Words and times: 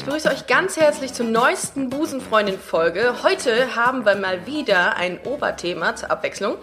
Ich 0.00 0.06
begrüße 0.06 0.30
euch 0.30 0.46
ganz 0.46 0.78
herzlich 0.78 1.12
zur 1.12 1.26
neuesten 1.26 1.90
Busenfreundin-Folge. 1.90 3.16
Heute 3.22 3.76
haben 3.76 4.06
wir 4.06 4.14
mal 4.14 4.46
wieder 4.46 4.96
ein 4.96 5.20
Oberthema 5.24 5.94
zur 5.94 6.10
Abwechslung, 6.10 6.56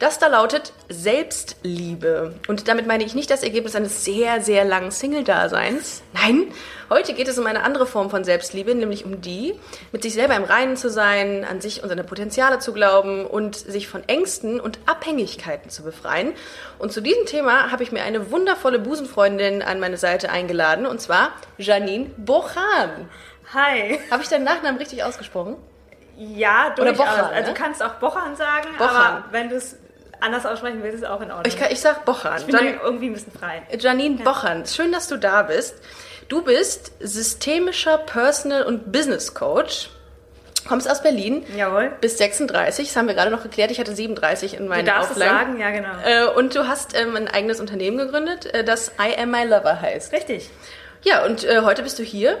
das 0.00 0.18
da 0.18 0.26
lautet 0.26 0.72
Selbstliebe. 0.88 2.34
Und 2.48 2.66
damit 2.66 2.88
meine 2.88 3.04
ich 3.04 3.14
nicht 3.14 3.30
das 3.30 3.44
Ergebnis 3.44 3.76
eines 3.76 4.04
sehr, 4.04 4.40
sehr 4.40 4.64
langen 4.64 4.90
Single-Daseins. 4.90 6.02
Nein, 6.14 6.48
heute 6.90 7.14
geht 7.14 7.28
es 7.28 7.38
um 7.38 7.46
eine 7.46 7.62
andere 7.62 7.86
Form 7.86 8.10
von 8.10 8.24
Selbstliebe, 8.24 8.74
nämlich 8.74 9.04
um 9.04 9.20
die, 9.20 9.54
mit 9.92 10.02
sich 10.02 10.12
selber 10.12 10.36
im 10.36 10.44
Reinen 10.44 10.76
zu 10.76 10.90
sein, 10.90 11.46
an 11.48 11.60
sich 11.60 11.82
und 11.82 11.88
seine 11.88 12.04
Potenziale 12.04 12.58
zu 12.58 12.72
glauben 12.72 13.24
und 13.24 13.56
sich 13.56 13.88
von 13.88 14.06
Ängsten 14.08 14.60
und 14.60 14.78
Abhängigkeiten 14.86 15.70
zu 15.70 15.82
befreien. 15.82 16.32
Und 16.78 16.92
zu 16.92 17.00
diesem 17.00 17.24
Thema 17.24 17.70
habe 17.70 17.82
ich 17.82 17.92
mir 17.92 18.02
eine 18.02 18.30
wundervolle 18.30 18.78
Busenfreundin 18.78 19.62
an 19.62 19.80
meine 19.80 19.96
Seite 19.96 20.30
eingeladen, 20.30 20.84
und 20.84 21.00
zwar 21.00 21.32
Janine 21.56 22.10
Bochan. 22.16 23.08
Hi. 23.54 23.98
Habe 24.10 24.22
ich 24.22 24.28
deinen 24.28 24.44
Nachnamen 24.44 24.78
richtig 24.78 25.02
ausgesprochen? 25.02 25.56
Ja, 26.16 26.74
Oder 26.74 26.92
durchaus. 26.92 27.06
Bochan, 27.06 27.24
also 27.34 27.48
ne? 27.48 27.54
du 27.54 27.54
kannst 27.54 27.82
auch 27.82 27.94
Bochan 27.94 28.36
sagen, 28.36 28.68
Bochan. 28.76 28.96
aber 28.96 29.24
wenn 29.30 29.48
du 29.48 29.56
es 29.56 29.76
anders 30.20 30.44
aussprechen 30.44 30.82
willst, 30.82 30.96
ist 30.96 31.02
es 31.02 31.08
auch 31.08 31.20
in 31.20 31.30
Ordnung. 31.30 31.46
Ich, 31.46 31.58
kann, 31.58 31.70
ich 31.70 31.80
sag 31.80 32.04
Bochan. 32.04 32.38
Ich 32.38 32.46
bin 32.46 32.54
Jan 32.54 32.80
irgendwie 32.82 33.06
ein 33.06 33.14
bisschen 33.14 33.32
frei. 33.32 33.62
Janine 33.78 34.22
Bochan, 34.22 34.66
schön, 34.66 34.92
dass 34.92 35.08
du 35.08 35.16
da 35.16 35.42
bist. 35.42 35.76
Du 36.30 36.42
bist 36.42 36.92
systemischer 37.00 37.98
Personal- 37.98 38.62
und 38.62 38.92
Business 38.92 39.34
Coach. 39.34 39.90
Kommst 40.68 40.88
aus 40.88 41.02
Berlin. 41.02 41.44
Jawohl. 41.56 41.90
Bist 42.00 42.18
36, 42.18 42.86
das 42.86 42.94
haben 42.96 43.08
wir 43.08 43.14
gerade 43.14 43.32
noch 43.32 43.42
geklärt. 43.42 43.72
Ich 43.72 43.80
hatte 43.80 43.92
37 43.96 44.54
in 44.54 44.68
meinen 44.68 44.86
Du 44.86 44.92
darfst 44.92 45.10
es 45.10 45.16
Auflagen. 45.16 45.58
sagen, 45.58 45.60
ja 45.60 45.70
genau. 45.70 45.88
Äh, 46.06 46.32
und 46.36 46.54
du 46.54 46.68
hast 46.68 46.96
ähm, 46.96 47.16
ein 47.16 47.26
eigenes 47.26 47.58
Unternehmen 47.58 47.98
gegründet, 47.98 48.46
äh, 48.54 48.62
das 48.62 48.92
I 49.00 49.18
Am 49.20 49.32
My 49.32 49.42
Lover 49.42 49.80
heißt. 49.80 50.12
Richtig. 50.12 50.48
Ja, 51.02 51.24
und 51.26 51.42
äh, 51.42 51.62
heute 51.62 51.82
bist 51.82 51.98
du 51.98 52.04
hier 52.04 52.38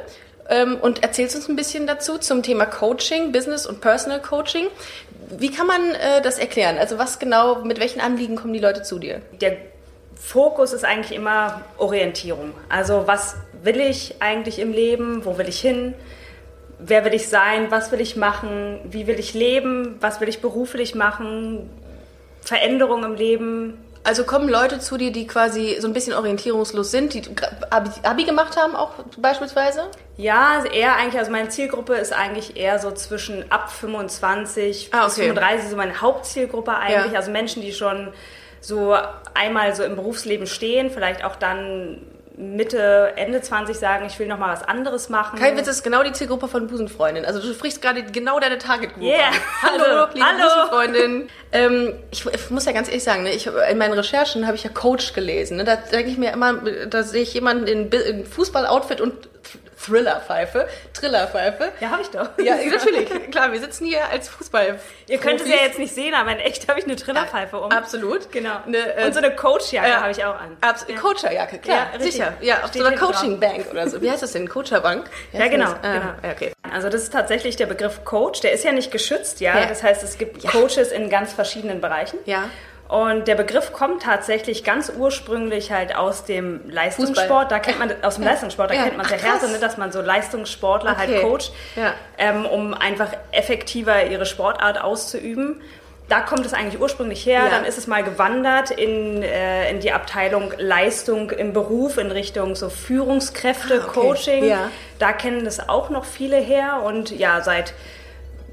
ähm, 0.48 0.76
und 0.80 1.02
erzählst 1.02 1.34
uns 1.34 1.48
ein 1.48 1.56
bisschen 1.56 1.88
dazu 1.88 2.16
zum 2.18 2.44
Thema 2.44 2.66
Coaching, 2.66 3.32
Business 3.32 3.66
und 3.66 3.80
Personal 3.80 4.22
Coaching. 4.22 4.68
Wie 5.30 5.50
kann 5.50 5.66
man 5.66 5.80
das 6.24 6.38
erklären? 6.38 6.76
Also 6.78 6.98
was 6.98 7.18
genau, 7.20 7.64
mit 7.64 7.78
welchen 7.78 8.00
Anliegen 8.00 8.34
kommen 8.36 8.52
die 8.52 8.58
Leute 8.58 8.82
zu 8.82 8.98
dir? 8.98 9.20
Der 9.40 9.56
Fokus 10.16 10.72
ist 10.72 10.84
eigentlich 10.84 11.16
immer 11.16 11.62
Orientierung. 11.78 12.52
Also 12.68 13.06
was 13.06 13.36
will 13.62 13.80
ich 13.80 14.16
eigentlich 14.20 14.58
im 14.58 14.72
Leben? 14.72 15.24
Wo 15.24 15.38
will 15.38 15.48
ich 15.48 15.60
hin? 15.60 15.94
Wer 16.78 17.04
will 17.04 17.14
ich 17.14 17.28
sein? 17.28 17.70
Was 17.70 17.92
will 17.92 18.00
ich 18.00 18.16
machen? 18.16 18.80
Wie 18.84 19.06
will 19.06 19.18
ich 19.18 19.34
leben? 19.34 19.96
Was 20.00 20.20
will 20.20 20.28
ich 20.28 20.40
beruflich 20.40 20.94
machen? 20.94 21.68
Veränderung 22.40 23.04
im 23.04 23.14
Leben. 23.14 23.78
Also 24.02 24.24
kommen 24.24 24.48
Leute 24.48 24.78
zu 24.78 24.96
dir, 24.96 25.12
die 25.12 25.26
quasi 25.26 25.76
so 25.78 25.86
ein 25.86 25.92
bisschen 25.92 26.14
orientierungslos 26.14 26.90
sind, 26.90 27.12
die 27.12 27.22
Abi, 27.68 27.90
Abi 28.02 28.24
gemacht 28.24 28.56
haben 28.56 28.74
auch 28.74 28.92
beispielsweise? 29.18 29.90
Ja, 30.16 30.64
eher 30.64 30.96
eigentlich, 30.96 31.18
also 31.18 31.30
meine 31.30 31.50
Zielgruppe 31.50 31.96
ist 31.96 32.14
eigentlich 32.14 32.56
eher 32.56 32.78
so 32.78 32.92
zwischen 32.92 33.44
ab 33.52 33.70
25 33.70 34.88
Ah, 34.92 35.04
bis 35.04 35.14
okay. 35.18 35.26
35, 35.28 35.68
so 35.68 35.76
meine 35.76 36.00
Hauptzielgruppe 36.00 36.74
eigentlich. 36.74 37.12
Ja. 37.12 37.18
Also 37.18 37.30
Menschen, 37.30 37.60
die 37.60 37.74
schon 37.74 38.08
so 38.62 38.96
einmal 39.34 39.74
so 39.76 39.82
im 39.82 39.96
Berufsleben 39.96 40.46
stehen, 40.46 40.90
vielleicht 40.90 41.22
auch 41.22 41.36
dann 41.36 42.00
Mitte, 42.40 43.12
Ende 43.16 43.42
20 43.42 43.78
sagen, 43.78 44.06
ich 44.06 44.18
will 44.18 44.26
noch 44.26 44.38
mal 44.38 44.50
was 44.52 44.62
anderes 44.62 45.10
machen. 45.10 45.38
Kein 45.38 45.56
Witz, 45.58 45.66
das 45.66 45.76
ist 45.76 45.82
genau 45.82 46.02
die 46.02 46.12
Zielgruppe 46.12 46.48
von 46.48 46.66
Busenfreundin. 46.66 47.26
Also 47.26 47.38
du 47.40 47.52
sprichst 47.52 47.82
gerade 47.82 48.02
genau 48.02 48.40
deine 48.40 48.56
Target 48.58 48.94
Group 48.94 49.04
Yeah. 49.04 49.28
an. 49.28 49.34
Hallo, 49.62 50.06
liebe 50.14 50.26
Hallo. 50.26 50.66
Busenfreundin. 50.68 51.28
Ähm, 51.52 51.92
ich, 52.10 52.24
ich 52.24 52.50
muss 52.50 52.64
ja 52.64 52.72
ganz 52.72 52.88
ehrlich 52.88 53.04
sagen, 53.04 53.24
ne, 53.24 53.32
ich, 53.32 53.46
in 53.46 53.78
meinen 53.78 53.92
Recherchen 53.92 54.46
habe 54.46 54.56
ich 54.56 54.64
ja 54.64 54.70
Coach 54.70 55.12
gelesen. 55.12 55.58
Ne? 55.58 55.64
Da 55.64 55.76
denke 55.76 56.10
ich 56.10 56.16
mir 56.18 56.32
immer, 56.32 56.54
da 56.88 57.02
sehe 57.02 57.22
ich 57.22 57.34
jemanden 57.34 57.66
in, 57.66 57.88
in 57.90 58.24
Fußballoutfit 58.24 59.00
und 59.00 59.12
Thriller-Pfeife, 59.84 60.68
Trillerpfeife. 60.92 61.72
Ja, 61.80 61.90
habe 61.90 62.02
ich 62.02 62.08
doch. 62.08 62.28
Ja, 62.38 62.56
natürlich. 62.70 63.08
Klar, 63.30 63.52
wir 63.52 63.60
sitzen 63.60 63.86
hier 63.86 64.06
als 64.08 64.28
Fußball. 64.28 64.78
Ihr 65.08 65.18
könnt 65.18 65.40
es 65.40 65.48
ja 65.48 65.56
jetzt 65.64 65.78
nicht 65.78 65.94
sehen, 65.94 66.14
aber 66.14 66.32
in 66.32 66.38
echt 66.38 66.68
habe 66.68 66.78
ich 66.78 66.84
eine 66.84 66.96
Trillerpfeife 66.96 67.58
um. 67.58 67.70
Absolut. 67.70 68.30
Genau. 68.32 68.58
Eine, 68.66 68.96
äh, 68.96 69.06
Und 69.06 69.12
so 69.14 69.18
eine 69.18 69.34
Coachjacke 69.34 69.88
ja. 69.88 70.00
habe 70.00 70.10
ich 70.10 70.24
auch 70.24 70.38
an. 70.38 70.56
Absolut. 70.60 71.00
Coacherjacke, 71.00 71.58
klar, 71.58 71.88
Ja, 71.92 72.00
sicher. 72.00 72.34
Ja, 72.40 72.62
auf 72.62 72.68
Steht 72.70 72.82
so 72.82 72.88
einer. 72.88 72.96
Coaching-Bank 72.96 73.66
oder 73.70 73.88
so. 73.88 74.00
Wie 74.02 74.10
heißt 74.10 74.22
das 74.22 74.32
denn? 74.32 74.48
Coacherbank? 74.48 75.08
Ja, 75.32 75.48
genau, 75.48 75.66
das? 75.66 75.74
Ah, 75.82 75.92
genau. 75.92 76.12
Ja, 76.22 76.30
okay. 76.32 76.52
Also 76.72 76.88
das 76.88 77.02
ist 77.02 77.12
tatsächlich 77.12 77.56
der 77.56 77.66
Begriff 77.66 78.04
Coach. 78.04 78.40
Der 78.40 78.52
ist 78.52 78.64
ja 78.64 78.72
nicht 78.72 78.90
geschützt, 78.90 79.40
ja. 79.40 79.58
Ja. 79.58 79.66
Das 79.66 79.82
heißt, 79.82 80.02
es 80.02 80.18
gibt 80.18 80.46
Coaches 80.46 80.92
in 80.92 81.10
ganz 81.10 81.32
verschiedenen 81.32 81.80
Bereichen. 81.80 82.18
Ja. 82.26 82.48
Und 82.90 83.28
der 83.28 83.36
Begriff 83.36 83.72
kommt 83.72 84.02
tatsächlich 84.02 84.64
ganz 84.64 84.90
ursprünglich 84.96 85.70
halt 85.70 85.94
aus 85.94 86.24
dem 86.24 86.68
Leistungssport. 86.68 87.18
Fußball. 87.28 87.46
Da 87.48 87.58
kennt 87.60 87.78
man 87.78 87.92
aus 88.02 88.16
dem 88.16 88.24
Leistungssport, 88.24 88.70
da 88.70 88.74
Ja. 88.74 88.82
kennt 88.84 88.96
man 88.96 89.06
es 89.06 89.12
ja 89.22 89.48
ne, 89.48 89.58
dass 89.60 89.76
man 89.76 89.92
so 89.92 90.00
Leistungssportler 90.00 90.92
Okay. 90.92 90.98
halt 91.14 91.22
coacht, 91.22 91.52
Ja. 91.76 91.94
ähm, 92.18 92.46
um 92.46 92.74
einfach 92.74 93.12
effektiver 93.30 94.06
ihre 94.06 94.26
Sportart 94.26 94.80
auszuüben. 94.82 95.60
Da 96.08 96.20
kommt 96.22 96.44
es 96.44 96.52
eigentlich 96.52 96.80
ursprünglich 96.80 97.24
her. 97.24 97.42
Dann 97.48 97.64
ist 97.64 97.78
es 97.78 97.86
mal 97.86 98.02
gewandert 98.02 98.72
in, 98.72 99.22
äh, 99.22 99.70
in 99.70 99.78
die 99.78 99.92
Abteilung 99.92 100.52
Leistung 100.58 101.30
im 101.30 101.52
Beruf 101.52 101.96
in 101.98 102.10
Richtung 102.10 102.56
so 102.56 102.68
Führungskräfte, 102.68 103.82
Ah, 103.84 103.88
okay. 103.88 104.00
Coaching. 104.00 104.54
Da 104.98 105.12
kennen 105.12 105.44
das 105.44 105.68
auch 105.68 105.88
noch 105.90 106.04
viele 106.04 106.38
her. 106.38 106.82
Und 106.84 107.12
ja, 107.16 107.40
seit 107.42 107.72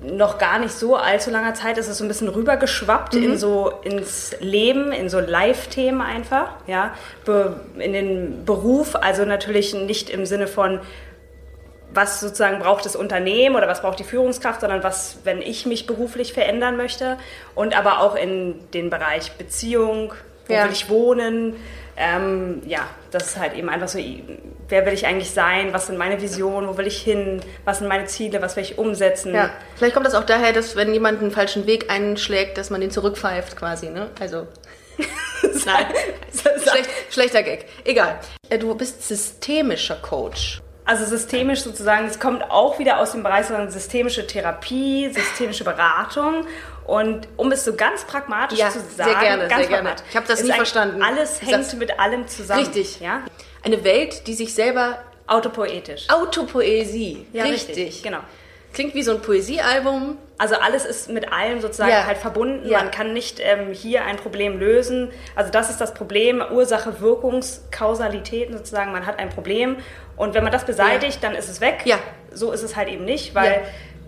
noch 0.03 0.38
gar 0.38 0.59
nicht 0.59 0.74
so 0.74 0.96
allzu 0.96 1.31
langer 1.31 1.53
Zeit 1.56 1.78
ist 1.78 1.88
es 1.88 1.97
so 1.97 2.03
ein 2.06 2.08
bisschen 2.08 2.28
rübergeschwappt 2.28 3.16
Mhm. 3.16 3.24
in 3.24 3.38
so 3.38 3.72
ins 3.84 4.35
Leben, 4.40 4.91
in 4.91 5.09
so 5.09 5.19
Live-Themen 5.19 6.02
einfach, 6.02 6.50
ja, 6.68 6.94
Be 7.25 7.59
in 7.80 7.94
den 7.94 8.46
Beruf, 8.46 8.96
also 8.96 9.25
natürlich 9.25 9.74
nicht 9.74 10.09
im 10.09 10.25
Sinne 10.25 10.47
von 10.47 10.80
was 11.94 12.19
sozusagen 12.19 12.59
braucht 12.59 12.85
das 12.85 12.96
Unternehmen 12.96 13.56
oder 13.56 13.68
was 13.68 13.81
braucht 13.81 13.97
die 13.97 14.03
Führungskraft, 14.03 14.62
sondern 14.62 14.84
was, 14.84 15.19
wenn 15.24 15.41
ich 15.41 15.66
mich 15.66 15.88
beruflich 15.88 16.34
verändern 16.34 16.78
möchte 16.78 17.18
und 17.56 17.75
aber 17.78 18.02
auch 18.02 18.16
in 18.16 18.56
den 18.74 18.90
Bereich 18.90 19.31
Beziehung, 19.31 20.14
wo 20.47 20.53
Ja. 20.53 20.66
will 20.66 20.72
ich 20.74 20.90
wohnen, 20.90 21.56
ähm, 21.97 22.62
ja, 22.66 22.88
das 23.12 23.28
ist 23.28 23.40
halt 23.40 23.56
eben 23.56 23.69
einfach 23.69 23.88
so, 23.88 24.00
wer 24.69 24.85
will 24.85 24.94
ich 24.94 25.06
eigentlich 25.08 25.31
sein, 25.31 25.74
was 25.74 25.88
sind 25.88 25.97
meine 25.97 26.22
Visionen, 26.22 26.69
wo 26.69 26.78
will 26.78 26.88
ich 26.88 27.02
hin, 27.02 27.41
was 27.66 27.80
sind 27.80 27.88
meine 27.88 28.06
Ziele, 28.06 28.41
was 28.41 28.56
will 28.56 28.63
ich 28.63 28.78
umsetzen. 28.78 29.34
Ja, 29.34 29.50
vielleicht 29.75 29.96
kommt 29.96 30.06
das 30.06 30.13
auch 30.13 30.24
daher, 30.24 30.53
dass 30.53 30.75
wenn 30.75 30.94
jemand 30.94 31.22
einen 31.22 31.31
falschen 31.31 31.66
Weg 31.66 31.90
einschlägt, 31.90 32.58
dass 32.58 32.69
man 32.69 32.81
den 32.81 32.91
zurückpfeift 32.91 33.58
quasi, 33.58 33.90
ne? 33.90 34.09
Also. 34.19 34.47
Nein, 35.66 35.85
Schlecht, 36.69 36.90
schlechter 37.09 37.44
Gag. 37.44 37.66
Egal. 37.84 38.19
Du 38.59 38.74
bist 38.75 39.08
systemischer 39.08 39.96
Coach. 39.96 40.62
Also 40.85 41.03
systemisch 41.06 41.62
sozusagen, 41.62 42.08
es 42.08 42.19
kommt 42.19 42.50
auch 42.50 42.79
wieder 42.79 43.00
aus 43.00 43.12
dem 43.12 43.22
Bereich 43.22 43.47
sozusagen 43.47 43.69
systemische 43.69 44.25
Therapie, 44.25 45.09
systemische 45.12 45.66
Beratung. 45.66 46.46
Und 46.87 47.27
um 47.35 47.51
es 47.51 47.65
so 47.65 47.75
ganz 47.75 48.05
pragmatisch 48.05 48.57
Ja, 48.57 48.69
zu 48.69 48.79
sehr 48.79 49.05
sagen, 49.05 49.19
gerne, 49.19 49.47
ganz 49.49 49.61
sehr 49.67 49.67
gerne. 49.69 49.95
Ich 50.09 50.15
hab 50.15 50.25
das 50.25 50.41
nie 50.41 50.51
verstanden. 50.53 51.01
Alles 51.03 51.41
hängt 51.41 51.53
das- 51.53 51.73
mit 51.75 51.99
allem 51.99 52.27
zusammen. 52.27 52.61
Richtig. 52.63 52.99
Ja? 53.01 53.21
Eine 53.63 53.83
Welt, 53.83 54.25
die 54.27 54.33
sich 54.33 54.53
selber 54.53 54.99
Autopoetisch. 55.27 56.07
Autopoesie. 56.09 57.27
Ja, 57.33 57.43
richtig. 57.43 58.01
Genau. 58.01 58.19
Klingt 58.73 58.93
wie 58.95 59.03
so 59.03 59.11
ein 59.11 59.21
Poesiealbum. 59.21 60.17
Also 60.37 60.55
alles 60.55 60.85
ist 60.85 61.09
mit 61.09 61.33
allem 61.33 61.59
sozusagen 61.61 61.89
Ja. 61.91 62.05
halt 62.05 62.17
verbunden. 62.19 62.69
Ja. 62.69 62.77
Man 62.79 62.91
kann 62.91 63.11
nicht 63.11 63.39
ähm, 63.41 63.73
hier 63.73 64.05
ein 64.05 64.15
Problem 64.17 64.57
lösen. 64.59 65.11
Also 65.35 65.51
das 65.51 65.69
ist 65.69 65.81
das 65.81 65.93
Problem, 65.93 66.41
Ursache, 66.51 67.01
Wirkungskausalitäten 67.01 68.55
sozusagen. 68.57 68.91
Man 68.91 69.05
hat 69.05 69.19
ein 69.19 69.29
Problem 69.29 69.78
und 70.16 70.33
wenn 70.33 70.43
man 70.43 70.51
das 70.53 70.66
beseitigt, 70.66 71.23
dann 71.23 71.35
ist 71.35 71.49
es 71.49 71.59
weg. 71.59 71.81
Ja. 71.85 71.99
So 72.31 72.51
ist 72.51 72.61
es 72.61 72.75
halt 72.75 72.87
eben 72.90 73.03
nicht, 73.03 73.33
weil 73.35 73.51
Ja. 73.51 73.59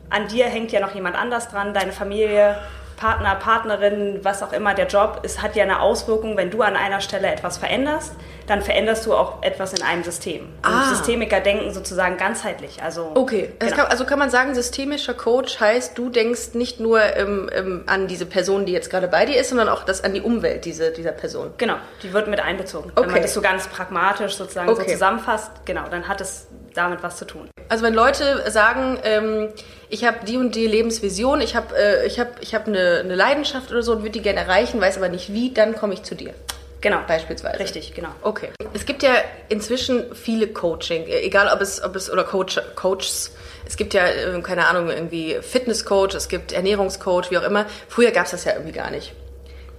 An 0.09 0.27
dir 0.27 0.45
hängt 0.45 0.71
ja 0.71 0.79
noch 0.79 0.93
jemand 0.95 1.15
anders 1.15 1.49
dran, 1.49 1.73
deine 1.73 1.91
Familie, 1.91 2.57
Partner, 2.97 3.35
Partnerin, 3.35 4.19
was 4.23 4.43
auch 4.43 4.51
immer 4.51 4.73
der 4.73 4.87
Job 4.87 5.21
ist, 5.23 5.41
hat 5.41 5.55
ja 5.55 5.63
eine 5.63 5.79
Auswirkung. 5.79 6.35
Wenn 6.35 6.51
du 6.51 6.61
an 6.63 6.75
einer 6.75 6.99
Stelle 6.99 7.27
etwas 7.31 7.57
veränderst, 7.57 8.11
dann 8.45 8.61
veränderst 8.61 9.05
du 9.05 9.13
auch 9.13 9.41
etwas 9.41 9.71
in 9.71 9.81
einem 9.83 10.03
System. 10.03 10.47
Und 10.47 10.49
Ah. 10.65 10.89
Systemiker 10.89 11.39
denken 11.39 11.71
sozusagen 11.73 12.17
ganzheitlich. 12.17 12.83
Also 12.83 13.11
Okay, 13.15 13.51
genau. 13.57 13.73
kann, 13.73 13.85
also 13.85 14.03
kann 14.03 14.19
man 14.19 14.29
sagen, 14.29 14.53
systemischer 14.53 15.13
Coach 15.13 15.61
heißt, 15.61 15.97
du 15.97 16.09
denkst 16.09 16.55
nicht 16.55 16.81
nur 16.81 17.01
ähm, 17.01 17.49
ähm, 17.55 17.83
an 17.87 18.07
diese 18.09 18.25
Person, 18.25 18.65
die 18.65 18.73
jetzt 18.73 18.89
gerade 18.89 19.07
bei 19.07 19.25
dir 19.25 19.39
ist, 19.39 19.47
sondern 19.47 19.69
auch 19.69 19.85
das 19.85 20.03
an 20.03 20.13
die 20.13 20.21
Umwelt 20.21 20.65
diese, 20.65 20.91
dieser 20.91 21.13
Person. 21.13 21.51
Genau, 21.57 21.75
die 22.03 22.11
wird 22.11 22.27
mit 22.27 22.41
einbezogen. 22.41 22.91
Wenn 22.95 23.03
Okay. 23.05 23.13
man 23.13 23.21
das 23.21 23.33
so 23.33 23.39
ganz 23.41 23.67
pragmatisch 23.67 24.35
sozusagen 24.35 24.67
Okay. 24.71 24.81
so 24.85 24.91
zusammenfasst, 24.91 25.51
genau, 25.63 25.83
dann 25.89 26.09
hat 26.09 26.19
es 26.19 26.47
damit 26.73 27.03
was 27.03 27.17
zu 27.17 27.25
tun. 27.25 27.49
Also 27.69 27.83
wenn 27.83 27.93
Leute 27.93 28.49
sagen, 28.49 28.97
ähm, 29.03 29.49
ich 29.89 30.05
habe 30.05 30.25
die 30.25 30.37
und 30.37 30.55
die 30.55 30.67
Lebensvision, 30.67 31.41
ich 31.41 31.55
habe 31.55 31.75
äh, 31.77 32.05
ich 32.07 32.19
hab, 32.19 32.41
ich 32.41 32.55
hab 32.55 32.67
eine, 32.67 33.01
eine 33.03 33.15
Leidenschaft 33.15 33.71
oder 33.71 33.83
so 33.83 33.91
und 33.93 33.99
würde 33.99 34.11
die 34.11 34.21
gerne 34.21 34.39
erreichen, 34.39 34.81
weiß 34.81 34.97
aber 34.97 35.09
nicht 35.09 35.33
wie, 35.33 35.53
dann 35.53 35.75
komme 35.75 35.93
ich 35.93 36.03
zu 36.03 36.15
dir. 36.15 36.33
Genau. 36.81 36.99
Beispielsweise. 37.07 37.59
Richtig, 37.59 37.93
genau. 37.93 38.09
Okay. 38.21 38.49
Es 38.73 38.85
gibt 38.85 39.03
ja 39.03 39.11
inzwischen 39.49 40.15
viele 40.15 40.47
Coaching, 40.47 41.05
egal 41.07 41.51
ob 41.53 41.61
es, 41.61 41.83
ob 41.83 41.95
es 41.95 42.09
oder 42.09 42.23
Coach, 42.23 42.59
Coaches. 42.75 43.31
Es 43.65 43.75
gibt 43.77 43.93
ja, 43.93 44.07
äh, 44.07 44.41
keine 44.41 44.67
Ahnung, 44.67 44.89
irgendwie 44.89 45.37
Fitnesscoach, 45.41 46.15
es 46.15 46.29
gibt 46.29 46.51
Ernährungscoach, 46.53 47.31
wie 47.31 47.37
auch 47.37 47.43
immer. 47.43 47.65
Früher 47.87 48.11
gab 48.11 48.25
es 48.25 48.31
das 48.31 48.45
ja 48.45 48.53
irgendwie 48.53 48.71
gar 48.71 48.89
nicht. 48.91 49.13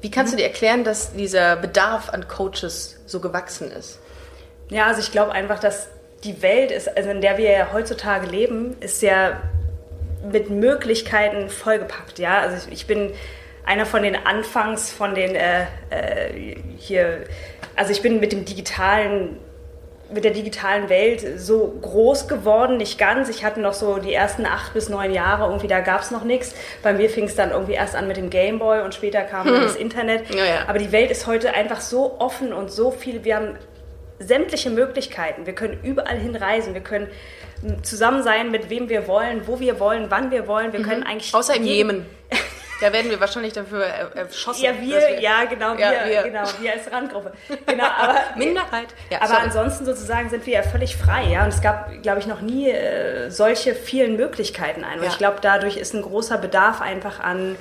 Wie 0.01 0.11
kannst 0.11 0.33
du 0.33 0.37
dir 0.37 0.45
erklären, 0.45 0.85
dass 0.85 1.13
dieser 1.13 1.57
Bedarf 1.57 2.11
an 2.11 2.27
Coaches 2.29 2.99
so 3.07 3.21
gewachsen 3.21 3.71
ist? 3.71 3.99
Ja, 4.71 4.87
also 4.87 5.01
ich 5.01 5.13
glaube 5.13 5.33
einfach, 5.33 5.59
dass 5.59 5.89
die 6.25 6.43
Welt 6.43 6.71
ist, 6.71 6.97
also 6.97 7.11
in 7.11 7.21
der 7.21 7.39
wir 7.39 7.51
ja 7.51 7.69
heutzutage 7.73 8.27
leben, 8.27 8.77
ist 8.81 9.03
ja 9.03 9.41
mit 10.31 10.51
Möglichkeiten 10.51 11.49
vollgepackt. 11.49 12.19
Ja, 12.19 12.41
also 12.41 12.57
ich, 12.57 12.73
ich 12.73 12.87
bin 12.87 13.13
einer 13.65 13.87
von 13.87 14.03
den 14.03 14.17
Anfangs 14.17 14.91
von 14.91 15.15
den 15.15 15.35
äh, 15.35 15.63
äh, 15.91 16.57
hier, 16.77 17.25
also 17.77 17.93
ich 17.93 18.03
bin 18.03 18.21
mit 18.21 18.33
dem 18.33 18.45
digitalen 18.45 19.39
mit 20.13 20.25
der 20.25 20.33
digitalen 20.33 20.89
Welt 20.89 21.25
so 21.39 21.73
groß 21.81 22.27
geworden, 22.27 22.79
nicht 22.79 22.99
ganz. 22.99 23.29
Ich 23.29 23.45
hatte 23.45 23.61
noch 23.61 23.75
so 23.75 23.99
die 23.99 24.13
ersten 24.13 24.45
acht 24.45 24.75
bis 24.75 24.89
neun 24.89 25.13
Jahre, 25.13 25.45
irgendwie 25.45 25.69
da 25.69 25.81
gab 25.81 26.01
es 26.01 26.11
noch 26.11 26.25
nichts. 26.25 26.53
Bei 26.83 26.93
mir 26.93 27.09
fing 27.09 27.25
es 27.25 27.37
dann 27.37 27.53
irgendwie 27.53 27.75
erst 27.75 27.95
an 27.95 28.09
mit 28.09 28.17
dem 28.17 28.29
Gameboy 28.29 28.81
und 28.83 28.95
später 28.95 29.23
kam 29.23 29.47
hm. 29.47 29.61
das 29.61 29.77
Internet. 29.77 30.35
Ja, 30.35 30.45
ja. 30.45 30.55
Aber 30.67 30.79
die 30.79 30.91
Welt 30.93 31.11
ist 31.11 31.29
heute 31.29 31.55
einfach 31.55 31.81
so 31.81 32.17
offen 32.19 32.53
und 32.53 32.73
so 32.73 32.91
viel. 32.91 33.25
Wir 33.25 33.37
haben 33.37 33.57
sämtliche 34.21 34.71
Möglichkeiten. 34.71 35.47
Wir 35.47 35.55
können 35.55 35.81
überall 35.83 36.19
hinreisen. 36.19 36.75
Wir 36.75 36.83
können 36.83 37.09
zusammen 37.83 38.23
sein, 38.23 38.51
mit 38.51 38.71
wem 38.71 38.89
wir 38.89 39.09
wollen, 39.09 39.47
wo 39.47 39.59
wir 39.59 39.81
wollen, 39.81 40.07
wann 40.11 40.31
wir 40.31 40.47
wollen. 40.47 40.73
Wir 40.73 40.81
mhm. 40.81 40.85
können 40.85 41.03
eigentlich. 41.03 41.35
Außer 41.35 41.57
im 41.57 41.65
Jemen. 41.65 42.07
Da 42.81 42.95
werden 42.95 43.11
wir 43.11 43.21
wahrscheinlich 43.21 43.53
dafür 43.53 43.85
erschossen. 43.85 44.65
Ja, 44.65 44.73
wir, 44.81 44.97
wir 44.97 45.21
ja, 45.21 45.45
genau, 45.45 45.77
wir, 45.77 45.81
ja, 45.81 46.07
wir, 46.07 46.23
genau, 46.23 46.45
wir 46.61 46.73
als 46.73 46.91
Randgruppe. 46.91 47.33
Genau, 47.67 47.85
aber, 47.85 48.21
Minderheit. 48.37 48.89
Ja, 49.11 49.19
aber 49.19 49.29
sorry. 49.29 49.43
ansonsten 49.43 49.85
sozusagen 49.85 50.31
sind 50.31 50.47
wir 50.47 50.55
ja 50.55 50.63
völlig 50.63 50.97
frei, 50.97 51.25
ja. 51.25 51.43
Und 51.45 51.51
es 51.51 51.61
gab, 51.61 51.91
glaube 52.01 52.21
ich, 52.21 52.27
noch 52.27 52.41
nie 52.41 52.71
äh, 52.71 53.29
solche 53.29 53.75
vielen 53.75 54.17
Möglichkeiten 54.17 54.83
ein. 54.83 54.99
Und 54.99 55.05
ja. 55.05 55.11
ich 55.11 55.19
glaube, 55.19 55.41
dadurch 55.43 55.77
ist 55.77 55.93
ein 55.93 56.01
großer 56.01 56.39
Bedarf 56.39 56.81
einfach 56.81 57.21
an 57.21 57.57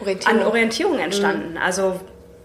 Orientierung, 0.00 0.40
an 0.40 0.46
Orientierung 0.46 0.98
entstanden. 0.98 1.50
Mhm. 1.52 1.58
Also 1.58 2.00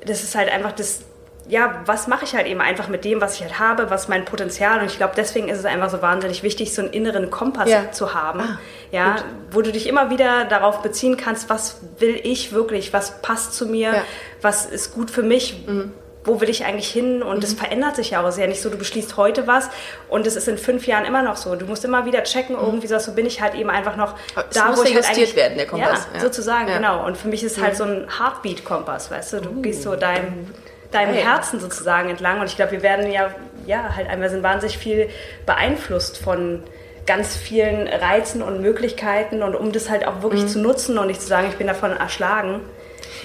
das 0.05 0.21
ist 0.21 0.35
halt 0.35 0.51
einfach 0.51 0.73
das, 0.73 1.03
ja, 1.49 1.81
was 1.85 2.07
mache 2.07 2.25
ich 2.25 2.35
halt 2.35 2.45
eben 2.45 2.61
einfach 2.61 2.89
mit 2.89 3.03
dem, 3.03 3.21
was 3.21 3.35
ich 3.35 3.41
halt 3.41 3.57
habe, 3.57 3.89
was 3.89 4.07
mein 4.07 4.23
Potenzial 4.23 4.79
und 4.81 4.85
ich 4.85 4.97
glaube, 4.97 5.13
deswegen 5.17 5.49
ist 5.49 5.57
es 5.57 5.65
einfach 5.65 5.89
so 5.89 6.01
wahnsinnig 6.01 6.43
wichtig, 6.43 6.75
so 6.75 6.83
einen 6.83 6.93
inneren 6.93 7.31
Kompass 7.31 7.69
ja. 7.69 7.91
zu 7.91 8.13
haben, 8.13 8.39
ah, 8.41 8.59
ja, 8.91 9.13
gut. 9.13 9.25
wo 9.51 9.61
du 9.63 9.71
dich 9.71 9.87
immer 9.87 10.11
wieder 10.11 10.45
darauf 10.45 10.83
beziehen 10.83 11.17
kannst, 11.17 11.49
was 11.49 11.77
will 11.97 12.19
ich 12.23 12.53
wirklich, 12.53 12.93
was 12.93 13.23
passt 13.23 13.55
zu 13.55 13.65
mir, 13.65 13.93
ja. 13.93 14.03
was 14.43 14.67
ist 14.67 14.93
gut 14.93 15.09
für 15.09 15.23
mich, 15.23 15.65
mhm. 15.65 15.91
wo 16.23 16.39
will 16.39 16.49
ich 16.49 16.65
eigentlich 16.65 16.89
hin 16.91 17.23
und 17.23 17.43
es 17.43 17.55
mhm. 17.55 17.57
verändert 17.57 17.95
sich 17.95 18.11
ja 18.11 18.23
auch 18.23 18.31
sehr 18.31 18.47
nicht 18.47 18.61
so, 18.61 18.69
du 18.69 18.77
beschließt 18.77 19.17
heute 19.17 19.47
was 19.47 19.71
und 20.07 20.27
es 20.27 20.35
ist 20.35 20.47
in 20.47 20.59
fünf 20.59 20.85
Jahren 20.85 21.05
immer 21.05 21.23
noch 21.23 21.35
so, 21.35 21.55
du 21.55 21.65
musst 21.65 21.83
immer 21.83 22.05
wieder 22.05 22.21
checken, 22.25 22.57
mhm. 22.57 22.63
irgendwie 22.63 22.87
so, 22.87 22.99
so 22.99 23.13
bin 23.13 23.25
ich 23.25 23.41
halt 23.41 23.55
eben 23.55 23.71
einfach 23.71 23.95
noch 23.95 24.13
es 24.35 24.55
da, 24.55 24.67
muss 24.67 24.77
wo 24.77 24.83
ich 24.83 24.93
halt 24.93 25.09
eigentlich, 25.09 25.35
werden, 25.35 25.57
der 25.57 25.65
Kompass. 25.65 26.07
Ja, 26.13 26.19
sozusagen, 26.19 26.67
genau 26.67 27.07
und 27.07 27.17
für 27.17 27.27
mich 27.27 27.43
ist 27.43 27.59
halt 27.59 27.73
mhm. 27.73 27.77
so 27.77 27.83
ein 27.85 28.07
Heartbeat-Kompass, 28.19 29.09
weißt 29.09 29.33
du, 29.33 29.39
du 29.41 29.49
uh. 29.49 29.61
gehst 29.63 29.81
so 29.81 29.95
deinem 29.95 30.45
deinem 30.91 31.13
hey. 31.13 31.23
Herzen 31.23 31.59
sozusagen 31.59 32.09
entlang. 32.09 32.39
Und 32.39 32.47
ich 32.47 32.55
glaube, 32.55 32.71
wir 32.73 32.83
werden 32.83 33.11
ja, 33.11 33.33
ja, 33.65 33.95
halt 33.95 34.09
einmal 34.09 34.29
sind 34.29 34.43
wahnsinnig 34.43 34.77
viel 34.77 35.09
beeinflusst 35.45 36.17
von 36.17 36.63
ganz 37.05 37.35
vielen 37.35 37.87
Reizen 37.87 38.41
und 38.41 38.61
Möglichkeiten. 38.61 39.43
Und 39.43 39.55
um 39.55 39.71
das 39.71 39.89
halt 39.89 40.07
auch 40.07 40.21
wirklich 40.21 40.43
mhm. 40.43 40.47
zu 40.47 40.59
nutzen 40.59 40.97
und 40.97 41.07
nicht 41.07 41.21
zu 41.21 41.27
sagen, 41.27 41.47
ich 41.49 41.57
bin 41.57 41.67
davon 41.67 41.91
erschlagen, 41.91 42.61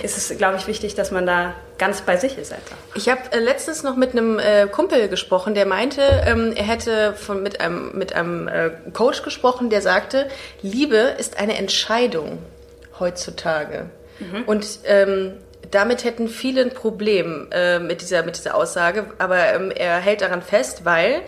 ist 0.02 0.16
es, 0.16 0.36
glaube 0.36 0.56
ich, 0.56 0.66
wichtig, 0.66 0.94
dass 0.94 1.10
man 1.10 1.26
da 1.26 1.54
ganz 1.78 2.00
bei 2.00 2.16
sich 2.16 2.38
ist 2.38 2.52
einfach. 2.52 2.76
Ich 2.94 3.08
habe 3.08 3.20
äh, 3.32 3.38
letztens 3.38 3.82
noch 3.82 3.96
mit 3.96 4.12
einem 4.12 4.38
äh, 4.38 4.66
Kumpel 4.66 5.08
gesprochen, 5.08 5.54
der 5.54 5.66
meinte, 5.66 6.02
ähm, 6.26 6.52
er 6.56 6.64
hätte 6.64 7.14
von, 7.14 7.42
mit 7.42 7.60
einem, 7.60 7.96
mit 7.96 8.14
einem 8.14 8.48
äh, 8.48 8.70
Coach 8.92 9.22
gesprochen, 9.22 9.70
der 9.70 9.82
sagte, 9.82 10.28
Liebe 10.62 10.96
ist 10.96 11.38
eine 11.38 11.56
Entscheidung 11.56 12.38
heutzutage. 12.98 13.86
Mhm. 14.18 14.44
Und 14.46 14.66
ähm, 14.86 15.34
damit 15.74 16.04
hätten 16.04 16.28
viele 16.28 16.62
ein 16.62 16.70
Problem 16.70 17.48
äh, 17.50 17.78
mit, 17.78 18.00
dieser, 18.00 18.22
mit 18.22 18.36
dieser 18.36 18.54
Aussage, 18.54 19.06
aber 19.18 19.54
ähm, 19.54 19.70
er 19.70 19.96
hält 19.98 20.20
daran 20.20 20.42
fest, 20.42 20.84
weil 20.84 21.22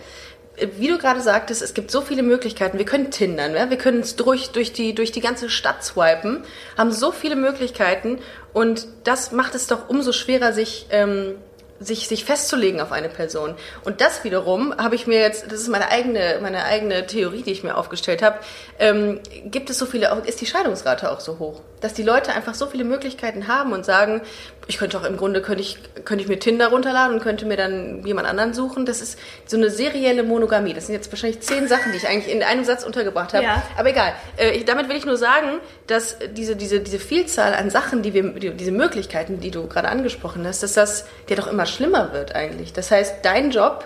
äh, 0.55 0.67
wie 0.77 0.87
du 0.87 0.97
gerade 0.97 1.21
sagtest, 1.21 1.61
es 1.61 1.73
gibt 1.73 1.91
so 1.91 2.01
viele 2.01 2.23
Möglichkeiten. 2.23 2.77
Wir 2.77 2.85
können 2.85 3.11
tindern, 3.11 3.53
ja? 3.53 3.69
wir 3.69 3.77
können 3.77 3.99
es 3.99 4.15
durch, 4.15 4.51
durch, 4.51 4.73
die, 4.73 4.95
durch 4.95 5.11
die 5.11 5.21
ganze 5.21 5.49
Stadt 5.49 5.83
swipen, 5.83 6.43
haben 6.77 6.91
so 6.91 7.11
viele 7.11 7.35
Möglichkeiten 7.35 8.19
und 8.53 8.87
das 9.03 9.31
macht 9.31 9.53
es 9.55 9.67
doch 9.67 9.89
umso 9.89 10.13
schwerer, 10.13 10.53
sich 10.53 10.87
ähm, 10.91 11.35
sich, 11.79 12.07
sich 12.07 12.25
festzulegen 12.25 12.81
auf 12.81 12.91
eine 12.91 13.09
Person. 13.09 13.55
Und 13.83 14.01
das 14.01 14.23
wiederum 14.23 14.75
habe 14.77 14.95
ich 14.95 15.07
mir 15.07 15.19
jetzt, 15.19 15.51
das 15.51 15.61
ist 15.61 15.67
meine 15.67 15.89
eigene, 15.89 16.39
meine 16.41 16.63
eigene 16.65 17.05
Theorie, 17.05 17.43
die 17.43 17.51
ich 17.51 17.63
mir 17.63 17.77
aufgestellt 17.77 18.21
habe, 18.21 18.39
ähm, 18.79 19.19
gibt 19.45 19.69
es 19.69 19.77
so 19.77 19.85
viele, 19.85 20.09
ist 20.25 20.41
die 20.41 20.45
Scheidungsrate 20.45 21.11
auch 21.11 21.19
so 21.19 21.39
hoch, 21.39 21.61
dass 21.79 21.93
die 21.93 22.03
Leute 22.03 22.33
einfach 22.33 22.55
so 22.55 22.65
viele 22.65 22.83
Möglichkeiten 22.83 23.47
haben 23.47 23.71
und 23.71 23.85
sagen, 23.85 24.21
ich 24.67 24.77
könnte 24.77 24.97
auch 24.97 25.03
im 25.03 25.15
Grunde, 25.15 25.41
könnte 25.41 25.61
ich, 25.61 25.77
könnte 26.05 26.23
ich 26.23 26.29
mir 26.29 26.39
Tinder 26.39 26.69
runterladen 26.69 27.15
und 27.15 27.21
könnte 27.21 27.45
mir 27.45 27.55
dann 27.55 28.05
jemand 28.05 28.27
anderen 28.27 28.53
suchen. 28.53 28.85
Das 28.85 29.01
ist 29.01 29.19
so 29.45 29.57
eine 29.57 29.69
serielle 29.69 30.23
Monogamie. 30.23 30.73
Das 30.73 30.87
sind 30.87 30.95
jetzt 30.95 31.11
wahrscheinlich 31.11 31.41
zehn 31.41 31.67
Sachen, 31.67 31.91
die 31.91 31.97
ich 31.97 32.07
eigentlich 32.07 32.33
in 32.33 32.43
einem 32.43 32.65
Satz 32.65 32.83
untergebracht 32.83 33.33
habe. 33.33 33.43
Ja. 33.43 33.63
Aber 33.77 33.89
egal. 33.89 34.13
Äh, 34.37 34.51
ich, 34.51 34.65
damit 34.65 34.89
will 34.89 34.95
ich 34.95 35.05
nur 35.05 35.17
sagen, 35.17 35.59
dass 35.85 36.17
diese, 36.35 36.55
diese, 36.55 36.79
diese 36.79 36.99
Vielzahl 36.99 37.53
an 37.53 37.69
Sachen, 37.69 38.01
die 38.01 38.13
wir, 38.13 38.23
die, 38.33 38.51
diese 38.51 38.71
Möglichkeiten, 38.71 39.39
die 39.39 39.51
du 39.51 39.67
gerade 39.67 39.89
angesprochen 39.89 40.45
hast, 40.47 40.63
dass 40.63 40.73
das, 40.73 41.05
der 41.29 41.37
doch 41.37 41.47
immer 41.47 41.65
schlimmer 41.65 42.11
wird 42.11 42.35
eigentlich. 42.35 42.73
Das 42.73 42.91
heißt, 42.91 43.17
dein 43.23 43.51
Job 43.51 43.85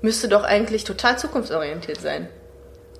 müsste 0.00 0.28
doch 0.28 0.44
eigentlich 0.44 0.84
total 0.84 1.18
zukunftsorientiert 1.18 2.00
sein. 2.00 2.28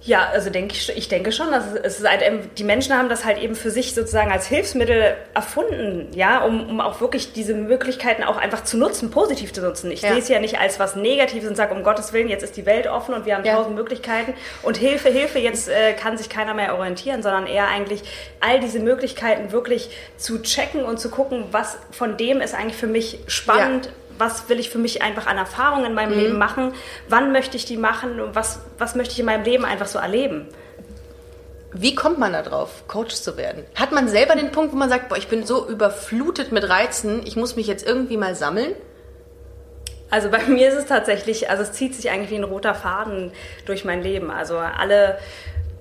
Ja, 0.02 0.28
also 0.32 0.48
denke 0.48 0.74
ich, 0.74 0.96
ich 0.96 1.08
denke 1.08 1.32
schon, 1.32 1.50
dass 1.50 1.64
es, 1.82 2.00
es 2.00 2.08
halt, 2.08 2.22
die 2.56 2.64
Menschen 2.64 2.96
haben 2.96 3.08
das 3.08 3.24
halt 3.24 3.38
eben 3.38 3.56
für 3.56 3.70
sich 3.70 3.94
sozusagen 3.94 4.30
als 4.30 4.46
Hilfsmittel 4.46 5.16
erfunden, 5.34 6.08
ja, 6.14 6.44
um, 6.44 6.68
um 6.70 6.80
auch 6.80 7.00
wirklich 7.00 7.32
diese 7.32 7.54
Möglichkeiten 7.54 8.22
auch 8.22 8.36
einfach 8.36 8.62
zu 8.62 8.76
nutzen, 8.76 9.10
positiv 9.10 9.52
zu 9.52 9.60
nutzen. 9.60 9.90
Ich 9.90 10.02
ja. 10.02 10.10
sehe 10.10 10.18
es 10.18 10.28
ja 10.28 10.38
nicht 10.38 10.58
als 10.58 10.78
was 10.78 10.94
Negatives 10.94 11.48
und 11.48 11.56
sage, 11.56 11.74
um 11.74 11.82
Gottes 11.82 12.12
Willen, 12.12 12.28
jetzt 12.28 12.44
ist 12.44 12.56
die 12.56 12.64
Welt 12.64 12.86
offen 12.86 13.12
und 13.12 13.26
wir 13.26 13.34
haben 13.34 13.44
ja. 13.44 13.56
tausend 13.56 13.74
Möglichkeiten 13.74 14.34
und 14.62 14.76
Hilfe, 14.76 15.08
Hilfe, 15.08 15.40
jetzt 15.40 15.68
äh, 15.68 15.94
kann 15.94 16.16
sich 16.16 16.28
keiner 16.28 16.54
mehr 16.54 16.76
orientieren, 16.76 17.22
sondern 17.22 17.46
eher 17.46 17.66
eigentlich 17.66 18.02
all 18.40 18.60
diese 18.60 18.78
Möglichkeiten 18.78 19.50
wirklich 19.50 19.90
zu 20.16 20.42
checken 20.42 20.84
und 20.84 21.00
zu 21.00 21.10
gucken, 21.10 21.46
was 21.50 21.76
von 21.90 22.16
dem 22.16 22.40
ist 22.40 22.54
eigentlich 22.54 22.76
für 22.76 22.86
mich 22.86 23.18
spannend. 23.26 23.86
Ja 23.86 23.92
was 24.18 24.48
will 24.48 24.58
ich 24.58 24.70
für 24.70 24.78
mich 24.78 25.02
einfach 25.02 25.26
an 25.26 25.38
Erfahrungen 25.38 25.86
in 25.86 25.94
meinem 25.94 26.14
mhm. 26.14 26.20
Leben 26.20 26.38
machen, 26.38 26.74
wann 27.08 27.32
möchte 27.32 27.56
ich 27.56 27.64
die 27.64 27.76
machen 27.76 28.20
und 28.20 28.34
was, 28.34 28.60
was 28.78 28.94
möchte 28.94 29.12
ich 29.12 29.20
in 29.20 29.26
meinem 29.26 29.44
Leben 29.44 29.64
einfach 29.64 29.86
so 29.86 29.98
erleben. 29.98 30.48
Wie 31.72 31.94
kommt 31.94 32.18
man 32.18 32.32
da 32.32 32.42
drauf, 32.42 32.84
Coach 32.88 33.14
zu 33.14 33.36
werden? 33.36 33.64
Hat 33.74 33.92
man 33.92 34.08
selber 34.08 34.34
den 34.34 34.52
Punkt, 34.52 34.72
wo 34.72 34.76
man 34.76 34.88
sagt, 34.88 35.08
boah, 35.08 35.18
ich 35.18 35.28
bin 35.28 35.44
so 35.44 35.68
überflutet 35.68 36.50
mit 36.50 36.68
Reizen, 36.68 37.20
ich 37.26 37.36
muss 37.36 37.56
mich 37.56 37.66
jetzt 37.66 37.86
irgendwie 37.86 38.16
mal 38.16 38.34
sammeln? 38.34 38.74
Also 40.10 40.30
bei 40.30 40.42
mir 40.48 40.68
ist 40.68 40.76
es 40.76 40.86
tatsächlich, 40.86 41.50
also 41.50 41.62
es 41.62 41.72
zieht 41.72 41.94
sich 41.94 42.10
eigentlich 42.10 42.30
wie 42.30 42.36
ein 42.36 42.44
roter 42.44 42.74
Faden 42.74 43.32
durch 43.66 43.84
mein 43.84 44.02
Leben. 44.02 44.30
Also 44.30 44.56
alle 44.56 45.18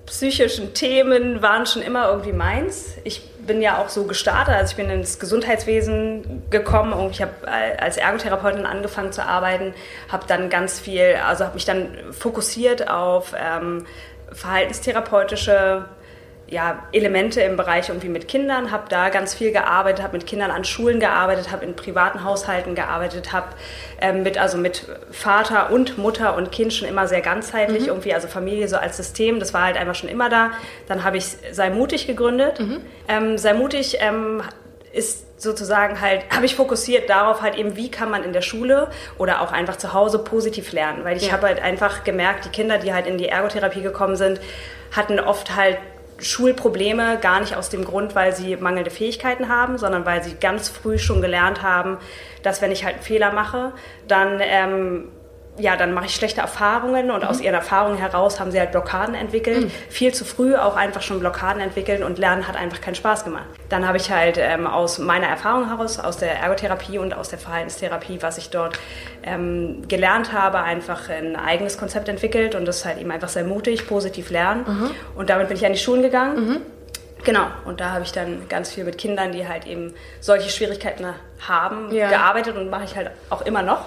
psychischen 0.06 0.74
Themen 0.74 1.42
waren 1.42 1.66
schon 1.66 1.82
immer 1.82 2.08
irgendwie 2.08 2.32
meins. 2.32 2.96
Ich 3.04 3.22
bin 3.48 3.60
ja 3.60 3.78
auch 3.78 3.88
so 3.88 4.04
gestartet, 4.04 4.54
also 4.54 4.70
ich 4.70 4.76
bin 4.76 4.88
ins 4.88 5.18
Gesundheitswesen 5.18 6.44
gekommen 6.50 6.92
und 6.92 7.10
ich 7.10 7.20
habe 7.20 7.32
als 7.80 7.96
Ergotherapeutin 7.96 8.64
angefangen 8.64 9.10
zu 9.10 9.24
arbeiten, 9.26 9.74
habe 10.08 10.24
dann 10.28 10.50
ganz 10.50 10.78
viel, 10.78 11.16
also 11.26 11.44
habe 11.44 11.54
mich 11.54 11.64
dann 11.64 11.88
fokussiert 12.12 12.88
auf 12.88 13.34
ähm, 13.36 13.86
verhaltenstherapeutische 14.30 15.86
ja, 16.50 16.82
Elemente 16.92 17.42
im 17.42 17.56
Bereich 17.56 17.90
irgendwie 17.90 18.08
mit 18.08 18.26
Kindern, 18.26 18.70
habe 18.70 18.84
da 18.88 19.10
ganz 19.10 19.34
viel 19.34 19.52
gearbeitet, 19.52 20.02
habe 20.02 20.16
mit 20.16 20.26
Kindern 20.26 20.50
an 20.50 20.64
Schulen 20.64 20.98
gearbeitet, 20.98 21.50
habe 21.50 21.64
in 21.64 21.76
privaten 21.76 22.24
Haushalten 22.24 22.74
gearbeitet, 22.74 23.32
habe 23.32 23.48
ähm, 24.00 24.22
mit 24.22 24.38
also 24.38 24.56
mit 24.56 24.86
Vater 25.10 25.70
und 25.70 25.98
Mutter 25.98 26.36
und 26.36 26.50
Kind 26.50 26.72
schon 26.72 26.88
immer 26.88 27.06
sehr 27.06 27.20
ganzheitlich 27.20 27.82
mhm. 27.82 27.88
irgendwie, 27.88 28.14
also 28.14 28.28
Familie 28.28 28.66
so 28.66 28.76
als 28.76 28.96
System, 28.96 29.40
das 29.40 29.52
war 29.52 29.64
halt 29.64 29.76
einfach 29.76 29.94
schon 29.94 30.08
immer 30.08 30.30
da. 30.30 30.52
Dann 30.86 31.04
habe 31.04 31.18
ich 31.18 31.24
Sei 31.52 31.68
mutig 31.68 32.06
gegründet. 32.06 32.60
Mhm. 32.60 32.80
Ähm, 33.08 33.36
Sei 33.36 33.52
mutig 33.52 33.98
ähm, 34.00 34.42
ist 34.92 35.40
sozusagen 35.40 36.00
halt, 36.00 36.22
habe 36.34 36.46
ich 36.46 36.56
fokussiert 36.56 37.10
darauf 37.10 37.42
halt 37.42 37.56
eben, 37.56 37.76
wie 37.76 37.90
kann 37.90 38.10
man 38.10 38.24
in 38.24 38.32
der 38.32 38.40
Schule 38.42 38.88
oder 39.18 39.42
auch 39.42 39.52
einfach 39.52 39.76
zu 39.76 39.92
Hause 39.92 40.18
positiv 40.18 40.72
lernen, 40.72 41.04
weil 41.04 41.18
ich 41.18 41.26
ja. 41.26 41.32
habe 41.32 41.46
halt 41.46 41.62
einfach 41.62 42.04
gemerkt, 42.04 42.46
die 42.46 42.48
Kinder, 42.48 42.78
die 42.78 42.94
halt 42.94 43.06
in 43.06 43.18
die 43.18 43.28
Ergotherapie 43.28 43.82
gekommen 43.82 44.16
sind, 44.16 44.40
hatten 44.96 45.20
oft 45.20 45.54
halt 45.54 45.76
Schulprobleme 46.20 47.18
gar 47.20 47.40
nicht 47.40 47.56
aus 47.56 47.68
dem 47.68 47.84
Grund, 47.84 48.14
weil 48.14 48.34
sie 48.34 48.56
mangelnde 48.56 48.90
Fähigkeiten 48.90 49.48
haben, 49.48 49.78
sondern 49.78 50.04
weil 50.04 50.22
sie 50.22 50.34
ganz 50.34 50.68
früh 50.68 50.98
schon 50.98 51.20
gelernt 51.20 51.62
haben, 51.62 51.98
dass 52.42 52.60
wenn 52.60 52.72
ich 52.72 52.84
halt 52.84 52.96
einen 52.96 53.04
Fehler 53.04 53.32
mache, 53.32 53.72
dann 54.06 54.40
ähm, 54.40 55.08
ja, 55.58 55.76
dann 55.76 55.92
mache 55.92 56.06
ich 56.06 56.14
schlechte 56.14 56.40
Erfahrungen 56.40 57.10
und 57.10 57.22
Mhm. 57.22 57.28
aus 57.28 57.40
ihren 57.40 57.54
Erfahrungen 57.54 57.98
heraus 57.98 58.38
haben 58.40 58.50
sie 58.52 58.58
halt 58.60 58.70
Blockaden 58.72 59.14
entwickelt. 59.14 59.70
Viel 59.90 60.14
zu 60.14 60.24
früh 60.24 60.54
auch 60.56 60.76
einfach 60.76 61.02
schon 61.02 61.20
Blockaden 61.20 61.60
entwickelt 61.60 62.02
und 62.02 62.18
Lernen 62.18 62.46
hat 62.46 62.56
einfach 62.56 62.80
keinen 62.80 62.94
Spaß 62.94 63.24
gemacht. 63.24 63.44
Dann 63.68 63.86
habe 63.86 63.96
ich 63.96 64.10
halt 64.10 64.38
ähm, 64.38 64.66
aus 64.66 64.98
meiner 64.98 65.26
Erfahrung 65.26 65.68
heraus, 65.68 65.98
aus 65.98 66.16
der 66.16 66.38
Ergotherapie 66.38 66.98
und 66.98 67.12
aus 67.14 67.28
der 67.28 67.38
Verhaltenstherapie, 67.38 68.18
was 68.22 68.38
ich 68.38 68.50
dort 68.50 68.78
ähm, 69.24 69.82
gelernt 69.88 70.32
habe, 70.32 70.60
einfach 70.60 71.08
ein 71.08 71.36
eigenes 71.36 71.76
Konzept 71.76 72.08
entwickelt 72.08 72.54
und 72.54 72.64
das 72.64 72.84
halt 72.84 72.98
eben 72.98 73.10
einfach 73.10 73.28
sehr 73.28 73.44
mutig, 73.44 73.86
positiv 73.86 74.30
lernen. 74.30 74.64
Mhm. 74.66 74.90
Und 75.16 75.28
damit 75.30 75.48
bin 75.48 75.56
ich 75.56 75.66
an 75.66 75.72
die 75.72 75.78
Schulen 75.78 76.02
gegangen. 76.02 76.62
Genau, 77.24 77.46
und 77.64 77.80
da 77.80 77.90
habe 77.90 78.04
ich 78.04 78.12
dann 78.12 78.48
ganz 78.48 78.70
viel 78.72 78.84
mit 78.84 78.96
Kindern, 78.96 79.32
die 79.32 79.46
halt 79.48 79.66
eben 79.66 79.92
solche 80.20 80.50
Schwierigkeiten 80.50 81.04
haben, 81.46 81.92
Ja. 81.92 82.08
gearbeitet 82.08 82.56
und 82.56 82.70
mache 82.70 82.84
ich 82.84 82.94
halt 82.96 83.10
auch 83.28 83.42
immer 83.42 83.62
noch. 83.62 83.80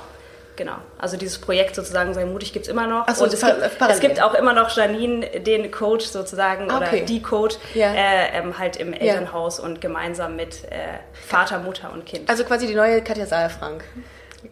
Genau, 0.61 0.75
also 0.99 1.17
dieses 1.17 1.39
Projekt 1.39 1.73
sozusagen 1.73 2.13
Sei 2.13 2.23
mutig 2.23 2.53
gibt 2.53 2.67
es 2.67 2.71
immer 2.71 2.85
noch. 2.85 3.05
Ach 3.07 3.15
so, 3.15 3.23
und 3.23 3.33
es 3.33 3.41
gibt, 3.41 3.57
es 3.89 3.99
gibt 3.99 4.21
auch 4.21 4.35
immer 4.35 4.53
noch 4.53 4.69
Janine, 4.69 5.25
den 5.39 5.71
Coach 5.71 6.05
sozusagen 6.05 6.69
Ah, 6.69 6.77
okay. 6.77 6.97
oder 6.97 7.05
die 7.07 7.19
Coach, 7.19 7.55
Ja. 7.73 7.91
äh, 7.95 8.37
ähm, 8.37 8.59
halt 8.59 8.77
im 8.77 8.93
Elternhaus 8.93 9.59
und 9.59 9.81
gemeinsam 9.81 10.35
mit 10.35 10.65
äh, 10.65 10.99
Vater, 11.13 11.57
Mutter 11.57 11.91
und 11.91 12.05
Kind. 12.05 12.29
Also 12.29 12.43
quasi 12.43 12.67
die 12.67 12.75
neue 12.75 13.01
Katja 13.01 13.25
Saalfrank. 13.25 13.83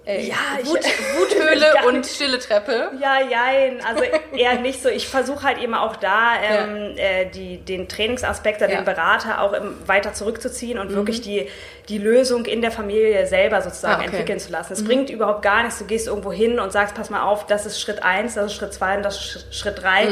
Äh, 0.05 0.22
Ja, 0.27 0.36
ich- 0.62 0.67
Wut, 0.69 0.79
Wuthöhle 1.17 1.72
Gar 1.74 1.86
und 1.88 2.05
stille 2.05 2.38
Treppe. 2.39 2.91
Ja, 3.01 3.19
jein, 3.22 3.84
also 3.84 4.03
eher 4.36 4.60
nicht 4.60 4.81
so. 4.84 4.89
Ich 4.89 5.08
versuche 5.08 5.43
halt 5.43 5.58
eben 5.60 5.74
auch 5.74 5.96
da 5.96 6.34
ähm, 6.43 6.93
äh, 6.98 7.25
die, 7.25 7.58
den 7.58 7.88
Trainingsaspekt, 7.88 8.62
oder 8.62 8.69
Ja. 8.72 8.81
Mhm. 8.81 8.86
den 8.86 8.93
Berater 8.96 9.41
auch 9.41 9.53
im, 9.53 9.75
weiter 9.88 10.13
zurückzuziehen 10.13 10.77
und 10.79 10.93
wirklich 10.93 11.22
die, 11.22 11.48
die 11.89 11.98
Lösung 11.98 12.46
in 12.46 12.62
der 12.62 12.72
Familie 12.72 13.25
selber 13.25 13.62
sozusagen 13.62 13.93
Ah, 13.93 13.98
okay. 13.98 14.08
Mhm. 14.10 14.13
entwickeln 14.13 14.39
zu 14.39 14.51
lassen. 14.51 14.74
Es 14.74 14.84
bringt 14.86 15.10
überhaupt 15.10 15.41
gar 15.41 15.63
nichts. 15.63 15.79
Du 15.79 15.86
gehst 15.86 16.08
irgendwo 16.08 16.31
hin 16.31 16.60
und 16.60 16.72
sagst, 16.72 16.93
pass 16.96 17.10
mal 17.10 17.24
auf, 17.24 17.48
das 17.48 17.65
ist 17.65 17.81
Schritt 17.81 18.03
eins, 18.03 18.36
das 18.36 18.48
ist 18.48 18.53
Schritt 18.53 18.74
zwei 18.74 18.96
und 18.98 19.03
das 19.03 19.15
ist 19.15 19.24
Sch- 19.24 19.53
Schritt 19.53 19.81
drei, 19.81 20.08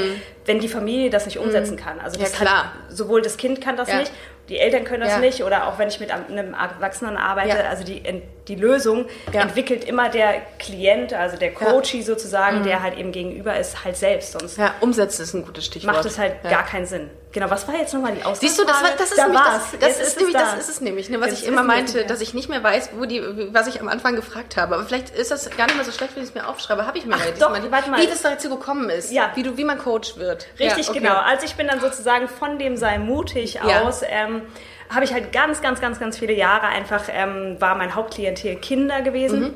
wenn 0.45 0.59
die 0.59 0.69
Familie 0.69 1.09
das 1.09 1.25
nicht 1.25 1.37
umsetzen 1.37 1.77
kann. 1.77 1.99
Also 1.99 2.17
Mhm. 2.19 2.25
Ja, 2.25 2.31
klar. 2.31 2.63
Hat, 2.65 2.71
sowohl 2.89 3.21
das 3.21 3.37
Kind 3.37 3.61
kann 3.61 3.77
das 3.77 3.89
Ja. 3.89 3.99
nicht, 3.99 4.11
die 4.49 4.57
Eltern 4.59 4.83
können 4.85 5.01
das 5.01 5.11
Ja. 5.13 5.19
nicht 5.19 5.43
oder 5.43 5.67
auch 5.67 5.77
wenn 5.77 5.87
ich 5.89 5.99
mit 5.99 6.09
einem 6.11 6.53
Erwachsenen 6.53 7.17
arbeite, 7.17 7.49
Ja. 7.49 7.69
also 7.69 7.83
die, 7.83 8.01
die 8.47 8.55
Lösung 8.55 9.05
Ja. 9.33 9.41
entwickelt 9.41 9.83
immer 9.83 10.09
der 10.09 10.35
Klient, 10.59 11.13
also 11.13 11.35
der 11.37 11.53
Coachie 11.53 12.01
sozusagen, 12.01 12.63
der 12.63 12.81
halt 12.81 12.97
eben 12.97 13.11
gegenüber 13.11 13.57
ist, 13.57 13.83
halt 13.83 13.97
selbst. 13.97 14.31
Sonst 14.33 14.57
Mhm. 14.57 14.63
Ja, 14.63 14.75
umsetzen 14.79 15.23
ist 15.23 15.33
ein 15.33 15.45
gutes 15.45 15.65
Stichwort. 15.65 15.95
macht 15.95 16.05
es 16.05 16.17
halt 16.17 16.41
gar 16.43 16.65
keinen 16.65 16.85
Sinn. 16.85 17.09
Genau, 17.37 17.51
was 17.51 17.67
war 17.67 17.75
jetzt 17.75 17.93
nochmal 17.93 18.13
die 18.13 18.23
Ausgangsfrage? 18.23 18.47
Siehst 18.47 18.59
du, 18.59 18.65
das, 18.65 18.81
war, 18.81 18.89
das 18.97 19.11
ist 19.11 19.17
da 19.19 19.23
nämlich 19.27 19.39
war's. 19.39 19.63
das, 19.71 19.79
das, 19.79 19.99
ist 19.99 20.07
es 20.07 20.15
nämlich, 20.17 20.33
da. 20.35 20.39
das 20.41 20.59
ist 20.59 20.69
es 20.69 20.81
nämlich, 20.81 21.09
ne, 21.11 21.21
was 21.21 21.27
Jetzt 21.27 21.41
ich 21.43 21.47
immer 21.47 21.61
meinte, 21.61 22.03
dass 22.05 22.19
ich 22.19 22.33
nicht 22.33 22.49
mehr 22.49 22.63
weiß, 22.63 22.89
wo 22.97 23.05
die, 23.05 23.21
was 23.53 23.67
ich 23.67 23.79
am 23.79 23.89
Anfang 23.89 24.15
gefragt 24.15 24.57
habe. 24.57 24.73
Aber 24.73 24.85
vielleicht 24.85 25.11
ist 25.11 25.29
das 25.29 25.47
gar 25.55 25.65
nicht 25.67 25.75
mehr 25.75 25.85
so 25.85 25.91
schlecht, 25.91 26.15
wenn 26.15 26.23
ich 26.23 26.29
es 26.29 26.35
mir 26.35 26.47
aufschreibe. 26.47 26.87
Habe 26.87 26.97
ich 26.97 27.05
mir 27.05 27.13
Ach 27.13 27.19
doch, 27.39 27.53
diesmal. 27.53 27.71
warte 27.71 27.91
mal. 27.91 28.01
Wie 28.01 28.07
das 28.07 28.23
dazu 28.23 28.49
gekommen 28.49 28.89
ist, 28.89 29.11
Ja. 29.11 29.29
wie, 29.35 29.43
du, 29.43 29.55
wie 29.55 29.65
man 29.65 29.77
Coach 29.77 30.17
wird. 30.17 30.47
Richtig, 30.59 30.85
Ja, 30.87 30.91
okay. 30.91 30.99
genau. 30.99 31.13
Also 31.15 31.45
ich 31.45 31.53
bin 31.55 31.67
dann 31.67 31.79
sozusagen 31.79 32.27
von 32.27 32.57
dem 32.57 32.75
Sei 32.75 32.97
mutig 32.97 33.59
Ja. 33.63 33.81
aus, 33.83 34.01
ähm, 34.03 34.41
habe 34.89 35.05
ich 35.05 35.13
halt 35.13 35.31
ganz, 35.31 35.61
ganz, 35.61 35.79
ganz, 35.79 35.99
ganz 35.99 36.17
viele 36.17 36.33
Jahre 36.33 36.65
einfach, 36.67 37.03
ähm, 37.09 37.57
war 37.59 37.75
mein 37.75 37.93
Hauptklientel 37.93 38.55
Kinder 38.55 39.03
gewesen. 39.03 39.39
Mhm. 39.41 39.53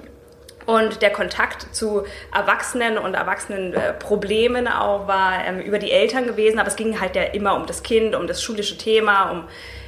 Und 0.65 1.01
der 1.01 1.11
Kontakt 1.11 1.75
zu 1.75 2.03
Erwachsenen 2.33 2.97
und 2.97 3.13
Erwachsenen 3.13 3.73
äh, 3.73 3.93
Problemen 3.93 4.67
auch 4.67 5.07
war 5.07 5.45
ähm, 5.45 5.59
über 5.59 5.79
die 5.79 5.91
Eltern 5.91 6.27
gewesen, 6.27 6.59
aber 6.59 6.67
es 6.67 6.75
ging 6.75 6.99
halt 6.99 7.15
ja 7.15 7.23
immer 7.23 7.55
um 7.55 7.65
das 7.65 7.83
Kind, 7.83 8.15
um 8.15 8.27
das 8.27 8.43
schulische 8.43 8.77
Thema, 8.77 9.31
um 9.31 9.43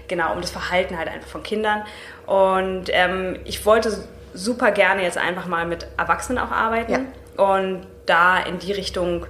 genau 0.07 0.33
um 0.33 0.41
das 0.41 0.51
Verhalten 0.51 0.97
halt 0.97 1.07
einfach 1.07 1.29
von 1.29 1.43
Kindern. 1.43 1.83
Und 2.25 2.85
ähm, 2.89 3.39
ich 3.45 3.65
wollte 3.65 4.03
super 4.33 4.71
gerne 4.71 5.03
jetzt 5.03 5.17
einfach 5.17 5.45
mal 5.45 5.65
mit 5.65 5.87
Erwachsenen 5.97 6.39
auch 6.39 6.51
arbeiten 6.51 7.07
und 7.37 7.85
da 8.05 8.39
in 8.39 8.59
die 8.59 8.71
Richtung 8.71 9.25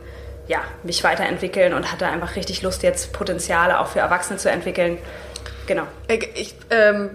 ja, 0.48 0.62
mich 0.84 1.04
weiterentwickeln 1.04 1.74
und 1.74 1.92
hatte 1.92 2.06
einfach 2.08 2.36
richtig 2.36 2.62
Lust, 2.62 2.84
jetzt 2.84 3.14
Potenziale 3.14 3.80
auch 3.80 3.88
für 3.88 4.00
Erwachsene 4.00 4.38
zu 4.38 4.50
entwickeln. 4.50 4.98
Genau. 5.68 5.84
Ich, 6.08 6.56
ähm, 6.70 7.12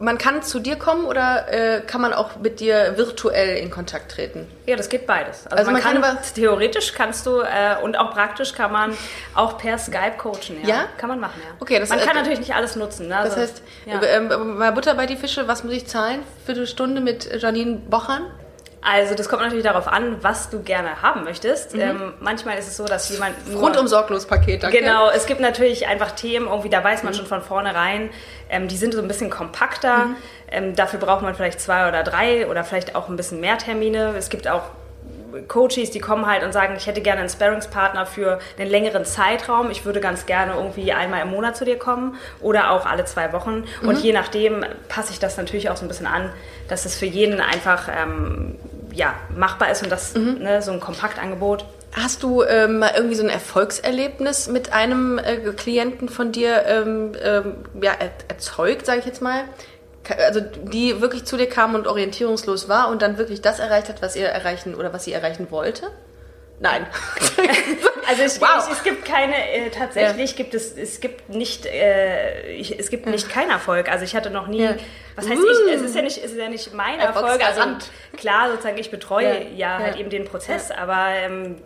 man 0.00 0.18
kann 0.18 0.42
zu 0.42 0.58
dir 0.60 0.76
kommen 0.76 1.04
oder 1.04 1.46
äh, 1.52 1.80
kann 1.82 2.00
man 2.00 2.12
auch 2.12 2.36
mit 2.42 2.58
dir 2.58 2.94
virtuell 2.96 3.58
in 3.58 3.70
Kontakt 3.70 4.10
treten? 4.12 4.48
Ja, 4.66 4.74
das 4.76 4.88
geht 4.88 5.06
beides. 5.06 5.44
Also, 5.46 5.56
Also 5.58 5.70
man, 5.70 5.82
man 5.82 5.92
kann 5.92 6.02
kann, 6.02 6.18
theoretisch 6.34 6.92
kannst 6.94 7.26
du 7.26 7.40
äh, 7.42 7.76
und 7.82 7.96
auch 7.98 8.10
praktisch 8.12 8.54
kann 8.54 8.72
man 8.72 8.96
auch 9.34 9.58
per 9.58 9.78
Skype 9.78 10.16
coachen. 10.18 10.60
Ja, 10.62 10.68
Ja? 10.68 10.84
kann 10.96 11.10
man 11.10 11.20
machen. 11.20 11.40
Ja. 11.44 11.54
Okay, 11.60 11.78
das- 11.78 11.90
man 11.90 12.00
kann 12.00 12.16
äh, 12.16 12.20
natürlich 12.20 12.40
nicht 12.40 12.54
alles 12.54 12.76
nutzen. 12.76 13.08
Ne? 13.08 13.14
Das 13.22 13.34
Also, 13.36 13.40
heißt, 13.42 13.62
ja. 13.86 14.00
äh, 14.00 14.16
ähm, 14.16 14.56
mal 14.58 14.72
Butter 14.72 14.94
bei 14.94 15.06
die 15.06 15.16
Fische, 15.16 15.46
was 15.46 15.64
muss 15.64 15.74
ich 15.74 15.86
zahlen 15.86 16.22
für 16.46 16.52
eine 16.52 16.66
Stunde 16.66 17.00
mit 17.00 17.28
Janine 17.40 17.76
Bochern? 17.76 18.22
Also 18.82 19.14
das 19.14 19.28
kommt 19.28 19.42
natürlich 19.42 19.64
darauf 19.64 19.86
an, 19.88 20.16
was 20.22 20.48
du 20.50 20.62
gerne 20.62 21.02
haben 21.02 21.24
möchtest. 21.24 21.74
Ähm, 21.74 22.14
manchmal 22.20 22.58
ist 22.58 22.66
es 22.68 22.76
so, 22.76 22.86
dass 22.86 23.08
jemand 23.10 23.34
Rundum 23.54 23.86
sorglos 23.86 24.26
Paket, 24.26 24.62
danke. 24.62 24.78
Genau, 24.78 25.10
es 25.10 25.26
gibt 25.26 25.40
natürlich 25.40 25.86
einfach 25.86 26.12
Themen, 26.12 26.46
irgendwie, 26.46 26.70
da 26.70 26.82
weiß 26.82 27.00
Mhm. 27.02 27.04
man 27.06 27.14
schon 27.14 27.26
von 27.26 27.42
vornherein, 27.42 28.10
ähm, 28.48 28.68
die 28.68 28.76
sind 28.76 28.94
so 28.94 29.00
ein 29.02 29.08
bisschen 29.08 29.28
kompakter. 29.30 30.06
Mhm. 30.06 30.16
Ähm, 30.50 30.76
dafür 30.76 30.98
braucht 30.98 31.22
man 31.22 31.34
vielleicht 31.34 31.60
zwei 31.60 31.88
oder 31.88 32.02
drei 32.02 32.46
oder 32.48 32.64
vielleicht 32.64 32.94
auch 32.96 33.08
ein 33.08 33.16
bisschen 33.16 33.40
mehr 33.40 33.58
Termine. 33.58 34.14
Es 34.16 34.30
gibt 34.30 34.48
auch 34.48 34.62
Coaches, 35.46 35.92
die 35.92 36.00
kommen 36.00 36.26
halt 36.26 36.42
und 36.42 36.52
sagen, 36.52 36.74
ich 36.76 36.88
hätte 36.88 37.00
gerne 37.02 37.20
einen 37.20 37.28
Sparringspartner 37.30 38.04
für 38.04 38.40
einen 38.58 38.68
längeren 38.68 39.04
Zeitraum. 39.04 39.70
Ich 39.70 39.84
würde 39.84 40.00
ganz 40.00 40.26
gerne 40.26 40.54
irgendwie 40.54 40.92
einmal 40.92 41.22
im 41.22 41.30
Monat 41.30 41.56
zu 41.56 41.64
dir 41.64 41.78
kommen 41.78 42.16
oder 42.40 42.72
auch 42.72 42.84
alle 42.84 43.04
zwei 43.04 43.32
Wochen. 43.32 43.62
Und 43.82 43.98
Mhm. 43.98 44.02
je 44.02 44.12
nachdem 44.12 44.64
passe 44.88 45.12
ich 45.12 45.20
das 45.20 45.36
natürlich 45.36 45.70
auch 45.70 45.76
so 45.76 45.84
ein 45.84 45.88
bisschen 45.88 46.08
an, 46.08 46.32
dass 46.68 46.84
es 46.84 46.96
für 46.98 47.06
jeden 47.06 47.40
einfach 47.40 47.88
ähm, 47.96 48.56
ja, 48.92 49.14
machbar 49.36 49.70
ist 49.70 49.82
und 49.82 49.90
das 49.90 50.14
Mhm. 50.14 50.38
ne, 50.42 50.62
so 50.62 50.72
ein 50.72 50.80
Kompaktangebot. 50.80 51.64
Hast 51.92 52.22
du 52.22 52.42
ähm, 52.44 52.78
mal 52.78 52.92
irgendwie 52.94 53.16
so 53.16 53.24
ein 53.24 53.28
Erfolgserlebnis 53.30 54.48
mit 54.48 54.72
einem 54.72 55.18
äh, 55.18 55.36
Klienten 55.56 56.08
von 56.08 56.30
dir 56.32 56.64
ähm, 56.66 57.12
ähm, 57.22 57.54
ja, 57.82 57.92
er, 57.98 58.10
erzeugt, 58.28 58.86
sage 58.86 59.00
ich 59.00 59.06
jetzt 59.06 59.20
mal? 59.22 59.42
Also 60.18 60.40
die 60.40 61.00
wirklich 61.00 61.24
zu 61.24 61.36
dir 61.36 61.48
kam 61.48 61.74
und 61.74 61.86
orientierungslos 61.86 62.68
war 62.68 62.88
und 62.90 63.02
dann 63.02 63.18
wirklich 63.18 63.42
das 63.42 63.58
erreicht 63.58 63.88
hat, 63.88 64.02
was 64.02 64.16
ihr 64.16 64.26
erreichen 64.26 64.74
oder 64.74 64.92
was 64.92 65.04
sie 65.04 65.12
erreichen 65.12 65.48
wollte? 65.50 65.88
Nein. 66.60 66.86
Also 68.08 68.22
es, 68.24 68.40
Wow. 68.40 68.48
es, 68.58 68.78
es 68.78 68.82
gibt 68.82 69.04
keine, 69.04 69.34
äh, 69.52 69.70
tatsächlich 69.70 70.34
gibt 70.34 70.54
es, 70.54 70.76
es 70.76 71.00
gibt 71.00 71.28
nicht, 71.28 71.64
äh, 71.66 72.50
ich, 72.54 72.76
es 72.76 72.90
gibt 72.90 73.06
nicht 73.06 73.28
keinen 73.28 73.50
Erfolg. 73.50 73.88
Also 73.88 74.04
ich 74.04 74.16
hatte 74.16 74.30
noch 74.30 74.48
nie, 74.48 74.62
Ja. 74.64 74.74
Was 75.16 75.28
heißt 75.28 75.40
Uh. 75.40 75.46
es 75.74 75.82
ist 75.82 75.94
ja 75.96 76.02
nicht, 76.02 76.18
es 76.18 76.32
ist 76.32 76.38
ja 76.38 76.48
nicht 76.48 76.72
mein 76.74 76.98
Erfolg. 77.00 77.40
Also 77.44 77.62
klar, 78.16 78.50
sozusagen 78.50 78.78
ich 78.78 78.90
betreue 78.90 79.44
Ja. 79.54 79.76
ja, 79.76 79.78
halt 79.78 79.96
eben 79.96 80.10
den 80.10 80.24
Prozess, 80.24 80.70
aber 80.70 81.08
ähm, 81.10 81.56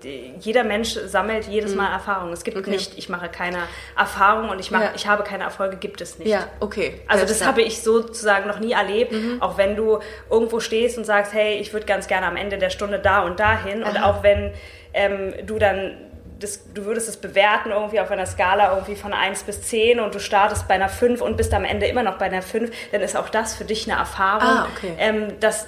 jeder 0.41 0.65
Mensch 0.65 0.95
sammelt 1.07 1.47
jedes 1.47 1.75
Mal 1.75 1.93
Erfahrung. 1.93 2.33
Es 2.33 2.45
gibt 2.45 2.57
Okay. 2.57 2.71
nicht, 2.71 2.97
ich 2.99 3.09
mache 3.09 3.29
keine 3.29 3.59
Erfahrung 3.97 4.49
und 4.51 4.59
ich 4.61 4.71
mache, 4.71 4.93
ich 4.97 5.07
habe 5.07 5.23
keine 5.25 5.45
Erfolge, 5.45 5.77
gibt 5.77 6.01
es 6.01 6.19
nicht. 6.19 6.29
ja, 6.29 6.47
okay. 6.61 7.01
Also 7.09 7.27
das 7.27 7.45
habe 7.47 7.63
ich 7.63 7.83
sozusagen 7.83 8.47
noch 8.49 8.59
nie 8.61 8.73
erlebt, 8.73 9.13
Mhm. 9.13 9.41
auch 9.43 9.59
wenn 9.59 9.77
du 9.77 9.99
irgendwo 10.31 10.61
stehst 10.61 10.99
und 10.99 11.05
sagst, 11.05 11.33
hey, 11.33 11.59
ich 11.59 11.73
würde 11.73 11.87
ganz 11.87 12.07
gerne 12.09 12.27
am 12.27 12.37
Ende 12.37 12.59
der 12.59 12.71
Stunde 12.71 12.99
da 12.99 13.23
und 13.23 13.41
dahin 13.41 13.83
und 13.83 13.97
Aha. 13.99 14.11
auch 14.11 14.23
wenn 14.23 14.53
ähm, 14.95 15.35
du 15.47 15.59
dann, 15.59 15.97
das, 16.41 16.61
du 16.75 16.85
würdest 16.85 17.09
es 17.09 17.17
bewerten 17.17 17.71
irgendwie 17.71 18.01
auf 18.01 18.11
einer 18.11 18.27
Skala 18.27 18.71
irgendwie 18.75 18.97
von 18.97 19.13
1 19.13 19.45
bis 19.45 19.63
10 19.63 20.01
und 20.01 20.15
du 20.15 20.19
startest 20.19 20.67
bei 20.69 20.75
einer 20.75 20.89
5 20.89 21.21
und 21.21 21.37
bist 21.37 21.55
am 21.55 21.65
Ende 21.65 21.87
immer 21.87 22.03
noch 22.03 22.19
bei 22.19 22.27
einer 22.27 22.43
5, 22.43 22.71
dann 22.93 23.01
ist 23.01 23.17
auch 23.17 23.29
das 23.29 23.55
für 23.55 23.65
dich 23.65 23.89
eine 23.91 23.99
Erfahrung, 24.01 24.43
Ah, 24.49 24.69
okay. 24.77 24.93
ähm, 24.99 25.39
dass 25.41 25.67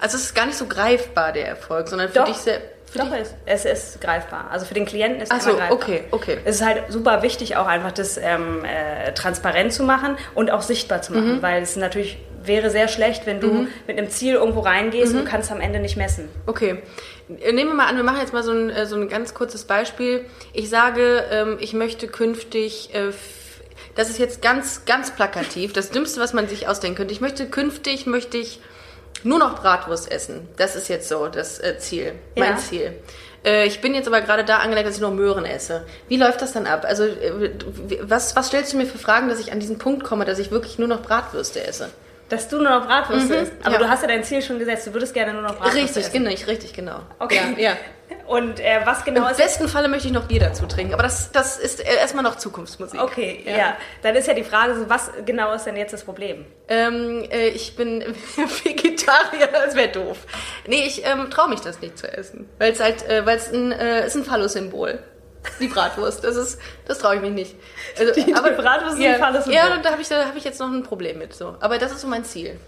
Also 0.00 0.16
es 0.16 0.24
ist 0.24 0.34
gar 0.34 0.46
nicht 0.46 0.56
so 0.58 0.66
greifbar, 0.66 1.32
der 1.32 1.48
Erfolg, 1.48 1.88
sondern 1.88 2.08
für 2.08 2.14
Doch. 2.20 2.24
dich 2.26 2.36
sehr... 2.36 2.60
Für 2.90 3.00
Doch, 3.00 3.10
dich, 3.10 3.26
es, 3.44 3.66
es 3.66 3.90
ist 3.92 4.00
greifbar. 4.00 4.46
Also 4.50 4.64
für 4.64 4.72
den 4.72 4.86
Klienten 4.86 5.20
ist 5.20 5.30
es 5.30 5.44
so, 5.44 5.50
greifbar. 5.56 5.72
okay, 5.72 6.04
okay. 6.10 6.38
Es 6.46 6.56
ist 6.56 6.64
halt 6.64 6.84
super 6.88 7.20
wichtig, 7.20 7.56
auch 7.56 7.66
einfach 7.66 7.92
das 7.92 8.16
ähm, 8.16 8.64
äh, 8.64 9.12
transparent 9.12 9.74
zu 9.74 9.82
machen 9.82 10.16
und 10.34 10.50
auch 10.50 10.62
sichtbar 10.62 11.02
zu 11.02 11.12
Mhm. 11.12 11.18
machen, 11.18 11.42
weil 11.42 11.62
es 11.62 11.76
natürlich 11.76 12.16
wäre 12.42 12.70
sehr 12.70 12.88
schlecht, 12.88 13.26
wenn 13.26 13.40
du 13.40 13.66
mit 13.86 13.98
einem 13.98 14.08
Ziel 14.08 14.36
irgendwo 14.36 14.60
reingehst 14.60 15.14
und 15.14 15.26
kannst 15.26 15.52
am 15.52 15.60
Ende 15.60 15.80
nicht 15.80 15.98
messen. 15.98 16.30
Okay. 16.46 16.82
Äh, 17.40 17.52
Nehmen 17.52 17.70
wir 17.70 17.74
mal 17.74 17.86
an, 17.86 17.96
wir 17.96 18.04
machen 18.04 18.20
jetzt 18.20 18.32
mal 18.32 18.42
so 18.42 18.52
ein, 18.52 18.70
äh, 18.70 18.86
so 18.86 18.96
ein 18.96 19.08
ganz 19.08 19.34
kurzes 19.34 19.64
Beispiel. 19.64 20.24
Ich 20.52 20.68
sage, 20.70 21.24
ähm, 21.30 21.56
ich 21.60 21.72
möchte 21.74 22.08
künftig, 22.08 22.94
äh, 22.94 23.10
das 23.94 24.10
ist 24.10 24.18
jetzt 24.18 24.42
ganz, 24.42 24.84
ganz 24.84 25.10
plakativ, 25.14 25.72
das 25.72 25.90
Dümmste, 25.90 26.20
was 26.20 26.32
man 26.32 26.48
sich 26.48 26.68
ausdenken 26.68 26.96
könnte. 26.98 27.12
Ich 27.12 27.20
möchte 27.20 27.46
künftig, 27.48 28.06
möchte 28.06 28.38
ich 28.38 28.60
nur 29.24 29.38
noch 29.38 29.60
Bratwurst 29.60 30.10
essen. 30.10 30.48
Das 30.56 30.76
ist 30.76 30.88
jetzt 30.88 31.08
so 31.08 31.26
das 31.28 31.58
äh, 31.58 31.78
Ziel, 31.78 32.12
mein 32.36 32.50
Ja. 32.52 32.56
Ziel. 32.56 32.92
Äh, 33.44 33.66
Ich 33.66 33.80
bin 33.80 33.94
jetzt 33.94 34.06
aber 34.06 34.20
gerade 34.20 34.44
da 34.44 34.58
angelangt, 34.58 34.86
dass 34.86 34.94
ich 34.96 35.00
noch 35.00 35.12
Möhren 35.12 35.44
esse. 35.44 35.84
Wie 36.08 36.16
läuft 36.16 36.40
das 36.42 36.52
dann 36.52 36.66
ab? 36.66 36.84
Also, 36.86 37.04
was, 38.02 38.36
was 38.36 38.46
stellst 38.48 38.72
du 38.72 38.76
mir 38.76 38.86
für 38.86 38.98
Fragen, 38.98 39.28
dass 39.28 39.40
ich 39.40 39.50
an 39.52 39.58
diesen 39.60 39.78
Punkt 39.78 40.04
komme, 40.04 40.24
dass 40.24 40.38
ich 40.38 40.50
wirklich 40.50 40.78
nur 40.78 40.88
noch 40.88 41.02
Bratwürste 41.02 41.64
esse? 41.66 41.88
Dass 42.28 42.48
du 42.48 42.56
nur 42.58 42.70
noch 42.70 42.86
Bratwurst 42.86 43.28
Mhm, 43.28 43.34
isst. 43.34 43.52
Aber 43.62 43.72
ja. 43.74 43.78
du 43.78 43.88
hast 43.88 44.02
ja 44.02 44.08
dein 44.08 44.22
Ziel 44.24 44.42
schon 44.42 44.58
gesetzt, 44.58 44.86
du 44.86 44.92
würdest 44.92 45.14
gerne 45.14 45.32
nur 45.32 45.42
noch 45.42 45.54
Bratwurst 45.56 45.76
Richtig, 45.76 46.04
essen. 46.04 46.12
genau, 46.24 46.30
richtig, 46.46 46.72
genau. 46.74 47.00
Okay. 47.18 47.40
Ja, 47.56 47.70
ja. 47.70 47.76
Und 48.26 48.60
äh, 48.60 48.80
was 48.84 49.04
genau 49.06 49.24
Im 49.24 49.30
ist 49.30 49.38
besten 49.38 49.68
Falle 49.68 49.88
möchte 49.88 50.06
ich 50.08 50.12
noch 50.12 50.26
Bier 50.26 50.40
dazu 50.40 50.66
trinken, 50.66 50.92
aber 50.92 51.02
das, 51.02 51.32
das 51.32 51.58
ist 51.58 51.80
äh, 51.80 51.96
erstmal 51.96 52.22
noch 52.22 52.36
Zukunftsmusik. 52.36 53.00
Okay, 53.02 53.42
ja. 53.46 53.76
Dann 54.02 54.14
ist 54.16 54.26
ja 54.28 54.34
die 54.34 54.44
Frage, 54.44 54.74
so, 54.74 54.88
was 54.90 55.10
genau 55.24 55.52
ist 55.54 55.64
denn 55.64 55.76
jetzt 55.76 55.92
das 55.94 56.04
Problem? 56.04 56.44
Ähm, 56.68 57.24
äh, 57.30 57.48
ich 57.48 57.74
bin 57.76 58.00
Vegetarier, 58.64 59.46
das 59.50 59.74
wäre 59.74 59.88
doof. 59.88 60.18
Nee, 60.66 60.84
ich 60.86 61.06
ähm, 61.06 61.30
traue 61.30 61.48
mich 61.48 61.60
das 61.60 61.80
nicht 61.80 61.96
zu 61.98 62.06
essen, 62.10 62.48
weil 62.58 62.72
es 62.72 62.80
halt, 62.80 63.06
äh, 63.08 63.24
weil 63.24 63.38
es 63.38 63.50
ein, 63.52 63.72
äh, 63.72 64.06
ist 64.06 64.16
ein 64.16 64.24
Phallus-Symbol. 64.24 64.98
Die 65.60 65.68
Bratwurst, 65.68 66.24
das 66.24 66.36
ist, 66.36 66.58
das 66.86 66.98
traue 66.98 67.16
ich 67.16 67.20
mich 67.20 67.32
nicht. 67.32 67.56
Also, 67.98 68.12
Die- 68.12 68.24
die 68.24 68.32
Bratwurst 68.32 68.94
ist 68.98 69.04
ja, 69.04 69.14
ein 69.14 69.20
Phallus-Symbol. 69.20 69.54
Ja, 69.54 69.74
und 69.74 69.84
da 69.84 69.92
habe 69.92 70.02
ich, 70.02 70.08
da 70.08 70.24
hab 70.26 70.36
ich 70.36 70.44
jetzt 70.44 70.58
noch 70.60 70.68
ein 70.70 70.82
Problem 70.82 71.18
mit. 71.18 71.34
So. 71.34 71.56
Aber 71.60 71.78
das 71.78 71.92
ist 71.92 72.00
so 72.00 72.08
mein 72.08 72.24
Ziel. 72.24 72.58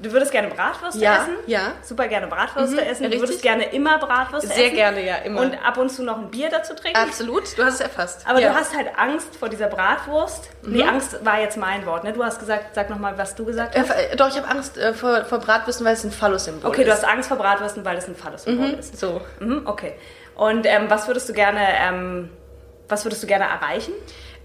Du 0.00 0.10
würdest 0.10 0.32
gerne 0.32 0.48
Bratwürste 0.48 0.98
Ja, 1.00 1.18
essen? 1.22 1.34
ja. 1.46 1.72
Super 1.84 2.08
gerne 2.08 2.26
Bratwürste 2.26 2.74
Mhm, 2.74 2.82
essen. 2.82 3.02
Du 3.04 3.10
richtig. 3.10 3.20
würdest 3.20 3.42
gerne 3.42 3.64
immer 3.72 3.96
Bratwürste 3.98 4.48
Sehr 4.48 4.66
essen? 4.66 4.74
gerne, 4.74 5.06
ja, 5.06 5.14
immer. 5.18 5.40
Und 5.40 5.54
ab 5.64 5.78
und 5.78 5.88
zu 5.88 6.02
noch 6.02 6.18
ein 6.18 6.30
Bier 6.32 6.50
dazu 6.50 6.74
trinken? 6.74 6.98
Absolut, 6.98 7.56
du 7.56 7.62
hast 7.64 7.74
es 7.74 7.80
erfasst. 7.80 8.26
Aber 8.26 8.40
ja. 8.40 8.48
du 8.48 8.56
hast 8.56 8.76
halt 8.76 8.88
Angst 8.98 9.36
vor 9.36 9.48
dieser 9.48 9.68
Bratwurst. 9.68 10.48
Nee, 10.62 10.82
Angst 10.82 11.24
war 11.24 11.40
jetzt 11.40 11.56
mein 11.56 11.86
Wort. 11.86 12.02
Ne? 12.02 12.12
Du 12.12 12.24
hast 12.24 12.40
gesagt, 12.40 12.74
sag 12.74 12.90
nochmal, 12.90 13.16
was 13.18 13.36
du 13.36 13.44
gesagt 13.44 13.76
Äh, 13.76 13.80
hast. 13.82 13.90
äh, 13.90 14.16
doch, 14.16 14.28
ich 14.28 14.36
habe 14.36 14.48
Angst 14.48 14.76
äh, 14.78 14.94
vor, 14.94 15.24
vor 15.26 15.38
Bratwürsten, 15.38 15.86
weil 15.86 15.94
es 15.94 16.02
ein 16.02 16.10
Phallus-Symbol 16.10 16.68
Okay, 16.68 16.82
ist. 16.82 16.88
du 16.88 16.92
hast 16.92 17.04
Angst 17.04 17.28
vor 17.28 17.38
Bratwürsten, 17.38 17.84
weil 17.84 17.96
es 17.96 18.08
ein 18.08 18.16
Phallus-Symbol 18.16 18.70
ist. 18.70 18.98
So. 18.98 19.20
Mhm, 19.38 19.62
okay. 19.64 19.94
Und 20.36 20.66
ähm, 20.66 20.86
was 20.88 21.06
würdest 21.06 21.28
du 21.28 21.32
gerne, 21.32 21.60
ähm, 21.80 22.30
was 22.88 23.04
würdest 23.04 23.22
du 23.22 23.26
gerne 23.26 23.44
erreichen? 23.44 23.92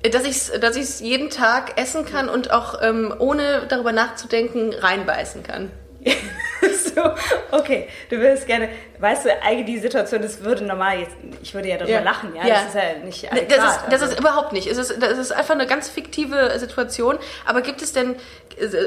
Äh, 0.04 0.10
Dass 0.10 0.24
ich 0.24 0.38
es 0.38 0.52
dass 0.60 0.76
ich's 0.76 1.00
jeden 1.00 1.30
Tag 1.30 1.80
essen 1.80 2.06
kann 2.06 2.30
und 2.30 2.52
auch 2.52 2.82
ähm, 2.82 3.14
ohne 3.20 3.66
darüber 3.68 3.92
nachzudenken 3.92 4.74
reinbeißen 4.74 5.44
kann. 5.44 5.72
so, 6.96 7.12
okay. 7.52 7.88
Du 8.10 8.18
würdest 8.18 8.46
gerne, 8.48 8.70
weißt 9.00 9.26
du, 9.26 9.30
eigentlich 9.42 9.66
die 9.66 9.80
Situation, 9.80 10.22
das 10.22 10.42
würde 10.44 10.64
normal 10.66 11.00
jetzt, 11.00 11.12
ich 11.42 11.54
würde 11.54 11.68
ja 11.70 11.78
darüber 11.78 11.94
Ja. 11.96 12.02
lachen, 12.02 12.36
ja? 12.36 12.46
Ja. 12.48 12.54
Das 12.56 12.68
ist 12.68 12.76
ja 12.76 12.82
nicht 13.06 13.32
adäquat, 13.32 13.58
Das 13.58 13.76
ist, 13.76 13.82
das 13.90 14.02
also. 14.02 14.14
ist 14.14 14.20
überhaupt 14.20 14.54
nicht. 14.54 14.68
Es 14.68 14.78
ist, 14.78 15.02
das 15.02 15.18
ist 15.18 15.32
einfach 15.32 15.54
eine 15.56 15.68
ganz 15.68 15.90
fiktive 15.90 16.58
Situation. 16.60 17.18
Aber 17.46 17.62
gibt 17.62 17.82
es 17.82 17.94
denn 17.94 18.16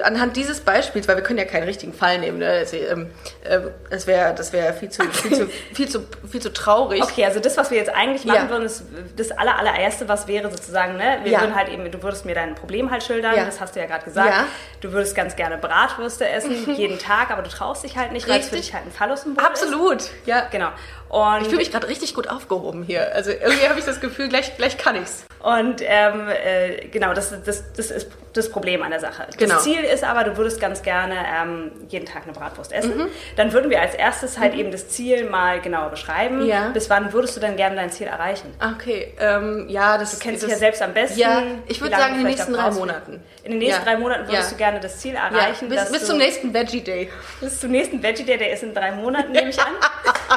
anhand 0.05 0.37
dieses 0.37 0.61
Beispiels, 0.61 1.09
weil 1.09 1.17
wir 1.17 1.23
können 1.23 1.39
ja 1.39 1.45
keinen 1.47 1.63
richtigen 1.65 1.95
Fall 1.95 2.19
nehmen, 2.19 2.39
ne? 2.39 2.61
das, 2.61 2.73
ähm, 2.75 3.11
ähm, 3.49 3.71
das 3.91 4.07
wäre 4.07 4.35
das 4.35 4.53
wär 4.53 4.75
viel, 4.75 4.91
zu, 4.91 5.03
viel, 5.11 5.33
zu, 5.35 5.49
viel, 5.73 5.89
zu, 5.89 6.01
viel 6.31 6.43
zu 6.43 6.53
traurig. 6.53 7.03
Okay, 7.03 7.25
also 7.25 7.41
das, 7.41 7.57
was 7.57 7.71
wir 7.71 7.79
jetzt 7.79 7.95
eigentlich 7.95 8.25
machen 8.27 8.37
Ja. 8.45 8.51
würden, 8.51 8.65
ist 8.67 8.83
das 9.17 9.31
aller, 9.31 9.59
allererste, 9.59 10.09
was 10.09 10.27
wäre 10.29 10.51
sozusagen, 10.51 10.97
ne? 10.97 11.21
Wir 11.25 11.41
würden 11.41 11.55
halt 11.55 11.69
eben, 11.71 11.91
du 11.91 12.03
würdest 12.03 12.27
mir 12.27 12.35
dein 12.35 12.55
Problem 12.55 12.91
halt 12.91 13.03
schildern, 13.03 13.35
das 13.37 13.61
hast 13.61 13.75
du 13.75 13.81
ja 13.81 13.87
gerade 13.87 14.05
gesagt. 14.05 14.35
Du 14.81 14.93
würdest 14.93 15.15
ganz 15.15 15.37
gerne 15.37 15.57
Bratwürste 15.59 16.29
essen, 16.29 16.75
jeden 16.77 16.99
Tag, 16.99 17.31
aber 17.31 17.43
du 17.43 17.49
traust 17.51 17.85
dich 17.85 17.92
halt 17.97 18.13
nicht, 18.13 18.29
weil 18.29 18.41
es 18.41 18.49
für 18.49 18.57
dich 18.57 18.75
halt 18.75 18.87
ein 18.87 18.93
Phallus-Symbol 18.93 19.43
ist. 19.43 19.49
Absolut, 19.49 20.11
ja. 20.27 20.49
Genau. 20.51 20.71
Und, 21.13 21.43
Ich 21.43 21.49
fühle 21.49 21.59
mich 21.59 21.71
gerade 21.71 21.89
richtig 21.89 22.15
gut 22.15 22.31
aufgehoben 22.31 22.85
hier. 22.85 23.15
Also 23.15 23.31
irgendwie 23.33 23.69
habe 23.69 23.79
ich 23.79 23.85
das 23.85 24.01
Gefühl, 24.01 24.31
gleich, 24.31 24.57
gleich 24.57 24.79
kann 24.79 24.97
ich's. 24.97 25.27
und 25.41 25.83
ähm, 25.85 26.27
äh, 26.29 26.87
genau, 26.89 27.13
das, 27.13 27.35
das, 27.45 27.71
das 27.77 27.91
ist 27.91 28.09
das 28.33 28.49
Problem 28.51 28.83
an 28.83 28.93
der 28.93 29.01
Sache. 29.01 29.27
Genau. 29.37 29.57
Das 29.57 29.65
Ziel 29.65 29.81
ist 29.85 30.05
aber, 30.05 30.25
du 30.25 30.39
würdest 30.39 30.59
ganz 30.59 30.81
gerne 30.81 31.17
ähm, 31.43 31.71
jeden 31.89 32.07
Tag 32.07 32.23
eine 32.23 32.33
Bratwurst 32.33 32.73
essen. 32.73 33.09
Dann 33.37 33.53
würden 33.53 33.69
wir 33.71 33.83
als 33.83 33.95
erstes 33.95 34.39
halt 34.39 34.55
eben 34.55 34.71
das 34.71 34.89
Ziel 34.89 35.29
mal 35.29 35.61
genauer 35.61 35.91
beschreiben. 35.91 36.47
Ja. 36.47 36.69
Bis 36.71 36.89
wann 36.89 37.13
würdest 37.13 37.37
du 37.37 37.41
dann 37.43 37.57
gerne 37.57 37.77
dein 37.77 37.91
Ziel 37.91 38.07
erreichen? 38.07 38.55
Okay, 38.75 39.13
ähm, 39.21 39.67
ja, 39.69 39.99
das 39.99 40.13
Du 40.13 40.19
kennst 40.19 40.43
das, 40.43 40.47
dich 40.49 40.53
ja 40.55 40.59
selbst 40.59 40.81
am 40.81 40.95
besten. 40.95 41.19
Ja, 41.19 41.43
ich 41.67 41.79
würde 41.83 41.95
sagen, 41.95 42.15
in 42.15 42.21
den 42.21 42.29
nächsten 42.29 42.55
drei. 42.55 42.71
Monaten. 42.71 43.23
In 43.45 43.51
den 43.51 43.59
nächsten 43.59 43.85
Ja. 43.85 43.93
drei 43.93 43.99
Monaten 43.99 44.29
würdest 44.29 44.45
Ja. 44.45 44.51
du 44.53 44.57
gerne 44.57 44.81
das 44.81 44.97
Ziel 44.99 45.15
erreichen, 45.15 45.69
bis, 45.69 45.91
bis 45.93 46.01
du, 46.01 46.07
zum 46.07 46.17
nächsten 46.17 46.55
Veggie 46.55 46.81
Day. 46.81 47.11
bis 47.43 47.61
zum 47.61 47.71
nächsten 47.71 48.03
Veggie 48.03 48.25
Day, 48.25 48.39
der 48.39 48.53
ist 48.55 48.63
in 48.63 48.73
drei 48.73 48.93
Monaten, 48.93 49.33
nehme 49.33 49.51
ich 49.51 49.61
an, 49.61 49.73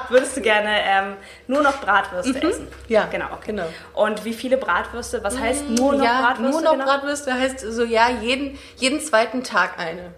würdest 0.09 0.37
du 0.37 0.41
gerne 0.41 0.69
ähm, 0.83 1.13
nur 1.47 1.61
noch 1.61 1.81
Bratwürste 1.81 2.41
essen. 2.41 2.65
Mhm. 2.65 2.69
Ja, 2.87 3.05
genau, 3.05 3.25
okay. 3.33 3.47
genau. 3.47 3.65
Und 3.93 4.25
wie 4.25 4.33
viele 4.33 4.57
Bratwürste? 4.57 5.23
Was 5.23 5.39
heißt 5.39 5.69
nur 5.69 5.93
noch 5.93 6.03
ja, 6.03 6.21
Bratwürste? 6.21 6.51
nur 6.51 6.61
noch 6.61 6.71
genau? 6.73 6.85
Bratwürste 6.85 7.33
heißt 7.33 7.59
so, 7.59 7.83
ja, 7.83 8.09
jeden, 8.09 8.57
jeden 8.77 8.99
zweiten 8.99 9.43
Tag 9.43 9.79
eine. 9.79 10.13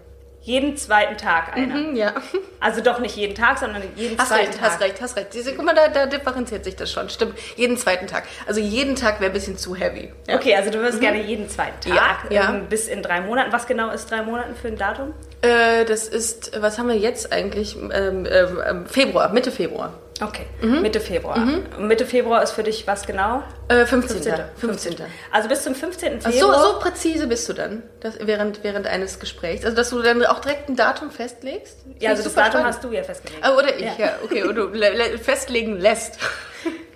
Jeden 0.48 0.78
zweiten 0.78 1.18
Tag 1.18 1.54
eine. 1.54 1.74
Hm, 1.74 1.94
ja. 1.94 2.14
Also 2.60 2.80
doch 2.80 2.98
nicht 2.98 3.14
jeden 3.14 3.36
Tag, 3.36 3.58
sondern 3.58 3.82
jeden 3.94 4.18
Hast 4.18 4.30
zweiten 4.30 4.46
recht, 4.46 4.58
Tag. 4.58 4.70
hast 4.70 4.80
recht, 4.80 5.00
hast 5.00 5.16
recht. 5.16 5.32
Diese, 5.32 5.54
guck 5.54 5.64
mal, 5.64 5.76
da, 5.76 5.86
da 5.86 6.06
differenziert 6.06 6.64
sich 6.64 6.74
das 6.74 6.90
schon. 6.90 7.08
Stimmt, 7.08 7.38
jeden 7.54 7.76
zweiten 7.76 8.08
Tag. 8.08 8.24
Also 8.48 8.58
jeden 8.60 8.96
Tag 8.96 9.20
wäre 9.20 9.30
ein 9.30 9.32
bisschen 9.32 9.56
zu 9.56 9.76
heavy. 9.76 10.10
Ja. 10.26 10.34
Okay, 10.34 10.56
also 10.56 10.70
du 10.70 10.80
wirst 10.82 11.00
gerne 11.00 11.22
jeden 11.22 11.48
zweiten 11.48 11.78
Tag 11.88 12.24
Ja, 12.30 12.34
ja. 12.34 12.54
ähm, 12.54 12.66
bis 12.68 12.88
in 12.88 13.00
drei 13.02 13.20
Monaten. 13.20 13.52
Was 13.52 13.68
genau 13.68 13.90
ist 13.90 14.10
drei 14.10 14.22
Monaten 14.22 14.56
für 14.56 14.66
ein 14.68 14.76
Datum? 14.76 15.12
Äh, 15.42 15.84
das 15.84 16.08
ist, 16.08 16.60
was 16.60 16.78
haben 16.78 16.88
wir 16.88 16.96
jetzt 16.96 17.32
eigentlich? 17.32 17.76
Ähm, 17.76 18.26
ähm, 18.26 18.26
ähm, 18.68 18.86
Februar, 18.86 19.32
Mitte 19.32 19.52
Februar. 19.52 19.92
Okay, 20.20 20.46
Mhm. 20.62 20.82
Mitte 20.82 21.00
Februar. 21.00 21.36
Und 21.36 21.86
Mitte 21.86 22.04
Februar 22.04 22.42
ist 22.42 22.50
für 22.52 22.62
dich 22.64 22.86
was 22.86 23.06
genau? 23.06 23.42
Äh, 23.68 23.84
15. 23.86 24.22
15. 24.22 24.96
15. 24.96 25.06
Also 25.30 25.48
bis 25.48 25.62
zum 25.62 25.74
15. 25.74 26.14
Also 26.24 26.30
Februar. 26.30 26.60
so, 26.60 26.72
so 26.72 26.78
präzise 26.80 27.26
bist 27.28 27.48
du 27.48 27.52
dann, 27.52 27.82
das, 28.00 28.14
während, 28.20 28.64
während 28.64 28.86
eines 28.88 29.20
Gesprächs. 29.20 29.64
Also, 29.64 29.76
dass 29.76 29.90
du 29.90 30.02
dann 30.02 30.24
auch 30.26 30.40
direkt 30.40 30.68
ein 30.68 30.76
Datum 30.76 31.10
festlegst? 31.10 31.76
ja, 32.00 32.10
also 32.10 32.22
das 32.24 32.34
Datum 32.34 32.64
hast 32.64 32.82
du 32.82 32.90
ja 32.92 33.02
festgelegt. 33.04 33.44
Ah, 33.44 33.54
oder 33.54 33.74
ich, 33.76 33.82
Ja. 33.84 33.92
ja. 33.98 34.12
okay. 34.24 34.42
Und 34.42 34.56
du 34.56 34.66
le- 34.68 34.90
le- 34.90 35.18
festlegen 35.18 35.78
lässt. 35.78 36.18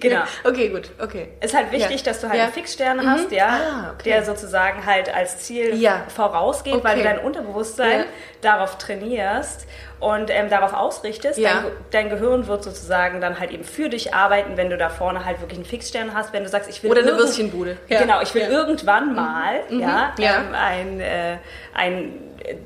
Genau. 0.00 0.22
Okay, 0.42 0.70
gut, 0.70 0.90
okay. 1.00 1.28
Ist 1.40 1.54
halt 1.54 1.70
wichtig, 1.70 2.00
Ja. 2.00 2.06
dass 2.10 2.20
du 2.20 2.26
halt 2.28 2.36
Ja. 2.36 2.44
einen 2.46 2.52
Fixstern 2.52 2.96
Mhm. 2.96 3.06
hast, 3.08 3.30
ja, 3.30 3.46
Ah, 3.46 3.90
okay. 3.94 4.10
der 4.10 4.24
sozusagen 4.24 4.84
halt 4.84 5.14
als 5.14 5.38
Ziel 5.38 5.76
Ja. 5.76 6.02
vorausgeht, 6.12 6.72
weil 6.82 6.96
du 6.96 7.02
Okay. 7.02 7.14
dein 7.14 7.18
Unterbewusstsein 7.24 8.06
darauf 8.40 8.78
trainierst 8.78 9.64
und 10.02 10.30
ähm, 10.30 10.50
darauf 10.50 10.72
ausrichtest. 10.74 11.38
Ja. 11.38 11.62
Dein, 11.62 12.08
dein 12.08 12.10
Gehirn 12.10 12.46
wird 12.48 12.64
sozusagen 12.64 13.20
dann 13.20 13.38
halt 13.38 13.52
eben 13.52 13.64
für 13.64 13.88
dich 13.88 14.12
arbeiten, 14.12 14.56
wenn 14.56 14.68
du 14.68 14.76
da 14.76 14.88
vorne 14.88 15.24
halt 15.24 15.40
wirklich 15.40 15.58
einen 15.58 15.64
Fixstern 15.66 16.12
hast, 16.14 16.32
wenn 16.32 16.42
du 16.42 16.48
sagst, 16.48 16.68
ich 16.68 16.82
will 16.82 16.90
Oder 16.90 17.02
eine 17.02 17.16
Würstchenbude. 17.16 17.76
Ja. 17.88 18.00
Genau, 18.00 18.20
ich 18.20 18.34
will 18.34 18.42
Ja. 18.42 18.48
irgendwann 18.48 19.14
mal, 19.14 19.60
ja, 19.70 20.12
Ja. 20.18 20.36
Ähm, 20.40 20.54
ein, 20.54 21.00
äh, 21.00 21.36
ein 21.74 22.12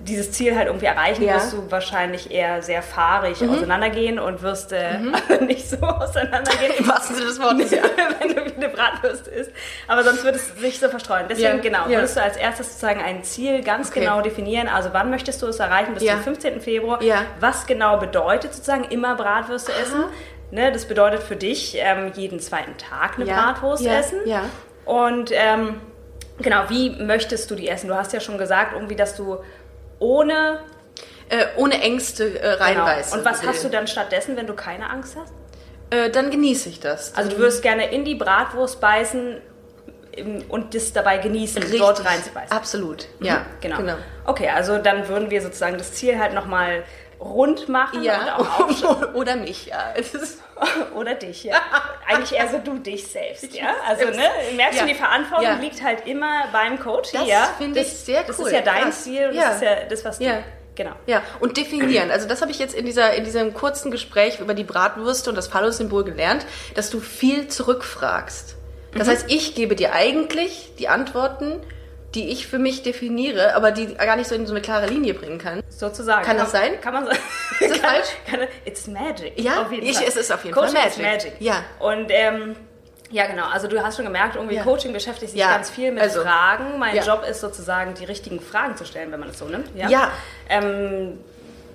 dieses 0.05 0.33
Ziel 0.33 0.57
halt 0.57 0.67
irgendwie 0.69 0.87
erreichen, 0.87 1.23
Ja. 1.23 1.35
Mhm. 1.35 1.37
wirst 1.37 1.53
du 1.53 1.71
wahrscheinlich 1.71 2.31
eher 2.31 2.62
sehr 2.62 2.83
fahrig 2.83 3.43
auseinandergehen 3.49 4.19
und 4.19 4.43
wirst 4.43 4.73
äh, 4.73 4.99
nicht 5.41 5.69
so 5.69 5.77
auseinandergehen. 5.79 6.73
Im 6.79 6.89
wahrsten 6.89 7.17
Sinne 7.17 7.29
des 7.29 7.41
Wortes, 7.41 7.71
ja. 7.73 7.83
wenn 8.21 8.29
du 8.35 8.45
wie 8.47 8.55
eine 8.55 8.69
Bratwurst 8.69 9.29
isst. 9.29 9.51
Aber 9.89 10.03
sonst 10.05 10.25
würde 10.25 10.39
es 10.39 10.55
sich 10.59 10.79
so 10.79 10.89
verstreuen. 10.89 11.27
Deswegen, 11.29 11.57
Ja, 11.57 11.62
genau, 11.62 11.83
ja. 11.89 11.99
würdest 11.99 12.17
du 12.17 12.23
als 12.23 12.37
erstes 12.37 12.69
sozusagen 12.69 13.01
ein 13.03 13.23
Ziel 13.25 13.62
ganz 13.62 13.91
Okay. 13.91 14.01
genau 14.01 14.21
definieren. 14.21 14.69
Also 14.69 14.91
wann 14.93 15.11
möchtest 15.11 15.43
du 15.43 15.47
es 15.47 15.59
erreichen 15.59 15.95
bis 15.95 16.05
zum 16.05 16.21
15. 16.21 16.61
Februar? 16.61 16.99
Was 17.41 17.67
genau 17.67 17.99
bedeutet 17.99 18.55
sozusagen 18.55 18.85
immer 18.85 19.15
Bratwürste 19.17 19.73
essen? 19.73 20.05
Ne, 20.53 20.71
das 20.71 20.85
bedeutet 20.87 21.23
für 21.25 21.35
dich 21.37 21.77
ähm, 21.79 22.12
jeden 22.15 22.39
zweiten 22.41 22.77
Tag 22.79 23.17
eine 23.17 23.25
Bratwurst 23.27 23.85
essen. 23.85 24.21
ja. 24.27 24.43
Und 24.85 25.33
ähm, 25.33 25.81
genau, 26.39 26.62
wie 26.69 26.91
möchtest 27.03 27.51
du 27.51 27.57
die 27.57 27.67
essen? 27.69 27.89
Du 27.89 27.97
hast 27.97 28.12
ja 28.12 28.21
schon 28.21 28.39
gesagt, 28.39 28.73
irgendwie, 28.75 28.95
dass 28.95 29.17
du 29.17 29.39
ohne 29.98 30.61
Äh, 31.28 31.46
ohne 31.56 31.80
Ängste 31.80 32.24
äh, 32.24 32.40
genau. 32.40 32.54
reinbeißen. 32.85 33.18
Und 33.18 33.24
was 33.24 33.44
hast 33.44 33.64
du 33.64 33.68
dann 33.68 33.88
stattdessen, 33.88 34.37
wenn 34.37 34.46
du 34.46 34.54
keine 34.54 34.88
Angst 34.88 35.16
hast? 35.20 35.32
Äh, 35.90 36.09
dann 36.11 36.30
genieße 36.30 36.68
ich 36.68 36.78
das. 36.78 37.16
Also 37.16 37.30
du 37.30 37.38
würdest 37.38 37.62
gerne 37.62 37.90
in 37.90 38.04
die 38.04 38.14
Bratwurst 38.14 38.80
beißen 38.80 39.40
im- 40.12 40.42
und 40.48 40.74
das 40.74 40.92
dabei 40.92 41.18
genießen, 41.18 41.61
Richtig. 41.62 41.80
dort 41.80 42.04
reinzubeißen. 42.04 42.56
Absolut, 42.56 43.09
ja. 43.20 43.44
Genau. 43.61 43.78
Okay, 44.24 44.50
also 44.50 44.78
dann 44.78 45.09
würden 45.09 45.28
wir 45.30 45.42
sozusagen 45.42 45.78
das 45.78 45.92
Ziel 45.94 46.16
halt 46.18 46.32
nochmal 46.32 46.85
rund 47.20 47.68
machen 47.68 48.02
Ja, 48.02 48.37
auch 48.38 48.61
aufsch- 48.68 49.14
oder 49.14 49.37
mich, 49.37 49.66
ja. 49.66 49.94
Oder 50.94 51.14
dich, 51.14 51.44
ja. 51.44 51.57
Eigentlich 52.07 52.33
eher 52.38 52.48
so 52.48 52.57
du 52.59 52.79
dich 52.79 53.07
selbst, 53.07 53.55
ja. 53.55 53.74
Also 53.87 54.07
ne, 54.07 54.31
merkst 54.57 54.79
Ja. 54.79 54.87
du, 54.87 54.88
die 54.88 54.94
Verantwortung 54.94 55.44
Ja. 55.46 55.55
liegt 55.57 55.83
halt 55.83 56.07
immer 56.07 56.44
beim 56.50 56.81
Coach. 56.81 57.12
Das 57.12 57.26
ja. 57.26 57.50
finde 57.59 57.81
ich 57.81 57.88
sehr 57.88 58.22
Das 58.22 58.38
cool. 58.38 58.46
ist 58.46 58.52
ja 58.55 58.62
dein 58.62 58.85
Krass. 58.85 59.05
Ziel 59.05 59.33
das 59.35 59.57
ist 59.57 59.62
ja 59.62 59.74
das, 59.88 60.05
was 60.05 60.18
du. 60.18 60.24
Ja. 60.24 60.38
Genau. 60.74 60.92
ja, 61.07 61.22
und 61.40 61.57
definieren. 61.57 62.11
Also 62.11 62.29
das 62.29 62.42
habe 62.42 62.50
ich 62.50 62.59
jetzt 62.59 62.74
in, 62.74 62.85
dieser, 62.85 63.14
in 63.14 63.24
diesem 63.24 63.55
kurzen 63.55 63.90
Gespräch 63.90 64.40
über 64.40 64.52
die 64.52 64.64
Bratwürste 64.64 65.31
und 65.31 65.37
das 65.37 65.48
Phallus-Symbol 65.48 66.05
gelernt, 66.05 66.44
dass 66.74 66.90
du 66.90 67.00
viel 67.00 67.48
zurückfragst. 67.48 68.57
Mhm. 68.92 68.98
Das 68.98 69.09
heißt, 69.09 69.24
ich 69.29 69.55
gebe 69.55 69.74
dir 69.74 69.92
eigentlich 69.94 70.72
die 70.79 70.88
Antworten, 70.88 71.62
die 72.16 72.31
ich 72.31 72.46
für 72.48 72.59
mich 72.59 72.83
definiere, 72.83 73.55
aber 73.55 73.70
die 73.70 73.94
gar 73.94 74.16
nicht 74.16 74.29
so 74.29 74.35
in 74.35 74.46
so 74.46 74.52
eine 74.52 74.62
klare 74.62 74.87
Linie 74.87 75.14
bringen 75.14 75.38
kann. 75.38 75.62
Sozusagen. 75.68 76.24
Kann 76.24 76.37
das 76.38 76.50
sein? 76.50 76.81
Kann 76.81 76.94
man 76.94 77.05
so. 77.05 77.12
Ist 77.61 77.70
das 77.70 77.70
kann, 77.81 77.90
falsch? 77.90 78.07
Kann, 78.29 78.40
it's 78.64 78.87
magic. 78.88 79.38
Ja, 79.38 79.62
auf 79.62 79.70
jeden 79.70 79.87
ich- 79.87 79.96
Fall. 79.98 80.07
es 80.09 80.16
ist 80.16 80.33
auf 80.33 80.42
jeden 80.44 80.57
Coaching 80.57 80.74
Fall 80.76 80.85
Magic. 80.90 81.02
magic. 81.05 81.33
Ja. 81.40 81.62
Und 81.79 82.07
ähm, 82.11 82.57
ja, 83.11 83.26
genau. 83.26 83.46
Also 83.52 83.68
du 83.68 83.81
hast 83.81 83.96
schon 83.96 84.05
gemerkt, 84.05 84.35
irgendwie 84.35 84.57
Ja. 84.57 84.64
Coaching 84.64 84.92
beschäftigt 84.92 85.31
sich 85.33 85.40
Ja, 85.40 85.52
ganz 85.52 85.70
viel 85.70 85.92
mit 85.92 86.02
also, 86.02 86.22
Fragen. 86.22 86.79
Mein 86.79 86.96
ja. 86.96 87.05
Job 87.05 87.22
ist 87.29 87.40
sozusagen, 87.40 87.94
die 87.94 88.05
richtigen 88.05 88.40
Fragen 88.40 88.76
zu 88.76 88.85
stellen, 88.85 89.12
wenn 89.12 89.20
man 89.20 89.29
es 89.29 89.38
so 89.38 89.44
nimmt. 89.44 89.68
Ja. 89.76 89.88
Ja. 89.88 90.11
Ähm, 90.48 91.20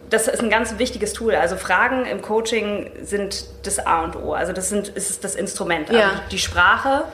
das 0.10 0.27
ist 0.27 0.41
ein 0.41 0.49
ganz 0.49 0.77
wichtiges 0.77 1.13
Tool. 1.13 1.36
Also 1.36 1.56
Fragen 1.56 2.06
im 2.06 2.21
Coaching 2.21 2.91
sind 3.04 3.45
das 3.63 3.80
A 3.80 4.01
und 4.04 4.17
O. 4.17 4.34
Also 4.34 4.51
das 4.51 4.67
sind, 4.67 4.89
ist 4.89 5.23
das 5.23 5.36
Instrument. 5.36 5.89
Ja. 5.89 6.10
Also 6.10 6.21
die 6.32 6.39
Sprache 6.39 7.06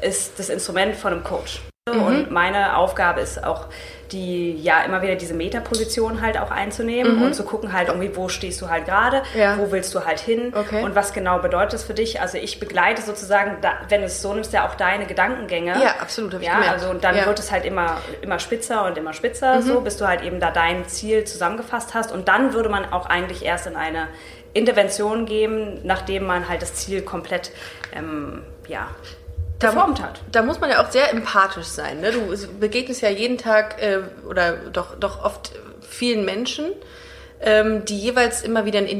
ist 0.00 0.38
das 0.38 0.48
Instrument 0.48 0.96
von 0.96 1.12
einem 1.12 1.24
Coach. 1.24 1.60
Mhm. 1.88 2.02
Und 2.02 2.30
meine 2.30 2.76
Aufgabe 2.76 3.20
ist 3.20 3.42
auch, 3.42 3.66
die 4.12 4.60
ja 4.60 4.82
immer 4.82 5.02
wieder 5.02 5.14
diese 5.14 5.34
Metaposition 5.34 6.20
halt 6.20 6.36
auch 6.36 6.50
einzunehmen 6.50 7.16
mhm. 7.16 7.22
und 7.22 7.34
zu 7.34 7.44
gucken 7.44 7.72
halt 7.72 7.88
irgendwie, 7.88 8.14
wo 8.16 8.28
stehst 8.28 8.60
du 8.60 8.68
halt 8.68 8.84
gerade, 8.84 9.22
ja. 9.36 9.56
wo 9.56 9.70
willst 9.70 9.94
du 9.94 10.04
halt 10.04 10.18
hin 10.18 10.52
okay. 10.54 10.82
und 10.82 10.94
was 10.94 11.12
genau 11.12 11.38
bedeutet 11.38 11.74
das 11.74 11.84
für 11.84 11.94
dich. 11.94 12.20
Also 12.20 12.36
ich 12.36 12.60
begleite 12.60 13.02
sozusagen, 13.02 13.58
da, 13.60 13.72
wenn 13.88 14.02
es 14.02 14.20
so 14.20 14.34
nimmst, 14.34 14.52
ja 14.52 14.68
auch 14.68 14.74
deine 14.74 15.06
Gedankengänge. 15.06 15.80
Ja, 15.82 15.94
absolut. 16.00 16.40
Ja, 16.42 16.60
also 16.70 16.90
und 16.90 17.04
dann 17.04 17.16
ja. 17.16 17.26
wird 17.26 17.38
es 17.38 17.52
halt 17.52 17.64
immer, 17.64 17.98
immer 18.20 18.38
spitzer 18.38 18.84
und 18.84 18.98
immer 18.98 19.12
spitzer, 19.12 19.56
mhm. 19.56 19.62
so 19.62 19.80
bis 19.80 19.96
du 19.96 20.06
halt 20.06 20.22
eben 20.22 20.40
da 20.40 20.50
dein 20.50 20.86
Ziel 20.88 21.24
zusammengefasst 21.24 21.94
hast. 21.94 22.12
Und 22.12 22.28
dann 22.28 22.52
würde 22.52 22.68
man 22.68 22.92
auch 22.92 23.06
eigentlich 23.06 23.44
erst 23.44 23.66
in 23.66 23.76
eine 23.76 24.08
Intervention 24.52 25.26
geben, 25.26 25.80
nachdem 25.84 26.26
man 26.26 26.48
halt 26.48 26.62
das 26.62 26.74
Ziel 26.74 27.02
komplett 27.02 27.52
ähm, 27.94 28.42
ja, 28.66 28.88
geformt 29.60 30.02
hat. 30.02 30.20
Da 30.32 30.42
muss 30.42 30.60
man 30.60 30.70
ja 30.70 30.84
auch 30.84 30.90
sehr 30.90 31.10
empathisch 31.10 31.66
sein. 31.66 32.00
Ne? 32.00 32.12
Du 32.12 32.20
begegnest 32.58 33.02
ja 33.02 33.10
jeden 33.10 33.38
Tag 33.38 33.80
äh, 33.82 33.98
oder 34.28 34.52
doch, 34.72 34.98
doch 34.98 35.24
oft 35.24 35.52
vielen 35.80 36.24
Menschen, 36.24 36.66
ähm, 37.42 37.84
die 37.84 37.98
jeweils 37.98 38.42
immer 38.42 38.64
wieder 38.64 38.78
ein 38.78 38.86
äh, 38.86 38.92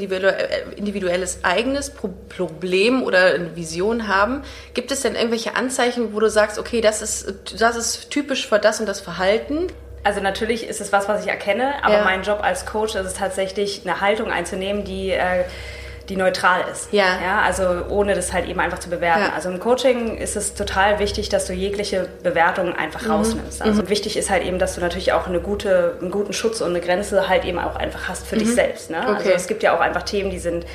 individuelles 0.77 1.41
eigenes 1.43 1.91
Pro 1.91 2.11
Problem 2.29 3.03
oder 3.03 3.35
eine 3.35 3.57
Vision 3.57 4.09
haben. 4.09 4.43
Gibt 4.75 4.93
es 4.93 5.03
denn 5.03 5.15
irgendwelche 5.15 5.57
Anzeichen, 5.57 6.15
wo 6.15 6.21
du 6.21 6.31
sagst, 6.31 6.59
okay, 6.59 6.81
das 6.81 7.03
ist, 7.03 7.61
das 7.61 7.77
ist 7.77 8.11
typisch 8.11 8.47
für 8.47 8.59
das 8.59 8.81
und 8.81 8.87
das 8.87 9.01
Verhalten? 9.01 9.67
Also 10.03 10.21
natürlich 10.21 10.67
ist 10.67 10.81
es 10.81 10.93
was, 10.93 11.09
was 11.09 11.25
ich 11.25 11.31
erkenne, 11.31 11.85
aber 11.85 11.99
ja. 11.99 12.05
mein 12.05 12.23
Job 12.23 12.41
als 12.43 12.65
Coach 12.65 12.95
ist 12.95 13.05
es 13.05 13.15
tatsächlich, 13.15 13.83
eine 13.85 14.01
Haltung 14.01 14.31
einzunehmen, 14.31 14.85
die 14.85 15.11
äh, 15.11 15.45
die 16.11 16.17
neutral 16.17 16.65
ist. 16.71 16.93
Ja. 16.93 17.19
ja. 17.23 17.41
Also 17.43 17.87
ohne 17.89 18.15
das 18.15 18.33
halt 18.33 18.49
eben 18.49 18.61
einfach 18.61 18.81
zu 18.81 18.91
bewerten. 18.91 19.23
Ja. 19.23 19.33
Also 19.33 19.49
im 19.49 19.61
Coaching 19.61 20.17
ist 20.17 20.37
es 20.37 20.55
total 20.55 20.99
wichtig, 20.99 21.29
dass 21.29 21.47
du 21.47 21.53
jegliche 21.53 22.09
Bewertungen 22.23 22.75
einfach 22.75 23.03
mhm. 23.03 23.13
rausnimmst. 23.13 23.63
Also 23.63 23.83
mhm. 23.83 23.89
wichtig 23.89 24.17
ist 24.17 24.29
halt 24.29 24.45
eben, 24.45 24.59
dass 24.59 24.75
du 24.75 24.81
natürlich 24.81 25.13
auch 25.13 25.29
eine 25.29 25.41
gute, 25.41 25.97
einen 26.01 26.11
guten 26.11 26.33
Schutz 26.33 26.61
und 26.61 26.71
eine 26.71 26.81
Grenze 26.81 27.29
halt 27.29 27.45
eben 27.45 27.59
auch 27.59 27.77
einfach 27.77 28.09
hast 28.09 28.27
für 28.27 28.35
mhm. 28.35 28.41
dich 28.41 28.55
selbst. 28.55 28.91
Ne? 28.91 28.99
Also 28.99 29.13
okay. 29.13 29.23
Also 29.23 29.31
es 29.37 29.47
gibt 29.47 29.63
ja 29.63 29.75
auch 29.75 29.81
einfach 29.81 30.03
Themen, 30.03 30.31
die 30.31 30.41
sind 30.41 30.67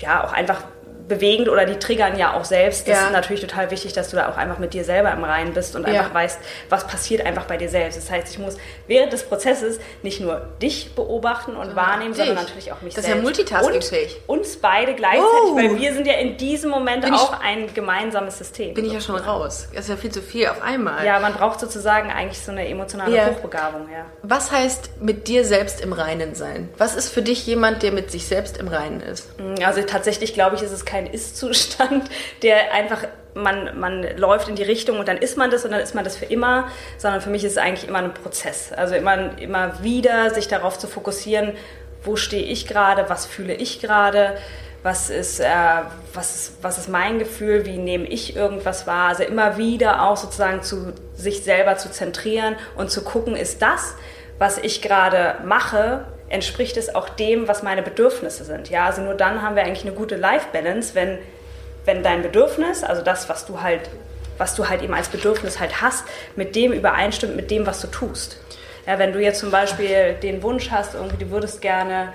ja 0.00 0.24
auch 0.24 0.32
einfach 0.32 0.62
bewegend 1.08 1.48
oder 1.48 1.66
die 1.66 1.78
triggern 1.78 2.18
ja 2.18 2.34
auch 2.34 2.44
selbst. 2.44 2.88
Das 2.88 2.98
ja. 2.98 3.06
ist 3.06 3.12
natürlich 3.12 3.40
total 3.40 3.70
wichtig, 3.70 3.92
dass 3.92 4.10
du 4.10 4.16
da 4.16 4.28
auch 4.28 4.36
einfach 4.36 4.58
mit 4.58 4.74
dir 4.74 4.84
selber 4.84 5.12
im 5.12 5.24
Reinen 5.24 5.52
bist 5.52 5.76
und 5.76 5.84
einfach 5.84 6.08
ja. 6.08 6.14
weißt, 6.14 6.38
was 6.68 6.86
passiert 6.86 7.24
einfach 7.26 7.44
bei 7.44 7.56
dir 7.56 7.68
selbst. 7.68 7.98
Das 7.98 8.10
heißt, 8.10 8.28
ich 8.28 8.38
muss 8.38 8.56
während 8.86 9.12
des 9.12 9.24
Prozesses 9.24 9.78
nicht 10.02 10.20
nur 10.20 10.48
dich 10.62 10.94
beobachten 10.94 11.56
und 11.56 11.70
ja, 11.70 11.76
wahrnehmen, 11.76 12.14
dich. 12.14 12.24
sondern 12.24 12.44
natürlich 12.44 12.72
auch 12.72 12.82
mich 12.82 12.94
das 12.94 13.04
selbst. 13.04 13.22
Das 13.24 13.30
ist 13.30 13.48
ja 13.48 13.62
multitaskingfähig. 13.62 14.20
Und 14.26 14.36
uns 14.38 14.56
beide 14.56 14.94
gleichzeitig, 14.94 15.50
oh. 15.50 15.56
weil 15.56 15.78
wir 15.78 15.94
sind 15.94 16.06
ja 16.06 16.14
in 16.14 16.36
diesem 16.36 16.70
Moment 16.70 17.04
bin 17.04 17.14
auch 17.14 17.34
ich, 17.34 17.46
ein 17.46 17.74
gemeinsames 17.74 18.38
System. 18.38 18.74
Bin 18.74 18.84
ich 18.84 18.92
ja 18.92 19.00
schon 19.00 19.16
raus. 19.16 19.68
Das 19.74 19.84
ist 19.84 19.90
ja 19.90 19.96
viel 19.96 20.10
zu 20.10 20.22
viel 20.22 20.48
auf 20.48 20.62
einmal. 20.62 21.04
Ja, 21.04 21.18
man 21.20 21.34
braucht 21.34 21.60
sozusagen 21.60 22.10
eigentlich 22.10 22.40
so 22.40 22.52
eine 22.52 22.68
emotionale 22.68 23.30
Hochbegabung. 23.30 23.88
Ja. 23.92 24.06
Was 24.22 24.50
heißt 24.52 25.00
mit 25.00 25.28
dir 25.28 25.44
selbst 25.44 25.80
im 25.80 25.92
Reinen 25.92 26.34
sein? 26.34 26.68
Was 26.78 26.94
ist 26.94 27.12
für 27.12 27.22
dich 27.22 27.46
jemand, 27.46 27.82
der 27.82 27.92
mit 27.92 28.10
sich 28.10 28.26
selbst 28.26 28.56
im 28.56 28.68
Reinen 28.68 29.00
ist? 29.00 29.28
Also 29.64 29.82
tatsächlich 29.82 30.34
glaube 30.34 30.56
ich, 30.56 30.62
ist 30.62 30.72
es 30.72 30.84
kein 30.84 30.95
Ist-Zustand 31.04 31.66
Zustand, 31.66 32.10
der 32.42 32.72
einfach 32.72 33.06
man, 33.34 33.78
man 33.78 34.02
läuft 34.16 34.48
in 34.48 34.56
die 34.56 34.62
Richtung 34.62 34.98
und 34.98 35.08
dann 35.08 35.18
ist 35.18 35.36
man 35.36 35.50
das 35.50 35.64
und 35.64 35.70
dann 35.70 35.80
ist 35.80 35.94
man 35.94 36.04
das 36.04 36.16
für 36.16 36.24
immer, 36.24 36.68
sondern 36.96 37.20
für 37.20 37.28
mich 37.28 37.44
ist 37.44 37.52
es 37.52 37.58
eigentlich 37.58 37.86
immer 37.86 37.98
ein 37.98 38.14
Prozess. 38.14 38.72
Also 38.72 38.94
immer, 38.94 39.38
immer 39.38 39.82
wieder 39.82 40.30
sich 40.30 40.48
darauf 40.48 40.78
zu 40.78 40.86
fokussieren, 40.86 41.52
wo 42.02 42.16
stehe 42.16 42.44
ich 42.44 42.66
gerade, 42.66 43.10
was 43.10 43.26
fühle 43.26 43.52
ich 43.52 43.80
gerade, 43.80 44.38
was 44.82 45.10
ist, 45.10 45.40
äh, 45.40 45.46
was, 46.14 46.52
was 46.62 46.78
ist 46.78 46.88
mein 46.88 47.18
Gefühl, 47.18 47.66
wie 47.66 47.76
nehme 47.76 48.06
ich 48.06 48.36
irgendwas 48.36 48.86
wahr. 48.86 49.08
Also 49.08 49.24
immer 49.24 49.58
wieder 49.58 50.02
auch 50.02 50.16
sozusagen 50.16 50.62
zu 50.62 50.94
sich 51.14 51.42
selber 51.42 51.76
zu 51.76 51.90
zentrieren 51.90 52.56
und 52.76 52.90
zu 52.90 53.02
gucken, 53.02 53.36
ist 53.36 53.60
das, 53.60 53.96
was 54.38 54.56
ich 54.56 54.80
gerade 54.80 55.36
mache, 55.44 56.06
entspricht 56.28 56.76
es 56.76 56.94
auch 56.94 57.08
dem, 57.08 57.48
was 57.48 57.62
meine 57.62 57.82
Bedürfnisse 57.82 58.44
sind. 58.44 58.70
Ja, 58.70 58.86
also 58.86 59.02
nur 59.02 59.14
dann 59.14 59.42
haben 59.42 59.56
wir 59.56 59.64
eigentlich 59.64 59.86
eine 59.86 59.94
gute 59.94 60.16
Life-Balance, 60.16 60.94
wenn 60.94 61.18
wenn 61.86 62.02
dein 62.02 62.22
Bedürfnis, 62.22 62.84
also 62.84 63.02
das, 63.02 63.28
was 63.28 63.46
du 63.46 63.62
halt, 63.62 63.88
was 64.38 64.54
du 64.54 64.68
halt 64.68 64.82
eben 64.82 64.92
als 64.92 65.08
Bedürfnis 65.08 65.58
halt 65.60 65.80
hast, 65.80 66.04
mit 66.34 66.54
dem 66.54 66.72
übereinstimmt, 66.72 67.36
mit 67.36 67.50
dem, 67.50 67.66
was 67.66 67.80
du 67.80 67.86
tust. 67.86 68.38
Ja, 68.86 68.98
wenn 68.98 69.12
du 69.12 69.20
jetzt 69.20 69.40
zum 69.40 69.50
Beispiel 69.50 70.14
den 70.22 70.42
Wunsch 70.42 70.70
hast, 70.70 70.94
irgendwie, 70.94 71.24
du 71.24 71.30
würdest 71.30 71.60
gerne 71.62 72.12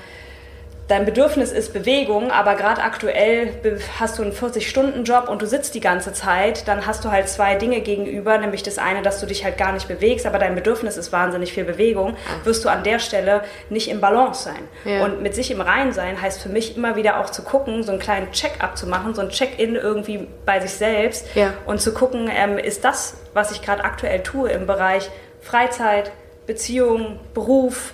dein 0.88 1.06
Bedürfnis 1.06 1.52
ist 1.52 1.74
Bewegung, 1.74 2.32
aber 2.32 2.56
gerade 2.56 2.82
aktuell 2.82 3.54
hast 4.00 4.20
du 4.20 4.24
einen 4.24 4.34
40-Stunden-Job 4.34 5.30
und 5.30 5.42
du 5.42 5.48
sitzt 5.48 5.74
die 5.74 5.80
ganze 5.80 6.12
Zeit, 6.12 6.68
dann 6.68 6.86
hast 6.86 7.06
du 7.06 7.12
halt 7.12 7.30
zwei 7.30 7.56
Dinge 7.56 7.82
gegenüber, 7.82 8.38
nämlich 8.38 8.62
das 8.64 8.78
eine, 8.78 9.02
dass 9.02 9.20
du 9.22 9.26
dich 9.26 9.46
halt 9.46 9.58
gar 9.58 9.72
nicht 9.72 9.88
bewegst, 9.88 10.26
aber 10.26 10.38
dein 10.38 10.54
Bedürfnis 10.54 10.98
ist 10.98 11.12
wahnsinnig 11.12 11.54
viel 11.54 11.64
Bewegung, 11.64 12.16
ah. 12.28 12.46
wirst 12.46 12.66
du 12.66 12.70
an 12.70 12.84
der 12.84 13.00
Stelle 13.00 13.42
nicht 13.70 13.90
im 13.90 14.02
Balance 14.02 14.44
sein. 14.44 14.68
Ja. 14.84 15.06
Und 15.06 15.22
mit 15.22 15.34
sich 15.34 15.52
im 15.52 15.62
Rein 15.62 15.94
sein 15.94 16.22
heißt 16.22 16.42
für 16.42 16.50
mich 16.50 16.76
immer 16.76 16.96
wieder 16.96 17.20
auch 17.20 17.30
zu 17.30 17.44
gucken, 17.44 17.84
so 17.84 17.92
einen 17.92 18.02
kleinen 18.02 18.32
Check-up 18.32 18.78
zu 18.78 18.88
machen, 18.88 19.16
so 19.16 19.22
ein 19.22 19.30
Check-in 19.30 19.76
irgendwie 19.76 20.28
bei 20.46 20.60
sich 20.60 20.72
selbst 20.72 21.26
ja. 21.36 21.54
und 21.66 21.80
zu 21.80 21.94
gucken, 21.94 22.30
ähm, 22.34 22.58
ist 22.58 22.84
das, 22.84 23.16
was 23.34 23.52
ich 23.52 23.62
gerade 23.62 23.84
aktuell 23.84 24.22
tue 24.24 24.50
im 24.50 24.68
Bereich 24.68 25.10
Freizeit, 25.42 26.12
Beziehung, 26.46 27.20
Beruf, 27.34 27.94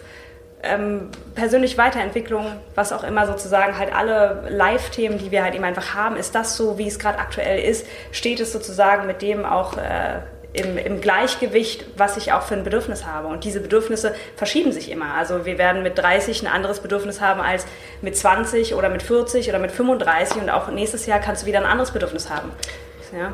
ähm, 0.63 1.09
persönlich 1.35 1.77
Weiterentwicklung, 1.77 2.45
was 2.75 2.91
auch 2.91 3.03
immer 3.03 3.27
sozusagen 3.27 3.77
halt 3.77 3.93
alle 3.93 4.43
Live-Themen, 4.49 5.17
die 5.17 5.31
wir 5.31 5.43
halt 5.43 5.53
eben 5.55 5.63
einfach 5.63 5.93
haben, 5.93 6.15
ist 6.15 6.33
das 6.33 6.57
so, 6.57 6.77
wie 6.77 6.87
es 6.87 6.97
gerade 6.97 7.19
aktuell 7.19 7.59
ist, 7.59 7.85
steht 8.11 8.39
es 8.39 8.51
sozusagen 8.51 9.05
mit 9.05 9.21
dem 9.21 9.45
auch 9.45 9.77
äh, 9.77 10.19
im, 10.53 10.77
im, 10.77 11.01
Gleichgewicht, 11.01 11.85
was 11.97 12.17
ich 12.17 12.33
auch 12.33 12.41
für 12.41 12.55
ein 12.55 12.63
Bedürfnis 12.63 13.05
habe. 13.05 13.27
Und 13.27 13.43
diese 13.43 13.59
Bedürfnisse 13.59 14.15
verschieben 14.35 14.71
sich 14.71 14.89
immer. 14.89 15.13
Also 15.13 15.45
wir 15.45 15.59
werden 15.59 15.83
mit 15.83 15.97
30 15.97 16.41
ein 16.41 16.47
anderes 16.47 16.79
Bedürfnis 16.79 17.21
haben 17.21 17.41
als 17.41 17.67
mit 18.01 18.17
20 18.17 18.73
oder 18.73 18.89
mit 18.89 19.03
40 19.03 19.49
oder 19.49 19.59
mit 19.59 19.71
35 19.71 20.41
und 20.41 20.49
auch 20.49 20.69
nächstes 20.69 21.05
Jahr 21.05 21.19
kannst 21.19 21.43
du 21.43 21.45
wieder 21.45 21.59
ein 21.59 21.65
anderes 21.65 21.91
Bedürfnis 21.91 22.29
haben. 22.29 22.51
Ja. 23.15 23.33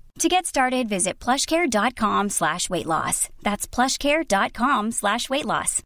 To 0.19 0.29
get 0.29 0.45
started, 0.45 0.87
visit 0.87 1.19
plushcare.com 1.19 2.29
slash 2.29 2.69
weight 2.69 2.85
loss. 2.85 3.29
That's 3.41 3.67
plushcare.com 3.67 4.91
slash 4.91 5.29
weight 5.29 5.45
loss. 5.45 5.81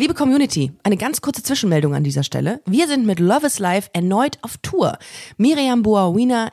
Liebe 0.00 0.14
Community, 0.14 0.72
eine 0.82 0.96
ganz 0.96 1.20
kurze 1.20 1.42
Zwischenmeldung 1.42 1.94
an 1.94 2.04
dieser 2.04 2.22
Stelle. 2.22 2.62
Wir 2.64 2.86
sind 2.86 3.04
mit 3.04 3.20
Love 3.20 3.46
is 3.46 3.58
Life 3.58 3.90
erneut 3.92 4.38
auf 4.40 4.56
Tour. 4.62 4.96
Miriam 5.36 5.82
Boawina 5.82 6.52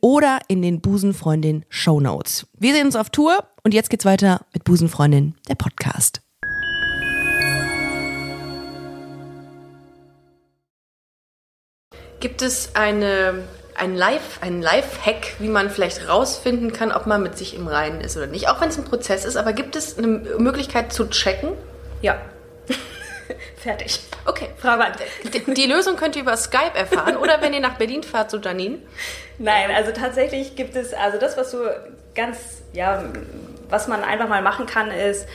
oder 0.00 0.38
in 0.48 0.62
den 0.62 0.80
Busenfreundin 0.80 1.64
Show 1.68 2.00
Notes. 2.00 2.46
Wir 2.58 2.74
sehen 2.74 2.86
uns 2.86 2.96
auf 2.96 3.10
Tour 3.10 3.44
und 3.64 3.74
jetzt 3.74 3.90
geht's 3.90 4.04
weiter 4.04 4.46
mit 4.52 4.64
Busenfreundin, 4.64 5.34
der 5.48 5.54
Podcast. 5.54 6.20
Gibt 12.20 12.42
es 12.42 12.74
eine, 12.74 13.44
ein 13.74 13.94
Live, 13.94 14.40
einen 14.40 14.62
Live-Hack, 14.62 15.34
wie 15.38 15.48
man 15.48 15.70
vielleicht 15.70 16.08
rausfinden 16.08 16.72
kann, 16.72 16.90
ob 16.90 17.06
man 17.06 17.22
mit 17.22 17.36
sich 17.36 17.54
im 17.54 17.68
Reinen 17.68 18.00
ist 18.00 18.16
oder 18.16 18.26
nicht? 18.26 18.48
Auch 18.48 18.60
wenn 18.60 18.70
es 18.70 18.78
ein 18.78 18.84
Prozess 18.84 19.24
ist, 19.24 19.36
aber 19.36 19.52
gibt 19.52 19.76
es 19.76 19.98
eine 19.98 20.08
Möglichkeit 20.08 20.92
zu 20.92 21.08
checken? 21.08 21.50
Ja. 22.00 22.20
Fertig. 23.56 24.00
Okay, 24.24 24.48
Frau 24.56 24.78
Wand. 24.78 24.96
Die, 25.32 25.54
die, 25.54 25.66
Lösung 25.66 25.96
könnt 25.96 26.16
ihr 26.16 26.22
über 26.22 26.36
Skype 26.36 26.74
erfahren 26.74 27.16
oder 27.16 27.40
wenn 27.42 27.52
ihr 27.52 27.60
nach 27.60 27.76
Berlin 27.76 28.02
fahrt 28.02 28.30
zu 28.30 28.38
Janine. 28.38 28.78
Nein, 29.38 29.70
also 29.74 29.92
tatsächlich 29.92 30.56
gibt 30.56 30.76
es, 30.76 30.94
also 30.94 31.18
das, 31.18 31.36
was 31.36 31.50
du 31.50 31.58
ganz, 32.14 32.62
ja, 32.72 33.02
was 33.68 33.88
man 33.88 34.02
einfach 34.04 34.28
mal 34.28 34.42
machen 34.42 34.66
kann, 34.66 34.90
ist 34.90 35.26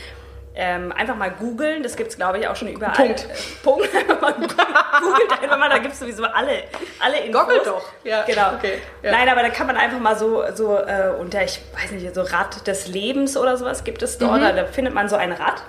ähm, 0.53 0.91
einfach 0.91 1.15
mal 1.15 1.31
googeln. 1.31 1.81
Das 1.83 1.95
gibt 1.95 2.09
es, 2.11 2.17
glaube 2.17 2.39
ich, 2.39 2.47
auch 2.47 2.55
schon 2.55 2.67
überall. 2.67 2.93
Punkt. 2.93 3.21
Äh, 3.25 3.63
Punkt. 3.63 3.89
Googelt 5.01 5.31
einfach 5.41 5.57
mal, 5.57 5.69
da 5.69 5.77
gibt 5.77 5.93
es 5.93 5.99
sowieso 5.99 6.23
alle, 6.25 6.63
alle 6.99 7.19
Infos. 7.19 7.41
Googelt 7.41 7.65
doch. 7.67 7.83
Ja, 8.03 8.23
Genau. 8.23 8.53
okay, 8.57 8.79
ja. 9.01 9.11
Nein, 9.11 9.29
aber 9.29 9.43
da 9.43 9.49
kann 9.49 9.67
man 9.67 9.77
einfach 9.77 9.99
mal 9.99 10.17
so, 10.17 10.43
so 10.53 10.75
äh, 10.77 11.11
unter, 11.19 11.43
ich 11.43 11.61
weiß 11.81 11.91
nicht, 11.91 12.13
so 12.13 12.21
Rad 12.23 12.67
des 12.67 12.87
Lebens 12.87 13.37
oder 13.37 13.55
sowas 13.57 13.83
gibt 13.83 14.01
es 14.03 14.17
dort. 14.17 14.41
Da, 14.41 14.51
da 14.51 14.65
findet 14.65 14.93
man 14.93 15.07
so 15.07 15.15
ein 15.15 15.31
Rad. 15.31 15.63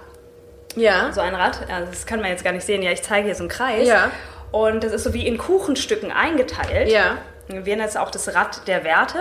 Ja. 0.75 1.12
So 1.12 1.21
ein 1.21 1.35
Rad. 1.35 1.61
Ja, 1.68 1.81
das 1.81 2.07
kann 2.07 2.21
man 2.21 2.31
jetzt 2.31 2.42
gar 2.45 2.53
nicht 2.53 2.64
sehen. 2.66 2.83
Ja, 2.83 2.90
ich 2.90 3.03
zeige 3.03 3.27
hier 3.27 3.35
so 3.35 3.42
einen 3.42 3.51
Kreis. 3.51 3.87
Ja. 3.87 4.11
Und 4.51 4.83
das 4.85 4.92
ist 4.92 5.05
so 5.05 5.14
wie 5.14 5.27
in 5.27 5.38
Kuchenstücken 5.38 6.11
eingeteilt. 6.12 6.90
Ja. 6.90 7.18
Wir 7.53 7.77
nennen 7.77 7.88
es 7.88 7.97
auch 7.97 8.11
das 8.11 8.35
Rad 8.35 8.67
der 8.67 8.85
Werte, 8.85 9.19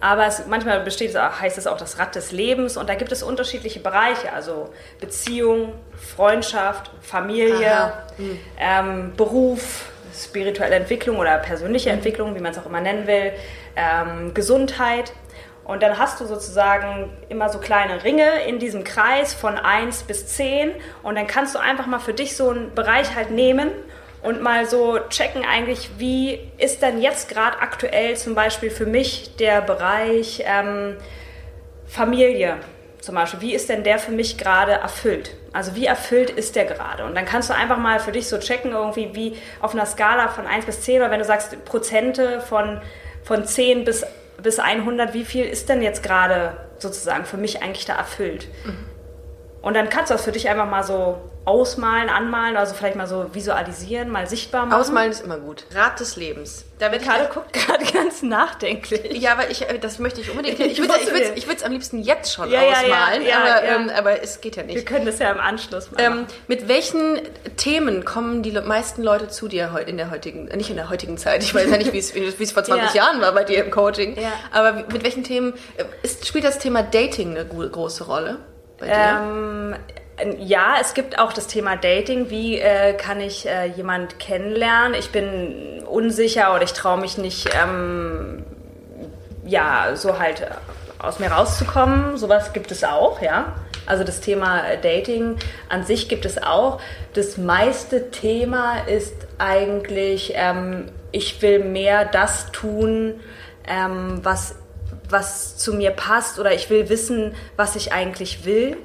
aber 0.00 0.26
es, 0.26 0.46
manchmal 0.46 0.80
besteht 0.80 1.14
heißt 1.16 1.58
es 1.58 1.66
auch 1.66 1.76
das 1.76 1.98
Rad 1.98 2.14
des 2.14 2.32
Lebens 2.32 2.76
und 2.76 2.88
da 2.88 2.94
gibt 2.94 3.12
es 3.12 3.22
unterschiedliche 3.22 3.80
Bereiche, 3.80 4.32
also 4.32 4.70
Beziehung, 5.00 5.74
Freundschaft, 5.96 6.90
Familie, 7.00 7.72
Aha. 7.72 7.92
ähm, 8.58 9.12
Beruf, 9.16 9.86
spirituelle 10.14 10.76
Entwicklung 10.76 11.18
oder 11.18 11.38
persönliche 11.38 11.90
Entwicklung, 11.90 12.34
wie 12.34 12.40
man 12.40 12.52
es 12.52 12.58
auch 12.58 12.66
immer 12.66 12.80
nennen 12.80 13.06
will, 13.06 13.32
ähm, 13.76 14.34
Gesundheit. 14.34 15.12
Und 15.64 15.82
dann 15.82 15.96
hast 15.96 16.20
du 16.20 16.26
sozusagen 16.26 17.16
immer 17.28 17.48
so 17.48 17.58
kleine 17.60 18.02
Ringe 18.02 18.42
in 18.46 18.58
diesem 18.58 18.82
Kreis 18.82 19.32
von 19.32 19.56
1 19.56 20.02
bis 20.02 20.26
10 20.26 20.72
und 21.04 21.14
dann 21.14 21.28
kannst 21.28 21.54
du 21.54 21.60
einfach 21.60 21.86
mal 21.86 22.00
für 22.00 22.12
dich 22.12 22.36
so 22.36 22.50
einen 22.50 22.74
Bereich 22.74 23.14
halt 23.14 23.30
nehmen 23.30 23.70
und 24.22 24.42
mal 24.42 24.66
so 24.66 24.98
checken 25.08 25.44
eigentlich, 25.44 25.90
wie 25.98 26.40
ist 26.58 26.82
denn 26.82 27.00
jetzt 27.00 27.28
gerade 27.28 27.58
aktuell 27.60 28.16
zum 28.16 28.34
Beispiel 28.34 28.70
für 28.70 28.86
mich 28.86 29.36
der 29.36 29.60
Bereich 29.60 30.42
ähm, 30.46 30.96
Familie 31.86 32.58
zum 33.02 33.16
Beispiel, 33.16 33.40
wie 33.40 33.52
ist 33.52 33.68
denn 33.68 33.82
der 33.82 33.98
für 33.98 34.12
mich 34.12 34.38
gerade 34.38 34.72
erfüllt? 34.72 35.34
Also 35.52 35.74
wie 35.74 35.86
erfüllt 35.86 36.30
ist 36.30 36.54
der 36.54 36.64
gerade? 36.64 37.04
Und 37.04 37.16
dann 37.16 37.24
kannst 37.24 37.50
du 37.50 37.54
einfach 37.54 37.76
mal 37.76 37.98
für 37.98 38.12
dich 38.12 38.28
so 38.28 38.38
checken, 38.38 38.70
irgendwie 38.70 39.10
wie 39.14 39.36
auf 39.60 39.74
einer 39.74 39.86
Skala 39.86 40.28
von 40.28 40.46
1 40.46 40.66
bis 40.66 40.82
10 40.82 41.00
oder 41.00 41.10
wenn 41.10 41.18
du 41.18 41.24
sagst 41.24 41.64
Prozente 41.64 42.40
von, 42.40 42.80
von 43.24 43.44
10 43.44 43.84
bis, 43.84 44.06
bis 44.40 44.60
100, 44.60 45.14
wie 45.14 45.24
viel 45.24 45.44
ist 45.44 45.68
denn 45.68 45.82
jetzt 45.82 46.04
gerade 46.04 46.56
sozusagen 46.78 47.24
für 47.24 47.38
mich 47.38 47.60
eigentlich 47.60 47.86
da 47.86 47.96
erfüllt? 47.96 48.46
Und 49.62 49.74
dann 49.74 49.88
kannst 49.88 50.10
du 50.10 50.14
das 50.14 50.24
für 50.24 50.32
dich 50.32 50.48
einfach 50.48 50.70
mal 50.70 50.84
so 50.84 51.18
ausmalen, 51.44 52.08
anmalen, 52.08 52.56
also 52.56 52.74
vielleicht 52.74 52.94
mal 52.96 53.06
so 53.08 53.26
visualisieren, 53.32 54.10
mal 54.10 54.28
sichtbar 54.28 54.66
machen. 54.66 54.80
Ausmalen 54.80 55.10
ist 55.10 55.24
immer 55.24 55.38
gut. 55.38 55.64
Rat 55.74 55.98
des 55.98 56.14
Lebens. 56.16 56.64
Da 56.78 56.92
ich 56.92 57.02
Carlo 57.02 57.28
guckt 57.32 57.52
gerade 57.52 57.84
ganz 57.92 58.22
nachdenklich. 58.22 59.20
Ja, 59.20 59.32
aber 59.32 59.50
ich, 59.50 59.68
äh, 59.68 59.78
das 59.78 59.98
möchte 59.98 60.20
ich 60.20 60.30
unbedingt. 60.30 60.60
Ich 60.60 60.72
Ich 60.72 60.78
würde 60.78 60.94
es 60.94 61.30
ich 61.36 61.48
würd's 61.48 61.62
am 61.64 61.72
liebsten 61.72 62.00
jetzt 62.00 62.32
schon 62.32 62.48
Ja, 62.50 62.62
ja, 62.62 62.70
ja, 62.70 62.78
ausmalen, 62.82 63.22
ja, 63.24 63.40
aber. 63.40 63.62
Ähm, 63.64 63.90
aber 63.96 64.22
es 64.22 64.40
geht 64.40 64.54
ja 64.56 64.66
Wir 64.66 64.74
nicht. 64.74 64.86
können 64.86 65.04
das 65.06 65.18
ja 65.18 65.30
im 65.32 65.40
Anschluss 65.40 65.90
Ähm, 65.98 66.12
machen. 66.12 66.26
mit 66.46 66.68
welchen 66.68 67.20
Themen 67.56 68.04
kommen 68.04 68.42
die 68.42 68.52
meisten 68.52 69.02
Leute 69.02 69.28
zu 69.28 69.48
dir 69.48 69.70
in 69.86 69.96
der 69.96 70.10
heutigen, 70.12 70.46
äh, 70.48 70.56
nicht 70.56 70.70
in 70.70 70.76
der 70.76 70.90
heutigen 70.90 71.18
Zeit, 71.18 71.42
ich 71.42 71.54
weiß 71.54 71.68
ja 71.70 71.76
nicht, 71.76 71.92
wie 71.92 71.98
es 71.98 72.52
vor 72.52 72.62
20 72.62 72.94
Ja. 72.94 73.04
Jahren 73.04 73.20
war 73.20 73.32
bei 73.32 73.42
dir 73.44 73.64
im 73.64 73.70
Coaching, 73.72 74.16
aber 74.52 74.72
mit 74.72 75.02
welchen 75.02 75.24
Themen, 75.24 75.54
äh, 75.76 75.84
ist, 76.02 76.26
spielt 76.26 76.44
das 76.44 76.58
Thema 76.60 76.82
Dating 76.84 77.30
eine 77.36 77.44
große 77.46 78.04
Rolle 78.04 78.38
bei 78.78 78.86
dir? 78.86 79.20
Ähm, 79.20 79.76
ja, 80.38 80.76
es 80.80 80.94
gibt 80.94 81.18
auch 81.18 81.32
das 81.32 81.46
Thema 81.46 81.76
Dating. 81.76 82.30
Wie 82.30 82.58
äh, 82.58 82.94
kann 82.94 83.20
ich 83.20 83.46
äh, 83.46 83.66
jemand 83.66 84.18
kennenlernen? 84.18 84.94
Ich 84.94 85.10
bin 85.10 85.82
unsicher 85.86 86.54
oder 86.54 86.62
ich 86.62 86.72
traue 86.72 87.00
mich 87.00 87.18
nicht, 87.18 87.48
ähm, 87.54 88.44
ja, 89.44 89.94
so 89.94 90.18
halt 90.18 90.42
äh, 90.42 90.46
aus 90.98 91.18
mir 91.18 91.30
rauszukommen. 91.30 92.16
Sowas 92.16 92.52
gibt 92.52 92.70
es 92.70 92.84
auch, 92.84 93.20
ja. 93.20 93.54
Also 93.86 94.04
das 94.04 94.20
Thema 94.20 94.68
äh, 94.68 94.80
Dating 94.80 95.36
an 95.68 95.84
sich 95.84 96.08
gibt 96.08 96.24
es 96.24 96.42
auch. 96.42 96.80
Das 97.14 97.36
meiste 97.36 98.10
Thema 98.10 98.80
ist 98.86 99.14
eigentlich, 99.38 100.32
ähm, 100.36 100.88
ich 101.10 101.42
will 101.42 101.64
mehr 101.64 102.04
das 102.04 102.52
tun, 102.52 103.20
ähm, 103.66 104.20
was, 104.22 104.54
was 105.08 105.56
zu 105.56 105.74
mir 105.74 105.90
passt 105.90 106.38
oder 106.38 106.52
ich 106.52 106.70
will 106.70 106.88
wissen, 106.88 107.34
was 107.56 107.76
ich 107.76 107.92
eigentlich 107.92 108.44
will. 108.44 108.76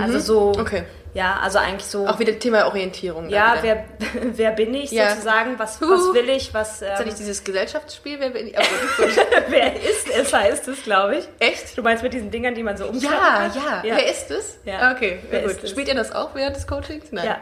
Also 0.00 0.18
so, 0.18 0.52
Mhm. 0.54 0.60
Okay. 0.60 0.84
ja, 1.14 1.38
also 1.42 1.58
eigentlich 1.58 1.86
so, 1.86 2.06
Auch 2.06 2.18
wieder 2.18 2.38
Thema 2.38 2.66
Orientierung. 2.66 3.28
ja, 3.28 3.56
wer, 3.62 3.84
wer 4.22 4.50
bin 4.52 4.74
ich 4.74 4.90
Ja. 4.90 5.10
sozusagen, 5.10 5.58
was, 5.58 5.80
Huhu. 5.80 5.90
was 5.90 6.14
will 6.14 6.28
ich, 6.30 6.52
was, 6.54 6.82
Ist 6.82 6.90
das 6.90 7.00
ähm, 7.00 7.06
nicht 7.06 7.18
dieses 7.18 7.42
Gesellschaftsspiel? 7.44 8.20
Wer 8.20 8.30
bin 8.30 8.48
ich? 8.48 8.54
Gut. 8.56 8.64
wer 9.48 9.74
ist 9.76 10.08
es, 10.08 10.32
heißt 10.32 10.68
es, 10.68 10.82
glaube 10.82 11.16
ich. 11.16 11.28
Echt? 11.38 11.76
Du 11.76 11.82
meinst 11.82 12.02
mit 12.02 12.12
diesen 12.12 12.30
Dingern, 12.30 12.54
die 12.54 12.62
man 12.62 12.76
so 12.76 12.86
umklappen 12.86 13.16
Ja, 13.18 13.46
ja, 13.54 13.82
ja. 13.84 13.96
Wer 13.96 14.10
ist 14.10 14.30
es? 14.30 14.58
Ja. 14.64 14.92
Okay, 14.92 15.18
Wer 15.30 15.42
gut. 15.42 15.50
ist? 15.62 15.70
Spielt 15.70 15.88
ihr 15.88 15.94
das 15.94 16.12
auch 16.12 16.34
während 16.34 16.56
des 16.56 16.66
Coachings? 16.66 17.06
Nein. 17.12 17.24
Ja, 17.26 17.38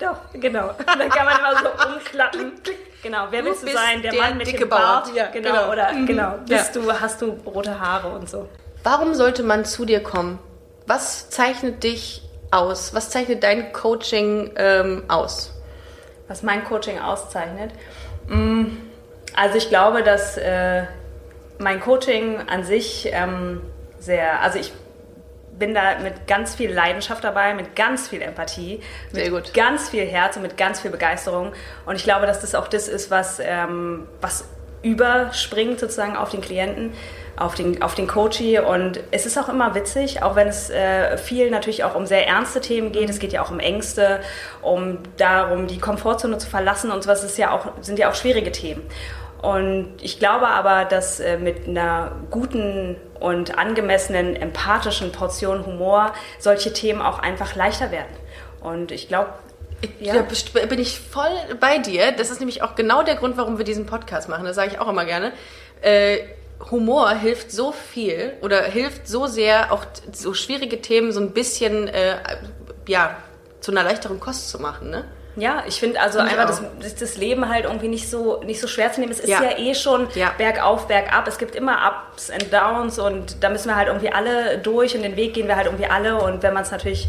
doch, 0.00 0.18
genau. 0.40 0.70
Dann 0.86 1.08
kann 1.08 1.24
man 1.26 1.38
immer 1.38 1.58
so 1.60 1.88
umklappen. 1.94 2.52
Genau, 3.02 3.26
wer 3.30 3.42
Du 3.42 3.46
willst 3.48 3.62
du 3.62 3.68
sein? 3.70 4.02
Der, 4.02 4.10
der 4.10 4.20
Mann 4.20 4.36
mit 4.38 4.48
dicke 4.48 4.58
dem 4.60 4.70
Bart? 4.70 5.04
Bauer. 5.06 5.14
Ja, 5.14 5.26
genau, 5.28 5.50
genau. 5.52 5.70
oder 5.72 5.92
Mhm. 5.92 6.06
genau, 6.06 6.34
bist 6.48 6.74
du, 6.74 6.92
hast 6.92 7.22
du 7.22 7.26
rote 7.46 7.78
Haare 7.78 8.08
und 8.08 8.28
so. 8.28 8.48
Warum 8.82 9.14
sollte 9.14 9.42
man 9.44 9.64
zu 9.64 9.84
dir 9.84 10.00
kommen? 10.02 10.38
Was 10.88 11.30
zeichnet 11.30 11.84
dich 11.84 12.22
aus? 12.50 12.92
Was 12.94 13.10
zeichnet 13.10 13.44
dein 13.44 13.72
Coaching 13.72 14.50
ähm, 14.56 15.04
aus? 15.06 15.54
was 16.28 16.42
mein 16.42 16.64
Coaching 16.64 16.98
auszeichnet. 16.98 17.72
Mm, 18.28 18.66
Also 19.34 19.56
ich 19.56 19.68
glaube, 19.68 20.02
dass 20.02 20.36
äh, 20.36 20.84
mein 21.58 21.80
Coaching 21.80 22.48
an 22.48 22.64
sich 22.64 23.08
ähm, 23.12 23.60
sehr, 23.98 24.42
also 24.42 24.58
ich 24.58 24.72
bin 25.58 25.74
da 25.74 25.98
mit 26.00 26.26
ganz 26.26 26.54
viel 26.54 26.72
Leidenschaft 26.72 27.24
dabei, 27.24 27.54
mit 27.54 27.76
ganz 27.76 28.08
viel 28.08 28.22
Empathie, 28.22 28.80
mit 29.12 29.54
ganz 29.54 29.88
viel 29.88 30.06
Herz 30.06 30.36
und 30.36 30.42
mit 30.42 30.56
ganz 30.56 30.80
viel 30.80 30.90
Begeisterung. 30.90 31.52
Und 31.84 31.96
ich 31.96 32.04
glaube, 32.04 32.26
dass 32.26 32.40
das 32.40 32.54
auch 32.54 32.68
das 32.68 32.88
ist, 32.88 33.10
was, 33.10 33.40
ähm, 33.40 34.06
was 34.20 34.44
überspringt 34.82 35.80
sozusagen 35.80 36.16
auf 36.16 36.30
den 36.30 36.40
Klienten, 36.40 36.92
auf 37.38 37.54
den, 37.54 37.82
auf 37.82 37.94
den 37.94 38.06
Coachee. 38.06 38.58
Und 38.58 39.00
es 39.10 39.26
ist 39.26 39.38
auch 39.38 39.48
immer 39.48 39.74
witzig, 39.74 40.22
auch 40.22 40.34
wenn 40.36 40.48
es 40.48 40.70
äh, 40.70 41.16
viel 41.18 41.50
natürlich 41.50 41.84
auch 41.84 41.94
um 41.94 42.06
sehr 42.06 42.26
ernste 42.26 42.60
Themen 42.60 42.92
geht. 42.92 43.08
Es 43.10 43.18
geht 43.18 43.32
ja 43.32 43.42
auch 43.42 43.50
um 43.50 43.60
Ängste, 43.60 44.20
um 44.62 44.98
darum, 45.16 45.66
die 45.66 45.78
Komfortzone 45.78 46.38
zu 46.38 46.48
verlassen 46.48 46.90
und 46.90 47.02
sowas. 47.02 47.22
Ist 47.24 47.38
ja 47.38 47.50
auch, 47.52 47.66
sind 47.80 47.98
ja 47.98 48.10
auch 48.10 48.14
schwierige 48.14 48.50
Themen. 48.52 48.82
Und 49.40 49.94
ich 50.02 50.18
glaube 50.18 50.48
aber, 50.48 50.84
dass 50.84 51.20
äh, 51.20 51.36
mit 51.38 51.68
einer 51.68 52.12
guten 52.30 52.96
und 53.20 53.56
angemessenen, 53.56 54.34
empathischen 54.34 55.12
Portion 55.12 55.64
Humor 55.64 56.12
solche 56.40 56.72
Themen 56.72 57.00
auch 57.00 57.20
einfach 57.20 57.54
leichter 57.54 57.90
werden. 57.92 58.08
Und 58.60 58.90
ich 58.90 59.06
glaube, 59.06 59.30
Ja. 60.00 60.14
Da 60.14 60.22
best- 60.22 60.52
bin 60.68 60.80
ich 60.80 60.98
voll 60.98 61.30
bei 61.60 61.78
dir. 61.78 62.10
Das 62.10 62.30
ist 62.32 62.40
nämlich 62.40 62.62
auch 62.62 62.74
genau 62.74 63.04
der 63.04 63.14
Grund, 63.14 63.36
warum 63.36 63.58
wir 63.58 63.64
diesen 63.64 63.86
Podcast 63.86 64.28
machen. 64.28 64.44
Das 64.44 64.56
sage 64.56 64.70
ich 64.72 64.80
auch 64.80 64.88
immer 64.88 65.04
gerne. 65.04 65.30
Äh, 65.82 66.18
Humor 66.70 67.10
hilft 67.14 67.52
so 67.52 67.72
viel 67.72 68.32
oder 68.42 68.62
hilft 68.62 69.06
so 69.08 69.26
sehr, 69.26 69.72
auch 69.72 69.84
so 70.12 70.34
schwierige 70.34 70.80
Themen 70.82 71.12
so 71.12 71.20
ein 71.20 71.30
bisschen 71.32 71.88
äh, 71.88 72.16
ja, 72.86 73.16
zu 73.60 73.70
einer 73.70 73.84
leichteren 73.84 74.18
Kost 74.20 74.50
zu 74.50 74.60
machen. 74.60 74.90
Ne? 74.90 75.04
Ja, 75.36 75.62
ich 75.68 75.78
finde 75.78 76.00
also 76.00 76.18
Find 76.18 76.32
ich 76.32 76.38
einfach 76.38 76.60
das, 76.80 76.96
das, 76.96 77.16
Leben 77.16 77.48
halt 77.48 77.64
irgendwie 77.64 77.86
nicht 77.86 78.10
so, 78.10 78.42
nicht 78.42 78.60
so 78.60 78.66
schwer 78.66 78.92
zu 78.92 79.00
nehmen. 79.00 79.12
Es 79.12 79.20
ist 79.20 79.28
ja, 79.28 79.42
Ja. 79.42 79.56
eh 79.56 79.74
schon 79.74 80.08
Ja. 80.14 80.32
bergauf, 80.36 80.88
bergab. 80.88 81.28
Es 81.28 81.38
gibt 81.38 81.54
immer 81.54 82.02
Ups 82.12 82.28
and 82.30 82.52
Downs 82.52 82.98
und 82.98 83.42
da 83.42 83.48
müssen 83.48 83.68
wir 83.68 83.76
halt 83.76 83.86
irgendwie 83.86 84.10
alle 84.10 84.58
durch 84.58 84.96
und 84.96 85.02
den 85.02 85.14
Weg 85.16 85.34
gehen 85.34 85.46
wir 85.46 85.54
halt 85.56 85.66
irgendwie 85.66 85.86
alle. 85.86 86.16
Und 86.20 86.42
wenn 86.42 86.54
man 86.54 86.64
es 86.64 86.72
natürlich 86.72 87.08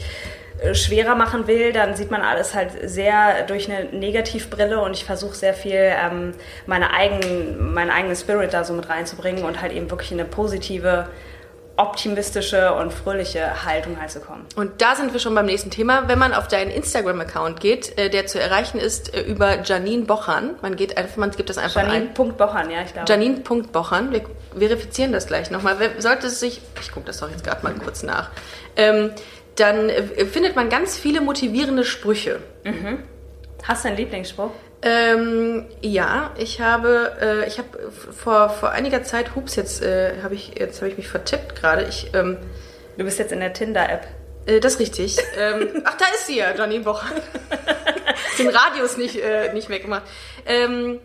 schwerer 0.74 1.16
machen 1.16 1.48
will, 1.48 1.72
dann 1.72 1.96
sieht 1.96 2.12
man 2.12 2.22
alles 2.22 2.54
halt 2.54 2.72
sehr 2.84 3.44
durch 3.44 3.72
eine 3.72 3.86
Negativbrille 3.86 4.82
und 4.82 4.92
ich 4.92 5.06
versuche 5.06 5.36
sehr 5.36 5.54
viel 5.54 5.74
ähm, 5.74 6.34
meine 6.66 6.94
eigenen, 6.94 7.74
meinen 7.74 7.92
eigenen 7.92 8.16
Spirit 8.16 8.54
da 8.54 8.64
so 8.64 8.74
mit 8.74 8.90
reinzubringen 8.90 9.46
und 9.46 9.62
halt 9.62 9.72
eben 9.72 9.90
wirklich 9.90 10.12
in 10.12 10.20
eine 10.20 10.28
positive, 10.28 11.08
optimistische 11.78 12.74
und 12.74 12.92
fröhliche 12.92 13.64
Haltung 13.64 14.02
halt 14.02 14.12
zu 14.12 14.20
kommen. 14.20 14.46
Und 14.58 14.82
da 14.82 14.96
sind 14.96 15.14
wir 15.14 15.22
schon 15.22 15.34
beim 15.34 15.46
nächsten 15.46 15.72
Thema. 15.72 16.10
Wenn 16.10 16.20
man 16.20 16.34
auf 16.34 16.50
deinen 16.50 16.72
Instagram-Account 16.72 17.62
geht, 17.62 17.98
äh, 17.98 18.10
der 18.10 18.28
zu 18.28 18.38
erreichen 18.38 18.80
ist 18.80 19.16
äh, 19.16 19.22
über 19.22 19.62
Janine 19.64 20.04
Bochern, 20.04 20.56
man 20.62 20.76
geht 20.76 20.98
einfach, 20.98 21.16
man 21.16 21.32
gibt 21.32 21.50
das 21.50 21.58
einfach 21.58 21.82
ein. 21.84 21.88
Janine.bochern, 22.18 22.70
ja, 22.70 22.82
ich 22.86 22.92
glaube. 22.92 23.10
Janine.bochern, 23.10 24.12
wir 24.12 24.68
verifizieren 24.68 25.14
das 25.14 25.28
gleich 25.28 25.52
nochmal. 25.52 25.78
Sollte 26.00 26.28
es 26.28 26.42
sich, 26.42 26.62
ich 26.82 26.92
gucke 26.92 27.06
das 27.06 27.20
doch 27.20 27.30
jetzt 27.30 27.46
gerade 27.46 27.64
mal 27.64 27.74
kurz 27.76 28.04
nach, 28.04 28.30
ähm, 28.76 29.12
dann 29.60 29.90
äh, 29.90 30.26
findet 30.26 30.56
man 30.56 30.70
ganz 30.70 30.98
viele 30.98 31.22
motivierende 31.22 31.84
Sprüche. 31.84 32.40
Hast 33.64 33.84
du 33.84 33.90
einen 33.90 33.98
Lieblingsspruch? 33.98 34.52
Ähm, 34.82 35.66
ja, 35.82 36.32
ich 36.38 36.62
habe, 36.62 37.12
äh, 37.22 37.48
ich 37.48 37.58
habe 37.58 37.92
vor, 37.92 38.50
vor 38.50 38.72
einiger 38.72 39.04
Zeit, 39.04 39.36
hups, 39.36 39.56
jetzt 39.58 39.82
äh, 39.84 40.22
habe 40.24 40.36
ich, 40.36 40.58
jetzt 40.58 40.82
habe 40.82 40.90
ich 40.90 40.98
mich 40.98 41.08
vertippt 41.10 41.56
gerade. 41.56 41.84
Ich, 41.84 42.12
ähm, 42.14 42.38
Du 42.98 43.06
bist 43.06 43.18
jetzt 43.18 43.32
in 43.32 43.40
der 43.40 43.54
Tinder-App. 43.54 44.08
äh, 44.46 44.60
das 44.60 44.74
ist 44.74 44.80
richtig. 44.80 45.18
ähm, 45.38 45.82
ach, 45.86 45.96
da 45.96 46.06
ist 46.16 46.28
sie 46.28 46.38
ja, 46.38 46.54
Janine 46.56 46.84
Bochern. 46.84 47.14
Den 48.38 48.50
Radius 48.50 48.98
nicht, 48.98 49.16
äh, 49.22 49.54
nicht 49.54 49.70
weggemacht. 49.70 50.04
Ähm, 50.46 51.00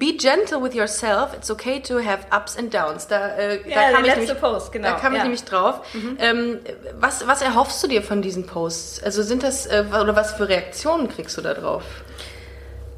Be 0.00 0.16
gentle 0.16 0.62
with 0.62 0.74
yourself. 0.74 1.34
It's 1.34 1.50
okay 1.50 1.78
to 1.80 1.98
have 1.98 2.26
ups 2.32 2.56
and 2.56 2.72
downs. 2.72 3.06
Da, 3.06 3.28
äh, 3.36 3.60
Ja, 3.68 3.90
da 3.90 3.92
kam, 3.92 4.04
ich 4.06 4.16
nämlich, 4.16 4.40
Post, 4.40 4.72
genau, 4.72 4.88
da 4.88 4.94
kam 4.94 5.12
ich 5.12 5.18
ja. 5.18 5.24
Mhm. 5.24 5.30
nämlich 5.30 5.44
drauf. 5.44 5.80
Ähm, 6.18 6.58
was, 6.98 7.26
was 7.26 7.42
erhoffst 7.42 7.82
du 7.82 7.86
dir 7.86 8.02
von 8.02 8.22
diesen 8.22 8.46
Posts? 8.46 9.02
Also 9.04 9.22
sind 9.22 9.42
das, 9.42 9.66
äh, 9.66 9.84
oder 9.90 10.16
was 10.16 10.32
für 10.32 10.48
Reaktionen 10.48 11.08
kriegst 11.08 11.36
du 11.36 11.42
da 11.42 11.52
drauf? 11.52 11.82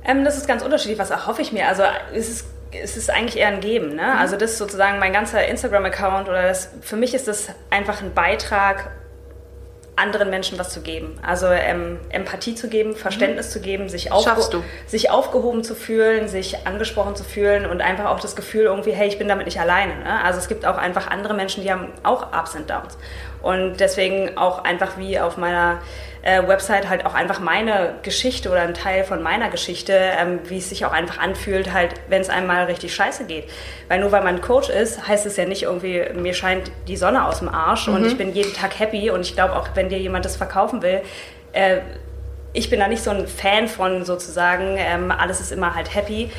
Ähm, 0.05 0.25
das 0.25 0.37
ist 0.37 0.47
ganz 0.47 0.63
unterschiedlich. 0.63 0.99
Was 1.01 1.11
erhoffe 1.11 1.43
ich 1.43 1.51
mir? 1.51 1.67
Also 1.67 1.83
es 2.15 2.29
ist, 2.29 2.47
es 2.71 2.97
ist 2.97 3.11
eigentlich 3.11 3.37
eher 3.37 3.49
ein 3.49 3.61
Geben. 3.61 3.97
Ne? 3.97 4.17
Also 4.19 4.37
das 4.37 4.53
ist 4.53 4.59
sozusagen 4.59 5.01
mein 5.01 5.13
ganzer 5.13 5.45
Instagram-Account 5.45 6.29
oder 6.29 6.43
das, 6.45 6.69
für 6.83 6.97
mich 6.97 7.15
ist 7.15 7.27
das 7.27 7.49
einfach 7.71 8.01
ein 8.01 8.15
Beitrag, 8.15 8.93
anderen 9.95 10.31
Menschen 10.31 10.59
was 10.59 10.71
zu 10.71 10.81
geben. 10.81 11.19
Also 11.23 11.47
ähm, 11.47 11.99
Empathie 12.09 12.55
zu 12.55 12.69
geben, 12.69 12.97
Verständnis 12.97 13.51
zu 13.51 13.61
geben, 13.61 13.89
sich, 13.89 14.11
du. 14.51 14.65
sich 14.87 15.11
aufgehoben 15.11 15.65
zu 15.65 15.75
fühlen, 15.75 16.29
sich 16.29 16.67
angesprochen 16.67 17.15
zu 17.15 17.25
fühlen 17.25 17.67
und 17.67 17.83
einfach 17.83 18.07
auch 18.07 18.21
das 18.21 18.35
Gefühl 18.35 18.65
irgendwie, 18.65 18.93
hey, 18.93 19.09
ich 19.09 19.19
bin 19.19 19.29
damit 19.29 19.47
nicht 19.47 19.61
alleine. 19.61 19.97
Ne? 19.97 20.25
Also 20.25 20.39
es 20.39 20.49
gibt 20.49 20.65
auch 20.65 20.79
einfach 20.79 21.09
andere 21.09 21.35
Menschen, 21.35 21.63
die 21.63 21.71
haben 21.71 21.89
auch 22.03 22.33
Ups 22.33 22.55
und 22.55 22.71
Downs. 22.71 22.97
Und 23.43 23.81
deswegen 23.81 24.39
auch 24.39 24.65
einfach 24.65 24.97
wie 24.97 25.21
auf 25.21 25.37
meiner 25.37 25.81
äh, 26.23 26.47
Website 26.47 26.89
halt 26.89 27.05
auch 27.05 27.15
einfach 27.15 27.41
meine 27.41 27.97
Geschichte 28.03 28.51
oder 28.51 28.63
ein 28.63 28.75
Teil 28.75 29.05
von 29.05 29.23
meiner 29.23 29.51
Geschichte, 29.51 29.93
ähm, 29.93 30.39
wie 30.45 30.59
es 30.59 30.69
sich 30.69 30.85
auch 30.87 30.93
einfach 30.93 31.19
anfühlt, 31.19 31.73
halt, 31.73 31.95
wenn 32.09 32.23
es 32.23 32.31
einem 32.31 32.47
mal 32.47 32.65
richtig 32.65 32.95
scheiße 32.95 33.25
geht. 33.25 33.49
Weil 33.89 34.01
nur 34.01 34.13
weil 34.13 34.23
man 34.23 34.41
Coach 34.41 34.71
ist, 34.71 35.07
heißt 35.07 35.27
es 35.27 35.37
ja 35.37 35.45
nicht 35.45 35.65
irgendwie, 35.65 36.05
mir 36.15 36.35
scheint 36.35 36.71
die 36.87 36.97
Sonne 36.97 37.27
aus 37.27 37.41
dem 37.41 37.49
Arsch 37.49 37.89
und 37.89 38.07
ich 38.07 38.17
bin 38.17 38.33
jeden 38.33 38.55
Tag 38.55 38.79
happy 38.79 39.11
und 39.11 39.23
ich 39.23 39.35
glaube 39.35 39.57
auch, 39.57 39.69
wenn 39.75 39.89
dir 39.89 39.99
jemand 39.99 40.25
das 40.25 40.37
verkaufen 40.37 40.83
will, 40.83 41.03
äh, 41.53 41.79
ich 42.53 42.71
bin 42.71 42.81
da 42.81 42.89
nicht 42.89 43.03
so 43.03 43.11
ein 43.11 43.27
Fan 43.27 43.67
von 43.67 44.05
sozusagen, 44.05 44.77
ähm, 44.77 45.11
alles 45.11 45.41
ist 45.41 45.53
immer 45.53 45.75
halt 45.75 45.95
happy. 45.95 46.31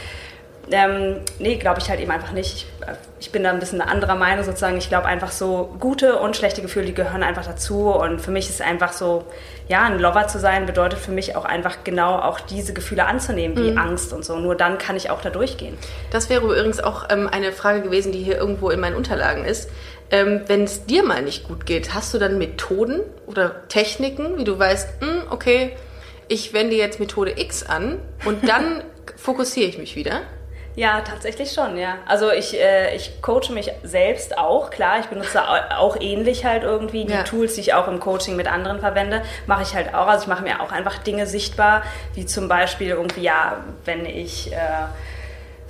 Ähm, 0.72 1.18
nee, 1.40 1.58
glaube 1.58 1.82
ich 1.82 1.90
halt 1.90 2.00
eben 2.00 2.12
einfach 2.12 2.32
nicht. 2.32 2.56
Ich, 2.56 2.88
äh, 2.88 2.94
ich 3.20 3.32
bin 3.32 3.44
da 3.44 3.50
ein 3.50 3.60
bisschen 3.60 3.82
anderer 3.82 4.16
Meinung 4.16 4.46
sozusagen. 4.46 4.78
Ich 4.78 4.88
glaube 4.88 5.08
einfach 5.08 5.32
so, 5.32 5.76
gute 5.80 6.20
und 6.20 6.38
schlechte 6.38 6.62
Gefühle, 6.62 6.86
die 6.86 6.94
gehören 6.94 7.24
einfach 7.24 7.46
dazu. 7.46 7.90
Und 7.90 8.22
für 8.22 8.32
mich 8.32 8.50
ist 8.50 8.62
einfach 8.62 8.94
so, 8.94 9.26
ja, 9.68 9.84
ein 9.84 10.00
Lover 10.00 10.28
zu 10.28 10.40
sein, 10.40 10.66
bedeutet 10.66 11.00
für 11.00 11.12
mich 11.12 11.36
auch 11.36 11.46
einfach 11.46 11.84
genau 11.84 12.18
auch 12.18 12.40
diese 12.40 12.74
Gefühle 12.74 13.06
anzunehmen, 13.06 13.58
wie 13.58 13.78
Angst 13.78 14.12
und 14.12 14.26
so. 14.26 14.38
Nur 14.38 14.56
dann 14.56 14.78
kann 14.78 14.96
ich 14.96 15.10
auch 15.10 15.22
da 15.22 15.30
durchgehen. 15.30 15.78
Das 16.12 16.30
wäre 16.30 16.44
übrigens 16.44 16.80
auch 16.80 17.10
ähm, 17.10 17.30
eine 17.32 17.52
Frage 17.52 17.82
gewesen, 17.82 18.12
die 18.12 18.22
hier 18.22 18.38
irgendwo 18.38 18.70
in 18.70 18.80
meinen 18.80 18.96
Unterlagen 18.96 19.46
ist. 19.46 19.70
Ähm, 20.12 20.42
Wenn 20.48 20.64
es 20.64 20.86
dir 20.86 21.04
mal 21.04 21.22
nicht 21.22 21.48
gut 21.48 21.66
geht, 21.66 21.94
hast 21.94 22.14
du 22.14 22.20
dann 22.20 22.38
Methoden 22.38 23.02
oder 23.26 23.68
Techniken, 23.70 24.38
wie 24.38 24.44
du 24.44 24.60
weißt, 24.60 25.02
hm, 25.02 25.22
okay, 25.30 25.76
ich 26.28 26.54
wende 26.54 26.76
jetzt 26.76 27.00
Methode 27.00 27.40
X 27.40 27.64
an 27.64 28.00
und 28.26 28.48
dann 28.48 28.84
fokussiere 29.16 29.68
ich 29.68 29.78
mich 29.78 29.96
wieder? 29.96 30.22
Ja, 30.76 31.02
tatsächlich 31.02 31.52
schon, 31.52 31.78
ja. 31.78 31.98
Also 32.08 32.32
ich, 32.32 32.60
äh, 32.60 32.96
ich 32.96 33.22
coache 33.22 33.52
mich 33.54 33.72
selbst 33.84 34.38
auch, 34.38 34.72
klar, 34.72 35.00
ich 35.00 35.06
benutze 35.06 35.42
au- 35.48 35.76
auch 35.78 35.98
ähnlich 36.00 36.46
halt 36.46 36.64
irgendwie 36.64 37.06
die 37.06 37.14
Ja. 37.14 37.24
Tools, 37.24 37.56
die 37.56 37.62
ich 37.62 37.74
auch 37.76 37.88
im 37.88 38.00
Coaching 38.00 38.36
mit 38.36 38.52
anderen 38.52 38.80
verwende, 38.80 39.22
mache 39.46 39.62
ich 39.62 39.76
halt 39.76 39.94
auch. 39.94 40.08
Also 40.08 40.24
ich 40.24 40.28
mache 40.28 40.42
mir 40.44 40.62
auch 40.62 40.72
einfach 40.72 40.98
Dinge 40.98 41.28
sichtbar, 41.28 41.84
wie 42.16 42.26
zum 42.26 42.48
Beispiel 42.48 42.90
irgendwie, 42.90 43.22
ja, 43.22 43.58
wenn 43.86 44.06
ich... 44.06 44.52
Äh, 44.52 44.58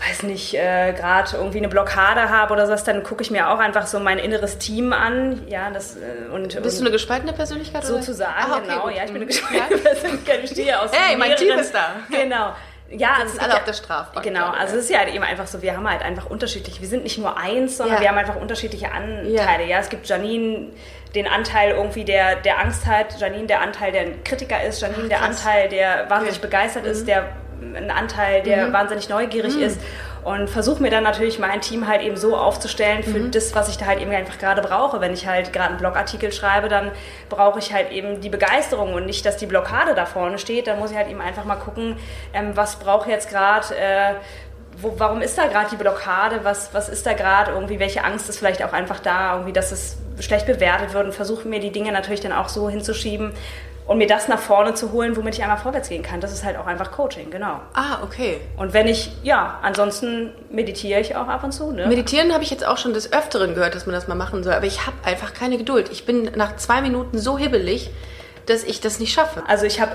weiß 0.06 0.24
nicht, 0.24 0.54
äh, 0.56 0.92
gerade 0.92 1.30
irgendwie 1.38 1.60
eine 1.60 1.70
Blockade 1.70 2.30
habe 2.30 2.52
oder 2.54 2.66
sowas, 2.66 2.84
dann 2.84 3.04
gucke 3.04 3.22
ich 3.24 3.32
mir 3.32 3.50
auch 3.50 3.60
einfach 3.60 3.88
so 3.88 4.00
mein 4.02 4.20
inneres 4.20 4.58
Team 4.58 4.92
an. 4.92 5.44
Ja, 5.48 5.70
das 5.70 5.96
äh, 5.96 6.30
und, 6.34 6.62
Bist 6.62 6.80
du 6.80 6.84
eine 6.84 6.92
gespaltene 6.92 7.32
Persönlichkeit? 7.32 7.86
sozusagen, 7.86 8.34
Ah, 8.38 8.58
okay, 8.58 8.62
genau. 8.68 8.82
gut. 8.84 8.96
Ja, 8.96 9.04
ich 9.06 9.14
bin 9.14 9.16
eine 9.18 9.26
Mhm. 9.26 9.28
gespaltene 9.30 9.80
Persönlichkeit. 9.80 10.40
Ich 10.44 10.50
stehe 10.52 10.82
aus 10.82 10.90
Hey, 10.92 11.16
mein 11.16 11.30
mehreren- 11.30 11.38
Team 11.48 11.58
ist 11.58 11.74
da. 11.74 11.86
Genau. 12.10 12.54
Ja, 12.90 13.16
Sitzen 13.22 13.38
es 13.38 13.40
alle 13.40 13.50
gibt 13.50 13.60
auf 13.62 13.66
der 13.66 13.74
Strafbank 13.74 14.24
Genau, 14.26 14.40
gerade, 14.42 14.58
also 14.58 14.74
ja. 14.74 14.80
es 14.80 14.86
ist 14.86 14.92
ja 14.92 15.00
halt 15.00 15.14
eben 15.14 15.24
einfach 15.24 15.48
so, 15.48 15.62
wir 15.62 15.76
haben 15.76 15.90
halt 15.90 16.02
einfach 16.04 16.28
unterschiedlich, 16.30 16.80
wir 16.80 16.88
sind 16.88 17.04
nicht 17.04 17.18
nur 17.18 17.36
eins, 17.38 17.78
sondern 17.78 17.96
Ja. 17.98 18.02
wir 18.02 18.10
haben 18.10 18.18
einfach 18.18 18.36
unterschiedliche 18.36 18.92
Anteile. 18.92 19.66
Ja. 19.66 19.80
es 19.80 19.90
gibt 19.90 20.08
Janine 20.08 20.68
den 21.16 21.28
Anteil 21.28 21.72
irgendwie, 21.72 22.04
der, 22.06 22.36
der 22.38 22.60
Angst 22.60 22.86
hat, 22.86 23.20
Janine 23.20 23.48
der 23.48 23.62
Anteil, 23.62 23.92
der 23.92 24.02
ein 24.02 24.24
Kritiker 24.24 24.64
ist, 24.64 24.82
Janine 24.82 25.08
der 25.10 25.20
krass. 25.20 25.46
Anteil, 25.46 25.70
der 25.70 26.10
wahnsinnig 26.10 26.42
begeistert 26.42 26.86
ist, 26.86 27.08
der 27.08 27.30
ein 27.76 27.90
Anteil, 27.92 28.44
der 28.44 28.74
wahnsinnig 28.74 29.10
neugierig 29.10 29.58
ist 29.60 29.80
und 30.24 30.50
versuche 30.50 30.82
mir 30.82 30.90
dann 30.90 31.04
natürlich 31.04 31.38
mein 31.38 31.60
Team 31.62 31.88
halt 31.88 32.02
eben 32.02 32.16
so 32.16 32.38
aufzustellen 32.38 33.04
für 33.04 33.20
das, 33.20 33.54
was 33.56 33.68
ich 33.70 33.78
da 33.78 33.88
halt 33.88 34.00
eben 34.00 34.12
einfach 34.12 34.38
gerade 34.38 34.62
brauche. 34.62 35.02
Wenn 35.02 35.14
ich 35.14 35.28
halt 35.28 35.52
gerade 35.52 35.70
einen 35.70 35.78
Blogartikel 35.78 36.32
schreibe, 36.32 36.70
dann 36.70 36.92
brauche 37.30 37.60
ich 37.60 37.74
halt 37.74 37.92
eben 37.92 38.22
die 38.22 38.30
Begeisterung 38.30 38.94
und 38.94 39.06
nicht, 39.06 39.26
dass 39.26 39.38
die 39.38 39.46
Blockade 39.46 39.96
da 39.96 40.06
vorne 40.06 40.38
steht. 40.38 40.68
Dann 40.68 40.80
muss 40.80 40.92
ich 40.92 40.98
halt 40.98 41.10
eben 41.10 41.22
einfach 41.22 41.44
mal 41.44 41.56
gucken, 41.56 41.98
ähm, 42.34 42.56
was 42.56 42.78
brauche 42.78 43.10
jetzt 43.10 43.30
gerade, 43.30 43.76
äh, 43.76 44.14
wo, 44.78 44.94
warum 44.98 45.22
ist 45.22 45.38
da 45.38 45.48
gerade 45.48 45.70
die 45.72 45.76
Blockade, 45.76 46.40
was, 46.44 46.74
was 46.74 46.88
ist 46.88 47.06
da 47.06 47.14
gerade 47.14 47.52
irgendwie, 47.52 47.80
welche 47.80 48.04
Angst 48.04 48.30
ist 48.30 48.40
vielleicht 48.40 48.64
auch 48.64 48.74
einfach 48.74 49.00
da, 49.00 49.34
irgendwie, 49.34 49.54
dass 49.54 49.72
es 49.72 49.98
schlecht 50.20 50.46
bewertet 50.46 50.94
wird 50.94 51.06
und 51.06 51.14
versuche 51.14 51.48
mir 51.48 51.60
die 51.60 51.72
Dinge 51.72 51.92
natürlich 51.92 52.22
dann 52.22 52.34
auch 52.34 52.50
so 52.50 52.70
hinzuschieben 52.70 53.34
und 53.86 53.98
mir 53.98 54.08
das 54.08 54.28
nach 54.28 54.40
vorne 54.40 54.74
zu 54.74 54.92
holen, 54.92 55.16
womit 55.18 55.36
ich 55.36 55.44
einmal 55.44 55.58
vorwärts 55.58 55.90
gehen 55.90 56.04
kann. 56.04 56.22
Das 56.22 56.32
ist 56.32 56.44
halt 56.44 56.58
auch 56.58 56.68
einfach 56.68 56.92
Coaching, 56.92 57.30
genau. 57.30 57.60
Ah, 57.74 58.02
okay. 58.04 58.40
Und 58.58 58.74
wenn 58.74 58.88
ich, 58.88 59.12
ja, 59.24 59.60
ansonsten 59.62 60.32
meditiere 60.50 61.02
ich 61.02 61.16
auch 61.16 61.28
ab 61.28 61.44
und 61.44 61.52
zu, 61.52 61.72
ne? 61.72 61.88
Meditieren 61.88 62.34
habe 62.34 62.44
ich 62.44 62.50
jetzt 62.50 62.66
auch 62.66 62.78
schon 62.78 62.94
des 62.94 63.12
Öfteren 63.12 63.56
gehört, 63.56 63.76
dass 63.76 63.86
man 63.86 63.94
das 63.94 64.08
mal 64.08 64.16
machen 64.16 64.44
soll, 64.44 64.54
aber 64.54 64.66
ich 64.66 64.86
habe 64.86 64.96
einfach 65.04 65.34
keine 65.34 65.58
Geduld. 65.58 65.90
Ich 65.92 66.06
bin 66.06 66.32
nach 66.36 66.56
zwei 66.56 66.82
Minuten 66.82 67.18
so 67.18 67.38
hibbelig, 67.38 67.92
dass 68.46 68.64
ich 68.64 68.80
das 68.80 69.00
nicht 69.00 69.14
schaffe. 69.14 69.44
Also 69.48 69.66
ich 69.66 69.82
habe 69.82 69.92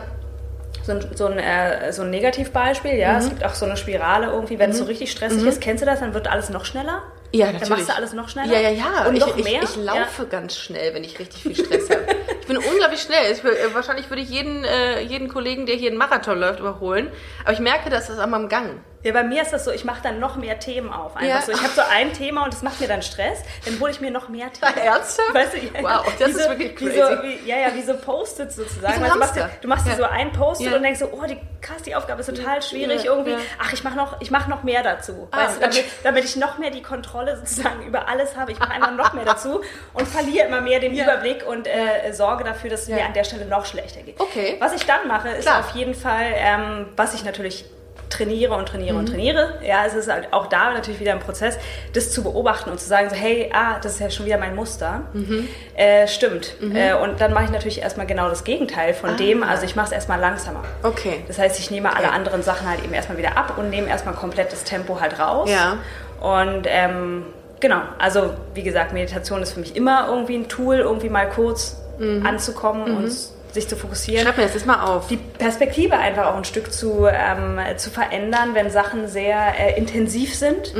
so 0.82 0.92
ein, 0.92 1.06
so, 1.14 1.26
ein, 1.26 1.38
äh, 1.38 1.92
so 1.92 2.02
ein 2.02 2.10
Negativbeispiel, 2.10 2.94
ja. 2.94 3.12
Mhm. 3.12 3.18
Es 3.18 3.28
gibt 3.28 3.44
auch 3.44 3.54
so 3.54 3.64
eine 3.64 3.76
Spirale 3.76 4.26
irgendwie, 4.26 4.58
wenn 4.58 4.70
es 4.70 4.78
so 4.78 4.84
richtig 4.84 5.10
stressig 5.10 5.44
ist, 5.44 5.60
kennst 5.60 5.82
du 5.82 5.86
das, 5.86 6.00
dann 6.00 6.14
wird 6.14 6.28
alles 6.28 6.50
noch 6.50 6.64
schneller. 6.64 7.02
Ja, 7.32 7.52
Dann 7.52 7.68
machst 7.68 7.88
du 7.88 7.94
alles 7.94 8.12
noch 8.14 8.28
schneller. 8.28 8.52
Ja, 8.52 8.70
ja, 8.70 8.70
ja. 8.70 9.06
Und 9.06 9.16
ich, 9.16 9.20
noch 9.20 9.36
ich, 9.36 9.44
mehr. 9.44 9.62
Ich, 9.62 9.76
laufe 9.76 10.26
ganz 10.26 10.56
schnell, 10.56 10.94
wenn 10.94 11.04
ich 11.04 11.18
richtig 11.18 11.42
viel 11.42 11.54
Stress 11.54 11.90
habe. 11.90 12.06
Ich 12.40 12.46
bin 12.46 12.56
unglaublich 12.56 13.02
schnell. 13.02 13.32
Ich, 13.32 13.44
äh, 13.44 13.74
wahrscheinlich 13.74 14.08
würde 14.08 14.22
ich 14.22 14.30
jeden, 14.30 14.64
äh, 14.64 15.02
jeden 15.02 15.28
Kollegen, 15.28 15.66
der 15.66 15.76
hier 15.76 15.90
einen 15.90 15.98
Marathon 15.98 16.38
läuft, 16.40 16.60
überholen. 16.60 17.10
Aber 17.42 17.52
ich 17.52 17.58
merke, 17.58 17.90
dass 17.90 18.06
das 18.06 18.18
am 18.18 18.48
Gang. 18.48 18.80
Ja, 19.04 19.12
bei 19.12 19.22
mir 19.22 19.42
ist 19.42 19.52
das 19.52 19.64
so, 19.64 19.70
ich 19.70 19.84
mache 19.84 20.02
dann 20.02 20.18
noch 20.18 20.34
mehr 20.34 20.58
Themen 20.58 20.92
auf. 20.92 21.14
Einfach 21.16 21.28
Ja. 21.28 21.40
so. 21.42 21.52
Ich 21.52 21.62
habe 21.62 21.72
so 21.72 21.82
ein 21.88 22.12
Thema 22.12 22.42
und 22.42 22.52
das 22.52 22.62
macht 22.62 22.80
mir 22.80 22.88
dann 22.88 23.00
Stress, 23.02 23.38
dann 23.64 23.78
hole 23.78 23.92
ich 23.92 24.00
mir 24.00 24.10
noch 24.10 24.28
mehr 24.28 24.52
Themen. 24.52 24.76
Ernsthaft? 24.76 25.34
Weißt 25.34 25.52
du, 25.54 25.58
Wow, 25.84 26.04
das 26.18 26.28
wie 26.28 26.32
ist 26.32 26.42
so, 26.42 26.48
wirklich 26.50 26.70
Wie 26.80 26.84
crazy. 26.86 26.98
so, 26.98 27.22
wie, 27.22 27.48
ja, 27.48 27.56
ja, 27.58 27.74
wie 27.74 27.82
so 27.82 27.94
Post-its 27.96 28.56
sozusagen. 28.56 29.00
Wie 29.00 29.06
so 29.06 29.12
du, 29.12 29.18
machst 29.20 29.36
dir, 29.36 29.42
Hamster. 29.44 29.58
du 29.62 29.68
machst 29.68 29.86
dir 29.86 29.90
Ja. 29.90 29.96
so 29.96 30.02
ein 30.04 30.32
Post-it 30.32 30.70
Ja. 30.70 30.76
und 30.76 30.82
denkst 30.82 30.98
so, 30.98 31.08
oh, 31.12 31.24
die, 31.28 31.38
krass, 31.60 31.82
die 31.82 31.94
Aufgabe 31.94 32.20
ist 32.22 32.26
total 32.26 32.60
schwierig 32.60 33.04
irgendwie. 33.04 33.36
Ach, 33.62 33.72
ich 33.72 33.84
mache 33.84 33.96
noch, 33.96 34.20
ich 34.20 34.32
mach 34.32 34.48
noch 34.48 34.64
mehr 34.64 34.82
dazu. 34.82 35.28
Ah, 35.30 35.44
weißt 35.44 35.56
du, 35.56 35.60
damit, 35.60 35.84
damit 36.02 36.24
ich 36.24 36.34
noch 36.36 36.58
mehr 36.58 36.70
die 36.70 36.82
Kontrolle 36.82 37.36
sozusagen 37.36 37.86
über 37.86 38.08
alles 38.08 38.36
habe. 38.36 38.50
Ich 38.50 38.58
mache 38.58 38.72
einfach 38.72 38.90
noch 38.96 39.12
mehr 39.12 39.24
dazu 39.24 39.60
und 39.94 40.08
verliere 40.08 40.48
immer 40.48 40.60
mehr 40.60 40.80
den. 40.80 40.92
Überblick 40.92 41.46
und 41.46 41.68
äh, 41.68 42.12
sorge 42.12 42.42
dafür, 42.42 42.70
dass 42.70 42.82
es 42.82 42.88
mir 42.88 43.04
an 43.04 43.12
der 43.12 43.22
Stelle 43.22 43.44
noch 43.44 43.64
schlechter 43.64 44.00
geht. 44.02 44.18
Okay. 44.18 44.56
Was 44.58 44.72
ich 44.72 44.84
dann 44.86 45.06
mache, 45.06 45.28
ist 45.28 45.42
Klar. 45.46 45.60
auf 45.60 45.70
jeden 45.76 45.94
Fall, 45.94 46.32
ähm, 46.34 46.88
was 46.96 47.14
ich 47.14 47.24
natürlich 47.24 47.64
trainiere 48.10 48.54
und 48.54 48.66
trainiere 48.68 48.94
Mhm. 48.94 49.00
und 49.00 49.06
trainiere. 49.06 49.54
Ja, 49.62 49.84
es 49.86 49.94
ist 49.94 50.10
halt 50.10 50.32
auch 50.32 50.46
da 50.46 50.72
natürlich 50.72 51.00
wieder 51.00 51.12
ein 51.12 51.20
Prozess, 51.20 51.58
das 51.92 52.10
zu 52.10 52.22
beobachten 52.22 52.70
und 52.70 52.80
zu 52.80 52.86
sagen, 52.88 53.10
so, 53.10 53.16
hey, 53.16 53.50
ah, 53.52 53.78
das 53.82 53.94
ist 53.94 54.00
ja 54.00 54.10
schon 54.10 54.24
wieder 54.26 54.38
mein 54.38 54.54
Muster. 54.54 55.02
Mhm. 55.12 55.48
Äh, 55.76 56.08
stimmt. 56.08 56.54
Äh, 56.74 56.94
und 56.94 57.20
dann 57.20 57.32
mache 57.32 57.44
ich 57.44 57.50
natürlich 57.50 57.82
erstmal 57.82 58.06
genau 58.06 58.28
das 58.28 58.44
Gegenteil 58.44 58.94
von 58.94 59.10
Ah. 59.10 59.16
dem. 59.16 59.42
Also 59.42 59.64
ich 59.64 59.76
mache 59.76 59.86
es 59.86 59.92
erstmal 59.92 60.18
langsamer. 60.20 60.62
Okay. 60.82 61.22
Das 61.28 61.38
heißt, 61.38 61.58
ich 61.58 61.70
nehme 61.70 61.94
alle 61.94 62.06
Okay. 62.06 62.16
anderen 62.16 62.42
Sachen 62.42 62.68
halt 62.68 62.82
eben 62.82 62.94
erstmal 62.94 63.18
wieder 63.18 63.36
ab 63.36 63.54
und 63.58 63.70
nehme 63.70 63.88
erstmal 63.88 64.14
komplett 64.14 64.52
das 64.52 64.64
Tempo 64.64 65.00
halt 65.00 65.18
raus. 65.18 65.50
Ja. 65.50 65.76
Und 66.20 66.66
ähm, 66.66 67.26
genau, 67.60 67.80
also 67.98 68.34
wie 68.54 68.62
gesagt, 68.62 68.92
Meditation 68.92 69.42
ist 69.42 69.52
für 69.52 69.60
mich 69.60 69.76
immer 69.76 70.06
irgendwie 70.08 70.36
ein 70.36 70.48
Tool, 70.48 70.76
irgendwie 70.78 71.08
mal 71.10 71.28
kurz 71.28 71.76
anzukommen 72.24 72.96
und 72.96 73.12
sich 73.52 73.68
zu 73.68 73.76
fokussieren 73.76 74.24
Schreib 74.24 74.36
mir 74.36 74.44
das 74.44 74.54
jetzt 74.54 74.66
mal 74.66 74.84
auf. 74.84 75.06
die 75.08 75.16
Perspektive 75.16 75.96
einfach 75.96 76.26
auch 76.26 76.36
ein 76.36 76.44
Stück 76.44 76.72
zu, 76.72 77.06
ähm, 77.10 77.58
zu 77.76 77.90
verändern, 77.90 78.50
wenn 78.54 78.70
Sachen 78.70 79.08
sehr 79.08 79.36
äh, 79.58 79.78
intensiv 79.78 80.34
sind. 80.34 80.72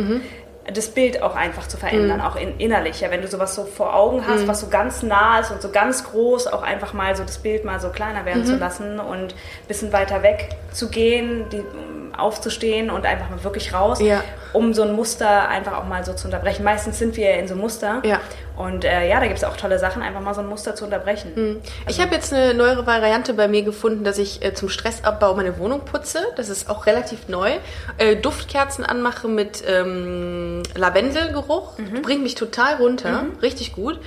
Das 0.70 0.88
Bild 0.88 1.22
auch 1.22 1.35
einfach 1.35 1.66
zu 1.66 1.78
verändern, 1.78 2.20
auch 2.20 2.37
in, 2.37 2.59
innerlich. 2.59 3.00
Ja, 3.00 3.11
wenn 3.11 3.22
du 3.22 3.26
sowas 3.28 3.54
so 3.54 3.64
vor 3.64 3.94
Augen 3.94 4.26
hast, 4.28 4.46
was 4.46 4.61
so 4.61 4.66
ganz 4.68 5.02
nah 5.02 5.38
ist 5.40 5.50
und 5.50 5.62
so 5.62 5.70
ganz 5.70 6.04
groß, 6.04 6.46
auch 6.48 6.62
einfach 6.62 6.92
mal 6.92 7.16
so 7.16 7.22
das 7.22 7.38
Bild 7.38 7.64
mal 7.64 7.81
so 7.81 7.88
kleiner 7.88 8.26
werden 8.26 8.44
zu 8.44 8.57
lassen 8.57 9.00
und 9.00 9.33
ein 9.33 9.66
bisschen 9.66 9.94
weiter 9.94 10.22
weg 10.22 10.50
zu 10.70 10.90
gehen, 10.90 11.46
die, 11.50 11.61
um 11.61 12.14
aufzustehen 12.14 12.90
und 12.90 13.07
einfach 13.07 13.31
mal 13.31 13.42
wirklich 13.44 13.72
raus, 13.72 14.00
Ja. 14.00 14.22
um 14.52 14.74
so 14.74 14.83
ein 14.83 14.92
Muster 14.92 15.48
einfach 15.48 15.78
auch 15.78 15.85
mal 15.87 16.04
so 16.04 16.12
zu 16.12 16.26
unterbrechen. 16.26 16.64
Meistens 16.64 16.98
sind 16.98 17.16
wir 17.16 17.35
in 17.38 17.46
so 17.48 17.54
einem 17.54 17.62
Muster. 17.62 18.02
Ja. 18.04 18.20
Und 18.58 18.84
äh, 18.84 19.08
ja, 19.08 19.20
da 19.20 19.26
gibt 19.26 19.38
es 19.38 19.44
auch 19.44 19.56
tolle 19.56 19.78
Sachen, 19.78 20.02
einfach 20.02 20.20
mal 20.20 20.34
so 20.34 20.40
ein 20.40 20.48
Muster 20.48 20.74
zu 20.74 20.84
unterbrechen. 20.84 21.62
Ich 21.86 22.00
habe 22.00 22.12
jetzt 22.12 22.32
eine 22.32 22.54
neuere 22.54 22.86
Variante 22.88 23.32
bei 23.34 23.46
mir 23.46 23.62
gefunden, 23.62 24.02
dass 24.02 24.18
ich 24.18 24.44
äh, 24.44 24.52
zum 24.52 24.68
Stressabbau 24.68 25.34
meine 25.34 25.58
Wohnung 25.58 25.84
putze. 25.84 26.18
Das 26.36 26.48
ist 26.48 26.68
auch 26.68 26.86
relativ 26.86 27.28
neu. 27.28 27.52
Äh, 27.98 28.16
Duftkerzen 28.16 28.84
anmache 28.84 29.28
mit 29.28 29.62
ähm, 29.64 30.64
Lavendelgeruch. 30.74 31.76
Bringt 32.02 32.24
mich 32.24 32.34
total 32.34 32.74
runter. 32.76 33.26
Richtig 33.42 33.74
gut. 33.74 34.00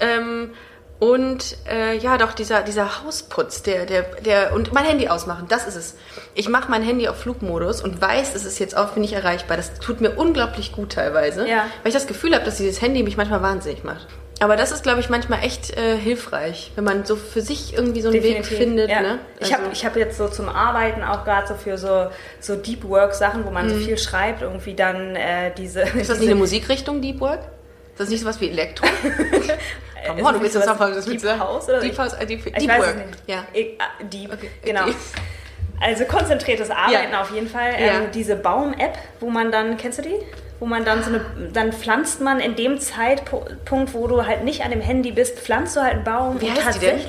Ähm, 0.00 0.52
Und 1.00 1.56
äh, 1.70 1.96
ja, 1.96 2.18
doch, 2.18 2.32
dieser, 2.32 2.62
dieser 2.62 3.04
Hausputz, 3.04 3.62
der, 3.62 3.86
der, 3.86 4.02
der, 4.24 4.52
und 4.52 4.72
mein 4.72 4.84
Handy 4.84 5.08
ausmachen, 5.08 5.46
das 5.48 5.66
ist 5.68 5.76
es. 5.76 5.94
Ich 6.34 6.48
mache 6.48 6.68
mein 6.70 6.82
Handy 6.82 7.06
auf 7.06 7.18
Flugmodus 7.18 7.82
und 7.82 8.00
weiß, 8.00 8.34
es 8.34 8.44
ist 8.44 8.58
jetzt 8.58 8.76
auch 8.76 8.96
nicht 8.96 9.12
erreichbar. 9.12 9.56
Das 9.56 9.74
tut 9.78 10.00
mir 10.00 10.10
unglaublich 10.16 10.72
gut 10.72 10.92
teilweise, 10.94 11.48
Ja. 11.48 11.66
weil 11.82 11.88
ich 11.88 11.94
das 11.94 12.08
Gefühl 12.08 12.34
habe, 12.34 12.44
dass 12.44 12.56
dieses 12.56 12.82
Handy 12.82 13.04
mich 13.04 13.16
manchmal 13.16 13.42
wahnsinnig 13.42 13.84
macht. 13.84 14.08
Aber 14.40 14.56
das 14.56 14.70
ist, 14.72 14.82
glaube 14.84 15.00
ich, 15.00 15.08
manchmal 15.08 15.42
echt 15.44 15.76
äh, 15.76 15.96
hilfreich, 15.96 16.70
wenn 16.76 16.84
man 16.84 17.04
so 17.04 17.14
für 17.16 17.42
sich 17.42 17.74
irgendwie 17.74 18.02
so 18.02 18.08
einen 18.08 18.22
Weg 18.22 18.44
findet. 18.46 18.88
Ja. 18.88 19.00
Ne? 19.00 19.18
Ich 19.40 19.52
habe 19.52 19.64
Also- 19.64 19.72
ich 19.72 19.84
hab 19.84 19.96
jetzt 19.96 20.16
so 20.18 20.28
zum 20.28 20.48
Arbeiten 20.48 21.02
auch 21.04 21.24
gerade 21.24 21.46
so 21.48 21.54
für 21.54 21.76
so, 21.78 22.06
so 22.40 22.54
Deep 22.56 22.84
Work 22.84 23.14
Sachen, 23.14 23.44
wo 23.44 23.50
man 23.50 23.68
so 23.68 23.76
viel 23.76 23.98
schreibt, 23.98 24.42
irgendwie 24.42 24.74
dann 24.74 25.14
äh, 25.16 25.52
diese. 25.56 25.84
Mhm. 25.86 26.00
Ist 26.00 26.10
das 26.10 26.18
nicht 26.20 26.28
eine 26.28 26.36
Musikrichtung, 26.38 27.00
Deep 27.02 27.20
Work? 27.20 27.40
Ist 27.98 28.04
das 28.04 28.10
nicht 28.10 28.20
sowas 28.20 28.40
wie 28.40 28.50
Elektro? 28.50 28.86
Komm, 30.06 30.18
Ist 30.18 30.24
on, 30.24 30.34
du 30.34 30.40
willst 30.40 30.54
das 30.54 30.68
anfangen, 30.68 30.94
das 30.94 31.04
Deep 31.04 31.20
sagen. 31.20 31.40
House 31.40 31.68
oder 31.68 31.80
Deep 31.80 31.98
House, 31.98 32.12
äh, 32.12 32.24
Deep, 32.24 32.44
Deep 32.44 32.68
Work. 32.78 32.96
Ja. 33.26 33.44
Ich, 33.52 33.70
ah, 33.80 34.04
Deep, 34.04 34.32
Okay, 34.32 34.50
genau. 34.64 34.84
Deep. 34.84 34.94
Also 35.80 36.04
konzentriertes 36.04 36.70
Arbeiten 36.70 37.10
Ja. 37.12 37.22
auf 37.22 37.32
jeden 37.32 37.48
Fall. 37.48 37.72
Ja. 37.72 37.94
Ähm, 37.94 38.02
diese 38.14 38.36
Baum-App, 38.36 38.96
wo 39.18 39.30
man 39.30 39.50
dann, 39.50 39.76
kennst 39.78 39.98
du 39.98 40.02
die? 40.02 40.14
Wo 40.60 40.66
man 40.66 40.84
dann 40.84 41.02
so 41.02 41.08
eine, 41.10 41.24
dann 41.52 41.72
pflanzt 41.72 42.20
man 42.20 42.38
in 42.38 42.54
dem 42.54 42.78
Zeitpunkt, 42.78 43.94
wo 43.94 44.06
du 44.06 44.24
halt 44.24 44.44
nicht 44.44 44.62
an 44.64 44.70
dem 44.70 44.80
Handy 44.80 45.10
bist, 45.10 45.40
pflanzt 45.40 45.74
du 45.76 45.80
halt 45.80 45.94
einen 45.94 46.04
Baum. 46.04 46.40
Wie 46.40 46.52
heißt 46.52 46.80
die 46.80 46.86
denn? 46.86 47.00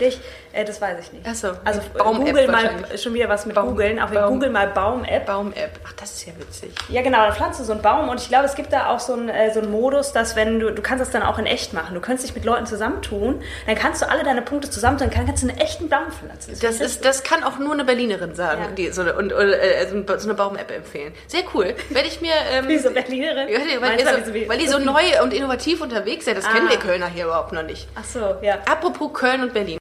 Äh, 0.54 0.66
das 0.66 0.82
weiß 0.82 0.98
ich 1.02 1.14
nicht. 1.14 1.26
Ach 1.30 1.36
so, 1.36 1.52
also 1.64 1.82
Baum-App 1.98 2.26
Google 2.28 2.48
mal 2.48 2.70
schon 2.98 3.14
wieder 3.14 3.30
was 3.30 3.46
mit 3.46 3.56
Baum- 3.56 3.70
googeln, 3.70 4.00
auch 4.00 4.10
Baum- 4.10 4.34
Google 4.34 4.50
mal 4.50 4.68
Baum-App. 4.68 5.26
Baum-App. 5.26 5.80
Ach, 5.88 5.94
das 5.94 6.12
ist 6.14 6.26
ja 6.26 6.34
witzig. 6.38 6.72
Ja, 6.90 7.02
genau, 7.02 7.20
dann 7.26 7.34
pflanzt 7.34 7.60
du 7.60 7.64
so 7.64 7.74
einen 7.74 7.82
Baum 7.82 8.10
und 8.10 8.20
ich 8.20 8.28
glaube, 8.30 8.46
es 8.46 8.56
gibt 8.56 8.74
da 8.74 8.88
auch 8.90 9.00
so 9.00 9.14
einen, 9.14 9.30
äh, 9.30 9.54
so 9.54 9.60
einen 9.60 9.72
Modus, 9.72 10.12
dass 10.12 10.36
wenn 10.36 10.60
du, 10.60 10.72
du 10.72 10.82
kannst 10.82 11.02
das 11.02 11.12
dann 11.12 11.24
auch 11.24 11.38
in 11.40 11.46
echt 11.46 11.74
machen. 11.74 11.94
Du 11.94 12.02
kannst 12.02 12.24
dich 12.24 12.34
mit 12.36 12.46
Leuten 12.46 12.66
zusammentun, 12.66 13.42
dann 13.66 13.76
kannst 13.76 14.02
du 14.02 14.10
alle 14.10 14.24
deine 14.24 14.42
Punkte 14.42 14.70
zusammentun, 14.70 15.10
dann 15.14 15.26
kannst 15.28 15.44
du 15.44 15.50
einen 15.50 15.58
echten 15.60 15.90
Baum 15.90 16.12
pflanzen. 16.12 16.58
Das, 16.62 16.80
ist, 16.82 17.06
das 17.06 17.24
kann 17.24 17.44
auch 17.44 17.60
nur 17.60 17.74
eine 17.74 17.84
Berlinerin 17.86 18.34
sagen, 18.36 18.62
Ja. 18.64 18.72
die 18.72 18.92
so 18.92 19.02
eine, 19.02 19.14
und, 19.16 19.34
oder, 19.34 19.62
äh, 19.62 19.88
so 19.88 19.96
eine- 19.96 20.20
so 20.20 20.34
Baum-App 20.34 20.72
empfehlen. 20.72 21.14
Sehr 21.28 21.42
cool. 21.54 21.76
Werde 21.90 22.08
ich 22.08 22.22
mir. 22.22 22.34
Ähm, 22.52 22.68
Diese 22.70 22.92
Berlinerin? 22.92 23.48
Ja, 23.50 23.60
weil, 23.82 23.98
wie 23.98 24.32
sie- 24.32 24.42
so, 24.44 24.50
weil 24.50 24.58
die 24.58 24.68
so 24.68 24.80
neu 24.90 25.02
und 25.24 25.34
innovativ 25.34 25.82
unterwegs 25.82 26.26
sind. 26.26 26.38
Das 26.38 26.48
kennen 26.48 26.68
Ah. 26.68 26.72
wir 26.72 26.78
Kölner 26.80 27.08
hier 27.08 27.26
überhaupt 27.26 27.52
noch 27.52 27.64
nicht. 27.64 27.88
Ach 27.96 28.04
so, 28.04 28.36
ja. 28.42 28.56
Apropos 28.70 29.12
Köln 29.14 29.42
und 29.44 29.54
Berlin. 29.54 29.78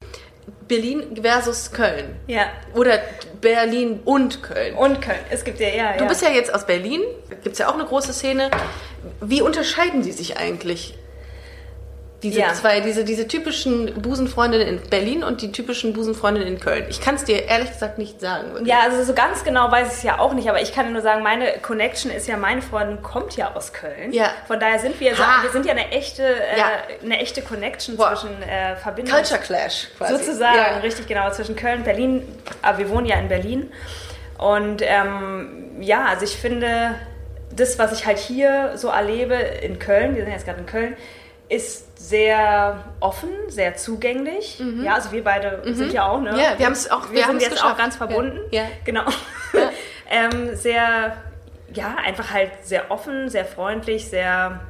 Berlin 0.68 1.18
versus 1.20 1.72
Köln. 1.72 2.16
Ja. 2.26 2.46
Oder 2.74 3.00
Berlin 3.40 4.00
und 4.04 4.42
Köln. 4.42 4.74
Und 4.74 5.00
Köln. 5.00 5.18
Es 5.30 5.44
gibt 5.44 5.60
ja, 5.60 5.68
ja, 5.68 5.92
Du 5.96 6.04
ja. 6.04 6.08
bist 6.08 6.22
ja 6.22 6.30
jetzt 6.30 6.54
aus 6.54 6.66
Berlin, 6.66 7.00
gibt 7.42 7.46
es 7.54 7.58
ja 7.58 7.68
auch 7.68 7.74
eine 7.74 7.84
große 7.84 8.12
Szene. 8.12 8.50
Wie 9.20 9.42
unterscheiden 9.42 10.02
sie 10.02 10.12
sich 10.12 10.36
eigentlich? 10.36 10.94
Diese 12.24 12.40
Ja. 12.40 12.52
zwei, 12.52 12.80
diese, 12.80 13.04
diese 13.04 13.28
typischen 13.28 13.94
Busenfreundinnen 14.02 14.66
in 14.66 14.80
Berlin 14.90 15.22
und 15.22 15.40
die 15.40 15.52
typischen 15.52 15.92
Busenfreundinnen 15.92 16.48
in 16.48 16.58
Köln. 16.58 16.86
Ich 16.88 17.00
kann 17.00 17.14
es 17.14 17.22
dir 17.22 17.44
ehrlich 17.44 17.70
gesagt 17.70 17.96
nicht 17.98 18.20
sagen. 18.20 18.48
wirklich. 18.54 18.66
Ja, 18.68 18.80
also 18.80 19.04
so 19.04 19.14
ganz 19.14 19.44
genau 19.44 19.70
weiß 19.70 19.86
ich 19.86 19.94
es 19.98 20.02
ja 20.02 20.18
auch 20.18 20.32
nicht, 20.34 20.48
aber 20.48 20.60
ich 20.60 20.74
kann 20.74 20.92
nur 20.92 21.00
sagen, 21.00 21.22
meine 21.22 21.52
Connection 21.62 22.10
ist 22.10 22.26
ja, 22.26 22.36
meine 22.36 22.60
Freundin 22.60 23.02
kommt 23.02 23.36
ja 23.36 23.54
aus 23.54 23.72
Köln. 23.72 24.12
Ja. 24.12 24.30
Von 24.48 24.58
daher 24.58 24.80
sind 24.80 24.98
wir, 24.98 25.16
Ha. 25.16 25.44
wir 25.44 25.50
sind 25.50 25.64
ja 25.64 25.70
eine 25.72 25.92
echte, 25.92 26.24
äh, 26.24 26.58
Ja. 26.58 26.66
eine 27.04 27.20
echte 27.20 27.40
Connection 27.40 27.96
Boah. 27.96 28.16
zwischen 28.16 28.42
äh, 28.42 28.74
Verbindung. 28.74 29.14
Culture 29.14 29.38
Clash 29.40 29.86
quasi. 29.96 30.14
Sozusagen, 30.16 30.56
Ja. 30.58 30.78
richtig 30.78 31.06
genau, 31.06 31.30
zwischen 31.30 31.54
Köln 31.54 31.78
und 31.78 31.84
Berlin. 31.84 32.26
Aber 32.62 32.78
wir 32.78 32.88
wohnen 32.90 33.06
ja 33.06 33.14
in 33.20 33.28
Berlin. 33.28 33.70
Und 34.38 34.82
ähm, 34.82 35.76
ja, 35.80 36.06
also 36.06 36.24
ich 36.24 36.36
finde, 36.36 36.96
das, 37.54 37.78
was 37.78 37.92
ich 37.92 38.06
halt 38.06 38.18
hier 38.18 38.72
so 38.76 38.88
erlebe 38.88 39.34
in 39.34 39.78
Köln, 39.78 40.16
wir 40.16 40.24
sind 40.24 40.32
jetzt 40.32 40.44
gerade 40.46 40.58
in 40.60 40.66
Köln, 40.66 40.96
ist 41.48 41.98
sehr 41.98 42.84
offen, 43.00 43.30
sehr 43.48 43.76
zugänglich. 43.76 44.62
Ja, 44.82 44.94
also 44.94 45.12
wir 45.12 45.24
beide 45.24 45.62
sind 45.74 45.92
ja 45.92 46.06
auch, 46.08 46.20
ne? 46.20 46.32
Mhm. 46.32 46.38
Ja, 46.38 46.58
wir 46.58 46.66
haben's 46.66 46.90
auch- 46.90 47.10
wir 47.10 47.16
wir 47.16 47.26
sind 47.26 47.40
jetzt 47.40 47.52
geschafft. 47.52 47.72
auch 47.72 47.78
ganz 47.78 47.96
verbunden. 47.96 48.38
Ja. 48.50 48.62
Ja. 48.62 48.68
Genau. 48.84 49.04
ähm, 50.10 50.54
sehr, 50.54 51.16
ja, 51.72 51.96
einfach 52.04 52.30
halt 52.32 52.50
sehr 52.62 52.90
offen, 52.90 53.28
sehr 53.30 53.44
freundlich, 53.44 54.08
sehr 54.08 54.60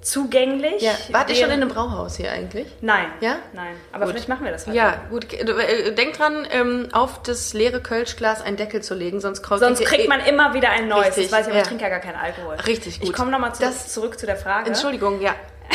zugänglich. 0.00 0.80
Ja. 0.80 0.92
Wart 1.10 1.28
ihr 1.28 1.36
schon 1.36 1.46
in 1.46 1.60
einem 1.60 1.68
Brauhaus 1.68 2.16
hier 2.16 2.30
eigentlich? 2.30 2.66
Nein. 2.80 3.06
Ja? 3.20 3.36
Nein. 3.52 3.74
Aber 3.92 4.04
Gut. 4.04 4.12
vielleicht 4.12 4.28
machen 4.28 4.44
wir 4.44 4.52
das 4.52 4.66
heute. 4.66 4.76
Ja, 4.76 4.94
gut. 5.10 5.32
Äh, 5.32 5.92
Denkt 5.92 6.18
dran, 6.18 6.46
ähm, 6.50 6.88
auf 6.92 7.22
das 7.22 7.52
leere 7.52 7.80
Kölschglas 7.80 8.40
einen 8.40 8.56
Deckel 8.56 8.82
zu 8.82 8.94
legen, 8.94 9.20
sonst 9.20 9.42
kriegt 9.42 9.60
Sonst 9.60 9.84
kriegt 9.84 10.08
man 10.08 10.20
immer 10.20 10.54
wieder 10.54 10.70
ein 10.70 10.88
neues. 10.88 11.08
Richtig, 11.08 11.24
das 11.24 11.32
weiß 11.32 11.46
ich, 11.46 11.48
aber 11.48 11.56
ja. 11.56 11.62
ich 11.62 11.68
trinke 11.68 11.84
ja 11.84 11.90
gar 11.90 12.00
keinen 12.00 12.16
Alkohol. 12.16 12.54
Richtig 12.66 13.00
gut. 13.00 13.08
Ich 13.08 13.14
komme 13.14 13.30
nochmal 13.30 13.54
zu, 13.54 13.70
zurück 13.88 14.18
zu 14.18 14.26
der 14.26 14.36
Frage. 14.36 14.68
Entschuldigung, 14.68 15.20
ja. 15.20 15.34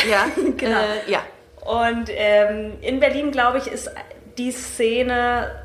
Ja, 0.09 0.27
Genau. 0.57 0.79
Äh, 0.79 1.11
ja. 1.11 1.21
Und 1.65 2.09
ähm, 2.09 2.73
in 2.81 2.99
Berlin, 2.99 3.31
glaube 3.31 3.57
ich, 3.57 3.67
ist 3.67 3.89
die 4.37 4.51
Szene. 4.51 5.63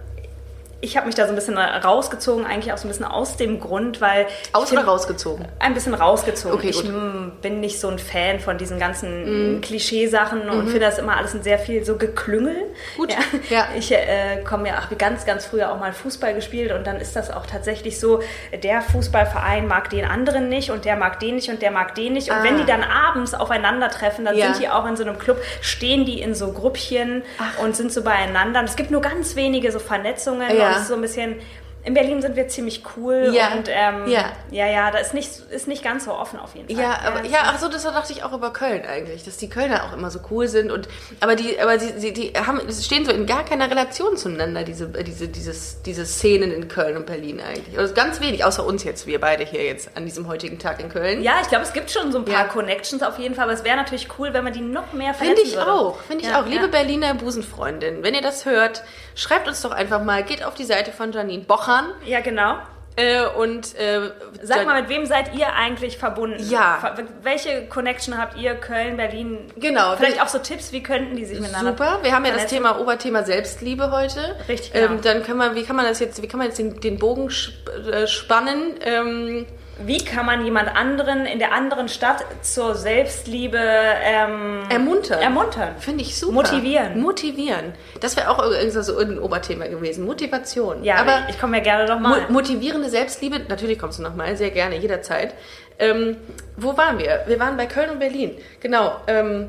Ich 0.81 0.97
habe 0.97 1.07
mich 1.07 1.17
da 1.17 1.25
so 1.25 1.31
ein 1.31 1.35
bisschen 1.35 1.59
rausgezogen, 1.59 2.47
eigentlich 2.47 2.73
auch 2.73 2.79
so 2.79 2.87
ein 2.87 2.91
bisschen 2.91 3.05
aus 3.05 3.37
dem 3.37 3.59
Grund, 3.59 4.01
weil. 4.01 4.27
Aus 4.53 4.71
oder 4.73 4.85
rausgezogen? 4.85 5.45
Ein 5.59 5.75
bisschen 5.75 5.93
rausgezogen. 5.93 6.57
Okay, 6.57 6.69
ich 6.69 6.83
gut. 6.83 6.93
mm, 6.93 7.33
bin 7.43 7.59
nicht 7.59 7.81
so 7.81 7.89
ein 7.89 7.99
Fan 7.99 8.39
von 8.39 8.59
diesen 8.59 8.79
ganzen 8.79 9.61
Klischeesachen 9.61 10.49
und 10.49 10.67
finde 10.69 10.81
das 10.87 10.99
immer 10.99 11.17
alles 11.17 11.35
ein 11.35 11.43
sehr 11.43 11.59
viel 11.59 11.85
so 11.85 11.97
Geklüngel. 11.97 12.57
Gut, 12.97 13.11
Ja. 13.11 13.19
ja. 13.51 13.69
Ich 13.77 13.91
äh, 13.91 14.43
komme 14.49 14.69
ja 14.69 14.75
ach, 14.79 14.89
ganz, 14.99 15.27
ganz 15.27 15.47
früher 15.47 15.73
auch 15.73 15.81
mal 15.81 15.93
Fußball 15.93 16.33
gespielt 16.35 16.71
und 16.73 16.87
dann 16.87 17.01
ist 17.01 17.17
das 17.17 17.31
auch 17.33 17.47
tatsächlich 17.47 17.99
so, 17.99 18.23
der 18.63 18.81
Fußballverein 18.81 19.67
mag 19.67 19.91
den 19.91 20.05
anderen 20.05 20.49
nicht 20.49 20.71
und 20.71 20.85
der 20.85 20.95
mag 20.95 21.19
den 21.19 21.35
nicht 21.35 21.49
und 21.51 21.61
der 21.61 21.73
mag 21.73 21.97
den 21.97 22.13
nicht. 22.13 22.31
Und 22.31 22.37
Ah. 22.37 22.45
wenn 22.45 22.57
die 22.57 22.65
dann 22.67 22.85
abends 22.85 23.35
aufeinandertreffen, 23.35 24.25
dann 24.25 24.37
Ja. 24.37 24.53
sind 24.53 24.63
die 24.63 24.69
auch 24.69 24.87
in 24.87 24.97
so 24.97 25.03
einem 25.03 25.19
Club, 25.19 25.39
stehen 25.61 26.05
die 26.05 26.21
in 26.23 26.37
so 26.37 26.53
Grüppchen 26.53 27.25
und 27.63 27.75
sind 27.75 27.93
so 27.93 28.03
beieinander. 28.05 28.61
Und 28.61 28.69
es 28.69 28.77
gibt 28.77 28.93
nur 28.93 29.01
ganz 29.01 29.35
wenige 29.35 29.73
so 29.73 29.81
Vernetzungen 29.81 30.57
Ja. 30.57 30.68
Es 30.77 30.83
ist 30.83 30.89
so 30.89 30.95
ein 30.95 31.01
bisschen. 31.01 31.37
In 31.85 31.95
Berlin 31.95 32.21
sind 32.21 32.35
wir 32.37 32.49
ziemlich 32.49 32.83
cool 32.97 33.31
Ja. 33.33 33.53
und 33.53 33.69
ähm, 33.69 34.09
Ja. 34.09 34.33
ja, 34.51 34.67
ja, 34.67 34.91
da 34.91 34.99
ist 34.99 35.15
nicht, 35.15 35.31
ist 35.49 35.69
nicht 35.69 35.83
ganz 35.83 36.05
so 36.05 36.13
offen 36.13 36.39
auf 36.39 36.55
jeden 36.55 36.69
Fall. 36.69 36.85
Ja, 36.85 36.99
aber 37.07 37.25
ja, 37.25 37.39
ach 37.45 37.59
so, 37.59 37.69
das 37.69 37.85
dachte 37.85 38.13
ich 38.13 38.25
auch 38.25 38.33
über 38.35 38.53
Köln 38.53 38.83
eigentlich, 38.85 39.25
dass 39.25 39.37
die 39.39 39.49
Kölner 39.49 39.85
auch 39.85 39.93
immer 39.95 40.11
so 40.11 40.19
cool 40.31 40.49
sind 40.49 40.71
und 40.73 40.89
aber 41.21 41.35
die, 41.37 41.59
aber 41.59 41.79
sie, 41.79 41.95
sie 41.99 42.13
die 42.13 42.33
haben, 42.35 42.61
stehen 42.73 43.07
so 43.07 43.13
in 43.13 43.25
gar 43.27 43.45
keiner 43.45 43.71
Relation 43.71 44.17
zueinander 44.19 44.65
diese, 44.65 44.89
diese, 44.89 45.29
dieses, 45.29 45.81
diese 45.83 46.05
Szenen 46.05 46.51
in 46.53 46.67
Köln 46.69 46.97
und 46.97 47.07
Berlin 47.07 47.41
eigentlich. 47.41 47.73
Oder 47.79 47.89
ganz 47.91 48.21
wenig, 48.21 48.45
außer 48.45 48.67
uns 48.67 48.83
jetzt, 48.85 49.07
wir 49.07 49.21
beide 49.21 49.45
hier 49.45 49.65
jetzt 49.65 49.89
an 49.95 50.05
diesem 50.05 50.27
heutigen 50.27 50.59
Tag 50.59 50.81
in 50.81 50.91
Köln. 50.91 51.23
Ja, 51.23 51.37
ich 51.41 51.49
glaube, 51.49 51.65
es 51.65 51.73
gibt 51.73 51.91
schon 51.93 52.11
so 52.13 52.19
ein 52.19 52.25
paar 52.27 52.47
Ja. 52.47 52.53
Connections 52.53 53.03
auf 53.05 53.19
jeden 53.21 53.35
Fall, 53.37 53.45
aber 53.45 53.55
es 53.55 53.65
wäre 53.65 53.77
natürlich 53.77 54.09
cool, 54.19 54.35
wenn 54.35 54.45
man 54.45 54.53
die 54.53 54.61
noch 54.61 54.93
mehr 54.93 55.15
Finde 55.15 55.37
vernetzen 55.37 55.47
ich 55.53 55.57
würde. 55.57 55.73
auch, 55.73 56.01
finde 56.03 56.25
ich 56.25 56.35
auch. 56.35 56.45
Liebe. 56.45 56.69
Berliner 56.69 57.15
Busenfreundin, 57.15 58.03
wenn 58.03 58.15
ihr 58.15 58.21
das 58.21 58.45
hört, 58.45 58.83
schreibt 59.19 59.49
uns 59.49 59.61
doch 59.63 59.73
einfach 59.73 60.03
mal, 60.03 60.23
geht 60.23 60.43
auf 60.45 60.55
die 60.55 60.65
Seite 60.65 60.93
von 60.93 61.13
Janine 61.13 61.43
Bochern 61.45 61.87
Ja, 62.07 62.21
genau. 62.21 62.57
äh, 62.97 63.27
und 63.27 63.75
äh, 63.77 64.11
Sag 64.43 64.65
mal, 64.65 64.81
mit 64.81 64.89
wem 64.91 65.05
seid 65.07 65.35
ihr 65.35 65.53
eigentlich 65.55 65.99
verbunden? 65.99 66.43
Ja. 66.49 66.79
Ver- 66.81 66.95
Welche 67.23 67.67
Connection 67.67 68.17
habt 68.17 68.37
ihr, 68.39 68.55
Köln, 68.55 68.97
Berlin? 68.97 69.39
Genau. 69.57 69.97
Vielleicht 69.97 70.23
auch 70.23 70.29
so 70.29 70.39
Tipps, 70.39 70.73
wie 70.73 70.83
könnten 70.83 71.17
die 71.17 71.25
sich 71.25 71.41
miteinander 71.41 71.73
Super, 71.73 71.99
wir 72.03 72.13
haben 72.15 72.25
ja 72.25 72.33
das? 72.33 72.47
Thema 72.47 72.79
Oberthema 72.81 73.25
Selbstliebe 73.25 73.91
heute. 73.91 74.37
Richtig, 74.49 74.73
genau. 74.73 74.93
Ähm, 74.95 75.01
dann 75.03 75.23
können 75.25 75.39
wir, 75.39 75.55
wie 75.55 75.65
kann 75.65 75.77
man 75.77 75.85
das 75.85 75.99
jetzt, 76.01 76.23
wie 76.23 76.29
kann 76.29 76.39
man 76.39 76.47
jetzt 76.49 76.59
den, 76.59 76.81
den 76.81 76.99
Bogen 76.99 77.27
sp 77.35 77.67
äh, 77.91 78.07
spannen? 78.07 78.75
Ähm, 78.83 79.47
Wie 79.81 79.99
kann 79.99 80.27
man 80.27 80.45
jemand 80.45 80.75
anderen 80.75 81.25
in 81.27 81.39
der 81.39 81.53
anderen 81.53 81.89
Stadt 81.89 82.25
zur 82.43 82.75
Selbstliebe 82.75 83.59
ähm, 83.59 84.63
ermuntern. 84.71 85.21
ermuntern? 85.21 85.77
Finde 85.79 86.03
ich 86.03 86.19
super. 86.19 86.33
Motivieren. 86.33 87.01
Motivieren. 87.01 87.75
Das 88.01 88.17
wäre 88.17 88.31
auch 88.31 88.43
so 88.83 88.99
ein 88.99 89.19
Oberthema 89.19 89.67
gewesen. 89.67 90.05
Motivation. 90.05 90.83
Ja, 90.83 90.97
aber 90.97 91.29
ich 91.29 91.39
komme 91.39 91.59
ja 91.59 91.63
gerne 91.63 91.87
noch 91.87 92.01
mal. 92.01 92.23
mo 92.23 92.33
motivierende 92.33 92.89
Selbstliebe, 92.89 93.41
natürlich 93.49 93.79
kommst 93.79 93.99
du 93.99 94.03
nochmal, 94.03 94.37
sehr 94.37 94.51
gerne, 94.51 94.77
jederzeit. 94.77 95.35
Ähm, 95.79 96.17
wo 96.57 96.77
waren 96.77 96.99
wir? 96.99 97.23
Wir 97.27 97.39
waren 97.39 97.57
bei 97.57 97.67
Köln 97.67 97.91
und 97.91 98.01
Berlin. 98.01 98.37
Genau. 98.61 98.97
Ähm, 99.07 99.49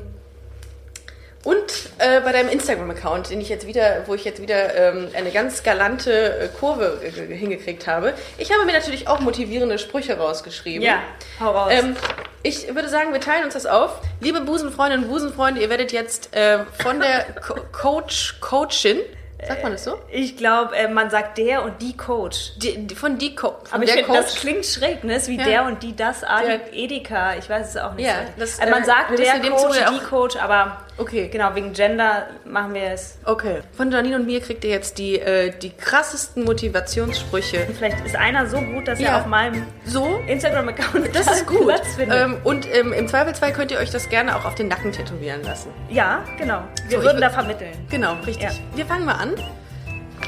und 1.42 1.58
äh, 1.98 2.20
bei 2.20 2.32
deinem 2.32 2.50
Instagram-Account, 2.50 3.30
den 3.30 3.40
ich 3.40 3.48
jetzt 3.48 3.66
wieder, 3.66 4.02
wo 4.06 4.14
ich 4.14 4.24
jetzt 4.24 4.42
wieder 4.42 4.74
ähm, 4.74 5.08
eine 5.16 5.30
ganz 5.30 5.62
galante 5.62 6.12
äh, 6.38 6.48
Kurve 6.48 7.00
äh, 7.02 7.34
hingekriegt 7.34 7.86
habe. 7.86 8.12
Ich 8.36 8.52
habe 8.52 8.64
mir 8.66 8.72
natürlich 8.72 9.08
auch 9.08 9.20
motivierende 9.20 9.78
Sprüche 9.78 10.18
rausgeschrieben. 10.18 10.82
Ja, 10.82 10.98
hau 11.40 11.50
raus. 11.52 11.72
Ähm, 11.72 11.96
ich 12.42 12.74
würde 12.74 12.88
sagen, 12.88 13.12
wir 13.12 13.20
teilen 13.20 13.44
uns 13.44 13.54
das 13.54 13.64
auf. 13.66 14.00
Liebe 14.20 14.40
Busenfreundinnen 14.42 15.04
und 15.06 15.10
Busenfreunde, 15.10 15.60
ihr 15.62 15.70
werdet 15.70 15.92
jetzt 15.92 16.34
äh, 16.36 16.60
von 16.82 17.00
der 17.00 17.24
Co 17.40 17.54
Coach, 17.72 18.36
Coachin, 18.40 18.98
sagt 19.46 19.62
man 19.62 19.72
das 19.72 19.84
so? 19.84 19.98
ich 20.10 20.36
glaube, 20.36 20.76
äh, 20.76 20.88
man 20.88 21.08
sagt 21.08 21.38
der 21.38 21.62
und 21.64 21.80
die 21.80 21.96
Coach. 21.96 22.52
Die, 22.56 22.86
die, 22.86 22.94
von 22.94 23.16
die 23.16 23.34
Co 23.34 23.56
von 23.64 23.72
Aber 23.72 23.84
ich 23.84 23.92
der 23.92 24.04
finde, 24.04 24.18
das 24.20 24.32
Coach. 24.32 24.40
klingt 24.40 24.66
schräg, 24.66 25.04
ne? 25.04 25.16
Ist 25.16 25.28
wie 25.28 25.38
Ja. 25.38 25.44
der 25.44 25.64
und 25.64 25.82
die 25.82 25.96
das, 25.96 26.22
Adi, 26.24 26.60
Edeka, 26.72 27.36
ich 27.36 27.48
weiß 27.48 27.70
es 27.70 27.76
auch 27.78 27.94
nicht. 27.94 28.06
Ja, 28.06 28.14
so. 28.26 28.40
das, 28.40 28.58
also 28.60 28.70
man 28.70 28.82
äh, 28.82 28.86
sagt 28.86 29.18
der 29.18 29.40
Coach, 29.50 29.78
die 29.90 29.98
Coach, 30.04 30.36
aber 30.36 30.82
Okay. 31.00 31.28
Genau, 31.32 31.54
wegen 31.54 31.72
Gender 31.72 32.26
machen 32.44 32.74
wir 32.74 32.82
es. 32.92 33.18
Okay. 33.24 33.60
Von 33.76 33.90
Janine 33.90 34.16
und 34.16 34.26
mir 34.26 34.40
kriegt 34.40 34.62
ihr 34.64 34.70
jetzt 34.70 34.98
die, 34.98 35.18
äh, 35.18 35.50
die 35.50 35.70
krassesten 35.70 36.44
Motivationssprüche. 36.44 37.66
Vielleicht 37.76 38.04
ist 38.04 38.16
einer 38.16 38.46
so 38.46 38.58
gut, 38.60 38.86
dass 38.88 39.00
Ja. 39.00 39.08
er 39.10 39.16
auf 39.20 39.26
meinem 39.26 39.64
So, 39.84 40.18
Instagram-Account 40.26 41.14
das 41.14 41.26
ist 41.30 41.46
gut. 41.46 41.66
Platz 41.66 41.94
findet. 41.96 42.18
Ähm, 42.20 42.36
und 42.44 42.66
ähm, 42.74 42.92
im 42.92 43.08
Zweifelsfall 43.08 43.52
könnt 43.52 43.70
ihr 43.70 43.78
euch 43.78 43.90
das 43.90 44.08
gerne 44.08 44.36
auch 44.36 44.44
auf 44.44 44.54
den 44.54 44.68
Nacken 44.68 44.92
tätowieren 44.92 45.42
lassen. 45.42 45.70
ja, 45.88 46.22
genau. 46.38 46.62
Wir 46.88 46.98
So, 46.98 47.04
würden 47.04 47.18
wür- 47.18 47.20
da 47.22 47.30
vermitteln. 47.30 47.72
Genau, 47.90 48.14
richtig. 48.26 48.42
Ja. 48.44 48.50
Wir 48.74 48.86
fangen 48.86 49.04
mal 49.06 49.14
an. 49.14 49.34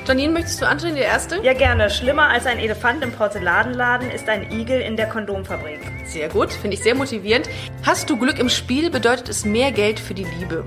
Janine, 0.07 0.33
möchtest 0.33 0.61
du 0.61 0.67
anstehen, 0.67 0.97
der 0.97 1.05
Erste? 1.05 1.41
Ja, 1.43 1.53
gerne. 1.53 1.89
Schlimmer 1.89 2.29
als 2.29 2.47
ein 2.47 2.59
Elefant 2.59 3.05
im 3.05 3.13
Porzellanladen 3.13 4.11
ist 4.11 4.29
ein 4.29 4.51
Igel 4.51 4.81
in 4.81 4.97
der 4.97 5.09
Kondomfabrik. 5.09 5.79
Sehr 6.07 6.29
gut, 6.29 6.53
finde 6.53 6.77
ich 6.77 6.83
sehr 6.83 6.97
motivierend. 6.97 7.49
Hast 7.85 8.11
du 8.11 8.19
Glück 8.19 8.41
im 8.41 8.49
Spiel, 8.49 8.91
bedeutet 8.91 9.29
es 9.29 9.45
mehr 9.45 9.71
Geld 9.71 10.01
für 10.01 10.15
die 10.15 10.25
Liebe. 10.25 10.65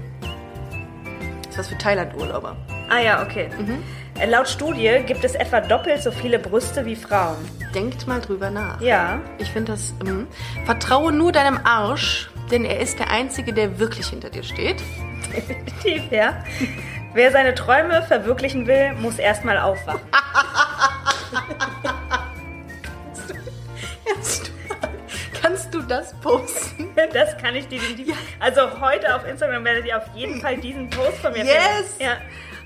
Das 1.43 1.49
ist 1.49 1.57
was 1.59 1.67
für 1.67 1.77
Thailand-Urlauber. 1.77 2.55
Ah 2.89 2.99
ja, 2.99 3.23
okay. 3.23 3.49
Äh, 4.17 4.29
Laut 4.29 4.47
Studie 4.47 5.01
gibt 5.05 5.25
es 5.25 5.36
etwa 5.36 5.59
doppelt 5.59 6.01
so 6.01 6.11
viele 6.11 6.39
Brüste 6.39 6.86
wie 6.86 6.95
Frauen. 6.95 7.36
Denkt 7.73 8.07
mal 8.07 8.21
drüber 8.21 8.49
nach. 8.49 8.79
Ja. 8.79 9.19
Ich 9.38 9.49
finde 9.49 9.73
das. 9.73 9.93
Ähm, 10.07 10.27
vertraue 10.65 11.11
nur 11.11 11.33
deinem 11.33 11.59
Arsch, 11.65 12.29
denn 12.51 12.63
er 12.63 12.79
ist 12.79 12.99
der 12.99 13.11
Einzige, 13.11 13.51
der 13.51 13.79
wirklich 13.79 14.07
hinter 14.07 14.29
dir 14.29 14.43
steht. 14.43 14.81
Definitiv, 15.36 16.09
ja. 16.11 16.41
Wer 17.16 17.32
seine 17.32 17.55
Träume 17.55 18.03
verwirklichen 18.03 18.68
will, 18.68 18.91
muss 18.95 19.18
erstmal 19.20 19.57
aufwachen. 19.57 20.01
Kannst 24.05 24.47
du, 24.47 24.51
kannst 25.41 25.74
du 25.74 25.82
das 25.82 26.13
posten? 26.20 26.89
Das 27.13 27.38
kann 27.38 27.55
ich 27.55 27.68
definitiv. 27.70 28.16
Also 28.41 28.82
heute 28.82 29.16
auf 29.16 29.26
Instagram 29.26 29.63
werdet 29.63 29.86
ihr 29.86 29.97
auf 29.97 30.07
jeden 30.13 30.41
Fall 30.41 30.57
diesen 30.57 30.89
Post 30.89 31.18
von 31.20 31.32
mir 31.32 31.45
Yes! 31.45 31.95
finden. 31.97 32.03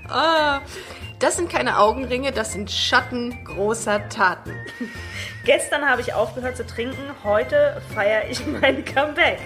Ja. 0.08 0.12
Ah, 0.12 0.60
das 1.20 1.36
sind 1.36 1.48
keine 1.50 1.78
Augenringe, 1.78 2.32
das 2.32 2.52
sind 2.52 2.70
Schatten 2.70 3.44
großer 3.44 4.08
Taten. 4.08 4.56
Gestern 5.44 5.88
habe 5.88 6.00
ich 6.00 6.12
aufgehört 6.14 6.56
zu 6.56 6.66
trinken, 6.66 6.98
heute 7.22 7.80
feiere 7.94 8.28
ich 8.28 8.44
mein 8.60 8.84
Comeback. 8.84 9.38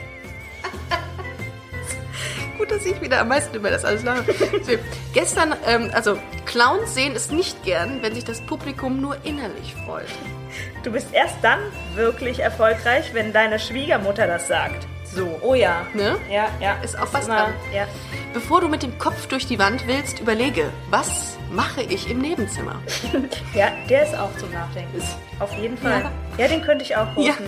Gut, 2.59 2.71
dass 2.71 2.87
ich 2.87 3.01
wieder 3.01 3.21
am 3.21 3.29
meisten 3.29 3.57
über 3.57 3.71
das 3.71 3.85
alles 3.85 4.05
lache. 4.05 4.25
So, 4.63 4.73
gestern, 5.13 5.55
ähm, 5.67 5.91
also 5.93 6.19
Clowns 6.45 6.95
sehen 6.95 7.15
es 7.17 7.31
nicht 7.31 7.63
gern, 7.65 8.03
wenn 8.03 8.15
sich 8.15 8.25
das 8.25 8.41
Publikum 8.43 9.01
nur 9.01 9.17
innerlich 9.25 9.75
freut. 9.85 10.07
Du 10.83 10.93
bist 10.93 11.09
erst 11.13 11.37
dann 11.43 11.61
wirklich 11.95 12.39
erfolgreich, 12.39 13.13
wenn 13.13 13.33
deine 13.33 13.59
Schwiegermutter 13.59 14.27
das 14.27 14.47
sagt. 14.49 14.87
So, 15.05 15.39
oh 15.43 15.55
ja. 15.55 15.87
Ne? 15.95 16.17
Ja, 16.31 16.49
ja. 16.61 16.75
Ist 16.83 16.99
auch 16.99 17.13
was 17.13 17.27
immer, 17.27 17.37
dran. 17.37 17.55
ja. 17.73 17.87
Bevor 18.33 18.61
du 18.61 18.69
mit 18.69 18.83
dem 18.83 18.99
Kopf 18.99 19.27
durch 19.27 19.47
die 19.47 19.59
Wand 19.59 19.87
willst, 19.87 20.21
überlege, 20.21 20.71
was 20.91 21.39
mache 21.53 21.83
ich 21.83 22.11
im 22.11 22.19
Nebenzimmer? 22.19 22.81
ja, 23.55 23.69
der 23.89 24.05
ist 24.05 24.17
auch 24.17 24.35
zum 24.39 24.51
Nachdenken. 24.51 25.01
Auf 25.39 25.53
jeden 25.55 25.79
Fall. 25.79 26.03
Ja. 26.03 26.13
Ja, 26.45 26.49
den 26.49 26.63
könnte 26.63 26.85
ich 26.85 26.97
auch 26.97 27.15
posten. 27.15 27.45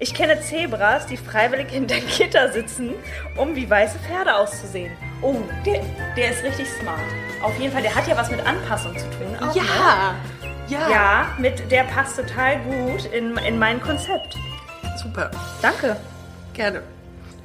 Ich 0.00 0.14
kenne 0.14 0.40
Zebras, 0.40 1.06
die 1.06 1.16
freiwillig 1.16 1.70
hinter 1.70 1.96
Gitter 2.00 2.52
sitzen, 2.52 2.92
um 3.36 3.56
wie 3.56 3.68
weiße 3.68 3.98
Pferde 3.98 4.34
auszusehen. 4.36 4.92
Oh, 5.22 5.34
der, 5.66 5.80
der 6.16 6.30
ist 6.30 6.44
richtig 6.44 6.68
smart. 6.80 7.00
Auf 7.42 7.58
jeden 7.58 7.72
Fall, 7.72 7.82
der 7.82 7.94
hat 7.94 8.06
ja 8.06 8.16
was 8.16 8.30
mit 8.30 8.44
Anpassung 8.46 8.96
zu 8.96 9.06
tun. 9.10 9.36
Auch, 9.40 9.54
Ne? 9.54 9.62
Ja, 9.62 10.14
ja, 10.68 10.90
Ja, 10.90 11.26
mit, 11.38 11.70
der 11.72 11.82
passt 11.84 12.16
total 12.16 12.58
gut 12.60 13.06
in, 13.06 13.36
in 13.38 13.58
mein 13.58 13.80
Konzept. 13.80 14.36
super, 15.02 15.30
Danke. 15.62 15.96
gerne. 16.54 16.82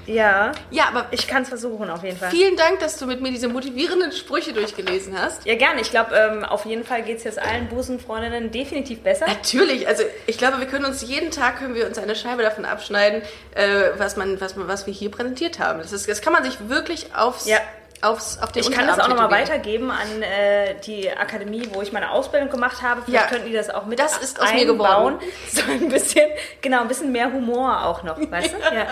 Ja, 0.06 0.51
Ja, 0.72 0.86
aber 0.89 1.08
ich 1.12 1.28
kann 1.28 1.43
es 1.43 1.49
versuchen 1.49 1.89
auf 1.89 2.04
jeden 2.04 2.18
Fall. 2.18 2.30
vielen 2.32 2.56
Dank, 2.58 2.80
dass 2.80 2.97
du 2.97 3.06
mit 3.06 3.22
mir 3.22 3.32
diese 3.32 3.47
motivierenden 3.47 4.12
Sprüche 4.12 4.54
durchgelesen 4.54 5.18
hast. 5.20 5.45
Ja, 5.45 5.56
gerne. 5.56 5.82
Ich 5.82 5.89
glaube, 5.91 6.16
ähm, 6.16 6.43
auf 6.43 6.66
jeden 6.66 6.84
Fall 6.84 7.04
geht 7.04 7.18
es 7.18 7.24
jetzt 7.24 7.39
allen 7.39 7.68
Busenfreundinnen 7.70 8.51
definitiv 8.51 9.01
besser. 9.01 9.28
Natürlich, 9.28 9.88
also 9.88 10.04
ich 10.28 10.38
glaube, 10.38 10.60
wir 10.60 10.68
können 10.68 10.86
uns 10.86 11.01
jeden 11.08 11.32
Tag 11.32 11.60
können 11.60 11.76
wir 11.76 11.86
uns 11.88 11.97
eine 11.97 12.16
Scheibe 12.16 12.43
davon 12.43 12.66
abschneiden, 12.66 13.22
äh, 13.56 13.91
was 13.97 14.18
man, 14.18 14.39
was 14.41 14.56
man, 14.56 14.68
was 14.68 14.86
wir 14.88 14.93
hier 14.93 15.12
präsentiert 15.12 15.60
haben. 15.60 15.80
Das, 15.80 15.91
ist, 15.91 16.08
das 16.10 16.22
kann 16.22 16.34
man 16.34 16.43
sich 16.43 16.70
wirklich 16.70 17.16
aufs, 17.16 17.47
Ja. 17.47 17.58
Aufs, 18.04 18.38
auf 18.41 18.51
den 18.51 18.62
Ich 18.64 18.72
kann 18.72 18.88
das 18.88 18.99
auch 18.99 19.08
nochmal 19.08 19.32
weitergeben 19.32 19.89
an 19.91 20.22
äh, 20.22 20.76
die 20.86 21.10
Akademie, 21.12 21.64
wo 21.72 21.82
ich 21.82 21.91
meine 21.91 22.12
Ausbildung 22.12 22.49
gemacht 22.49 22.82
habe. 22.82 23.01
Vielleicht 23.06 23.24
Ja. 23.26 23.30
könnten 23.30 23.47
die 23.47 23.54
das 23.54 23.70
auch 23.70 23.86
mit 23.86 23.99
Das 23.99 24.18
ist 24.18 24.41
aus 24.41 24.51
mir 24.54 24.62
einbauen. 24.62 25.18
geworden. 25.18 25.20
So 25.51 25.62
ein 25.72 25.89
bisschen, 25.89 26.30
genau, 26.62 26.82
ein 26.82 26.88
bisschen 26.88 27.12
mehr 27.12 27.32
Humor 27.32 27.86
auch 27.86 28.04
noch, 28.04 28.18
weißt 28.20 28.54
du? 28.54 28.58
Ja, 28.74 28.74
ja. 28.84 28.88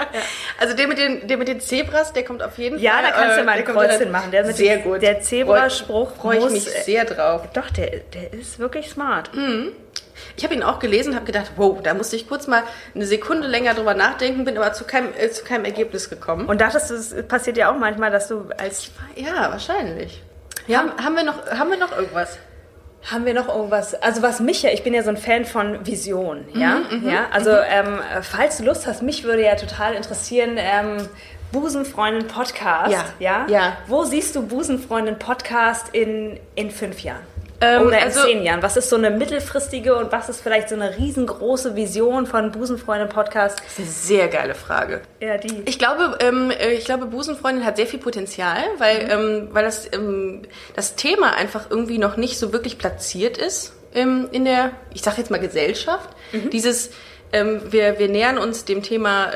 Also 0.59 0.75
der 0.75 0.87
mit 0.87 0.97
den, 0.97 1.27
der 1.27 1.37
mit 1.37 1.47
den 1.47 1.59
Zebras, 1.59 2.13
der 2.13 2.23
kommt 2.23 2.41
auf 2.43 2.57
jeden 2.57 2.79
Ja, 2.79 2.93
Fall. 2.93 3.03
da 3.03 3.11
kannst 3.11 3.37
du 3.37 3.41
äh, 3.41 3.43
mal 3.43 3.51
ein 3.57 3.65
Kreuzchen 3.65 4.11
machen. 4.11 4.31
Der 4.31 4.45
mit 4.45 4.55
sehr 4.55 4.77
dem- 4.77 4.83
gut. 4.83 5.01
der 5.01 5.21
Zebraspruch 5.21 6.11
Freue 6.15 6.37
ich 6.37 6.43
muss- 6.43 6.51
mich 6.53 6.63
sehr 6.63 7.05
drauf. 7.05 7.41
Doch, 7.53 7.69
der, 7.71 7.97
der 8.13 8.33
ist 8.33 8.59
wirklich 8.59 8.89
smart. 8.89 9.29
Ich 10.37 10.43
habe 10.43 10.53
ihn 10.53 10.63
auch 10.63 10.79
gelesen, 10.79 11.15
habe 11.15 11.25
gedacht, 11.25 11.51
wow, 11.57 11.77
da 11.83 11.93
musste 11.93 12.15
ich 12.15 12.27
kurz 12.27 12.47
mal 12.47 12.63
eine 12.95 13.05
Sekunde 13.05 13.47
länger 13.47 13.73
drüber 13.73 13.93
nachdenken, 13.93 14.45
bin 14.45 14.57
aber 14.57 14.73
zu 14.73 14.85
keinem, 14.85 15.09
äh, 15.17 15.29
zu 15.29 15.43
keinem 15.43 15.65
Ergebnis 15.65 16.09
gekommen. 16.09 16.45
Und 16.47 16.61
dachtest 16.61 16.89
du, 16.89 16.95
es 16.95 17.27
passiert 17.27 17.57
ja 17.57 17.71
auch 17.71 17.77
manchmal, 17.77 18.11
dass 18.11 18.27
du 18.27 18.45
als 18.57 18.91
ja, 19.15 19.51
wahrscheinlich. 19.51 20.23
Ja, 20.67 20.79
haben, 20.79 20.91
haben, 21.03 21.15
wir 21.15 21.23
noch, 21.23 21.47
haben 21.47 21.69
wir 21.69 21.77
noch 21.77 21.95
irgendwas? 21.95 22.37
Haben 23.03 23.25
wir 23.25 23.33
noch 23.33 23.47
irgendwas? 23.47 23.95
Also 23.95 24.21
was 24.21 24.39
mich 24.39 24.61
ja, 24.61 24.69
ich 24.69 24.83
bin 24.83 24.93
ja 24.93 25.01
so 25.03 25.09
ein 25.09 25.17
Fan 25.17 25.43
von 25.45 25.85
Vision, 25.85 26.45
ja, 26.53 26.81
Mhm, 26.91 27.09
ja. 27.09 27.25
Also 27.31 27.49
ähm, 27.49 27.99
falls 28.21 28.57
du 28.57 28.63
Lust 28.63 28.85
hast, 28.85 29.01
mich 29.01 29.23
würde 29.23 29.43
ja 29.43 29.55
total 29.55 29.95
interessieren. 29.95 30.55
Ähm, 30.57 31.09
Busenfreundin 31.51 32.27
Podcast, 32.27 32.91
Ja, 32.93 33.05
ja, 33.19 33.45
ja. 33.47 33.77
Wo 33.87 34.05
siehst 34.05 34.35
du 34.37 34.47
Busenfreundin 34.47 35.19
Podcast 35.19 35.89
in 35.91 36.39
in 36.55 36.71
fünf 36.71 37.01
Jahren? 37.01 37.30
Ähm, 37.61 37.83
Oder 37.83 37.99
in 37.99 38.03
also- 38.05 38.23
zehn 38.23 38.43
Jahren? 38.43 38.63
Was 38.63 38.75
ist 38.75 38.89
so 38.89 38.95
eine 38.95 39.11
mittelfristige 39.11 39.95
und 39.95 40.11
was 40.11 40.29
ist 40.29 40.41
vielleicht 40.41 40.69
so 40.69 40.75
eine 40.75 40.97
riesengroße 40.97 41.75
Vision 41.75 42.25
von 42.25 42.51
Busenfreundin 42.51 43.09
Podcast? 43.09 43.59
Das 43.59 43.73
ist 43.73 43.79
eine 43.79 43.87
sehr 43.87 44.27
geile 44.29 44.55
Frage. 44.55 45.01
Ja, 45.19 45.37
die. 45.37 45.61
Ich 45.65 45.77
glaube, 45.77 46.17
ähm, 46.21 46.51
äh, 46.51 46.71
ich 46.71 46.85
glaube, 46.85 47.05
Busenfreundin 47.05 47.63
hat 47.63 47.77
sehr 47.77 47.85
viel 47.87 47.99
Potenzial, 47.99 48.63
weil, 48.79 49.07
ähm, 49.11 49.49
weil 49.51 49.63
das, 49.63 49.87
ähm, 49.93 50.41
das 50.75 50.95
Thema 50.95 51.35
einfach 51.35 51.69
irgendwie 51.69 51.99
noch 51.99 52.17
nicht 52.17 52.39
so 52.39 52.51
wirklich 52.51 52.77
platziert 52.79 53.37
ist 53.37 53.73
ähm, 53.93 54.27
in 54.31 54.45
der, 54.45 54.71
ich 54.93 55.01
sage 55.01 55.17
jetzt 55.17 55.29
mal 55.29 55.39
Gesellschaft. 55.39 56.09
Dieses, 56.51 56.91
ähm, 57.33 57.61
wir, 57.69 57.99
wir 57.99 58.07
nähern 58.07 58.37
uns 58.37 58.65
dem 58.65 58.81
Thema 58.83 59.31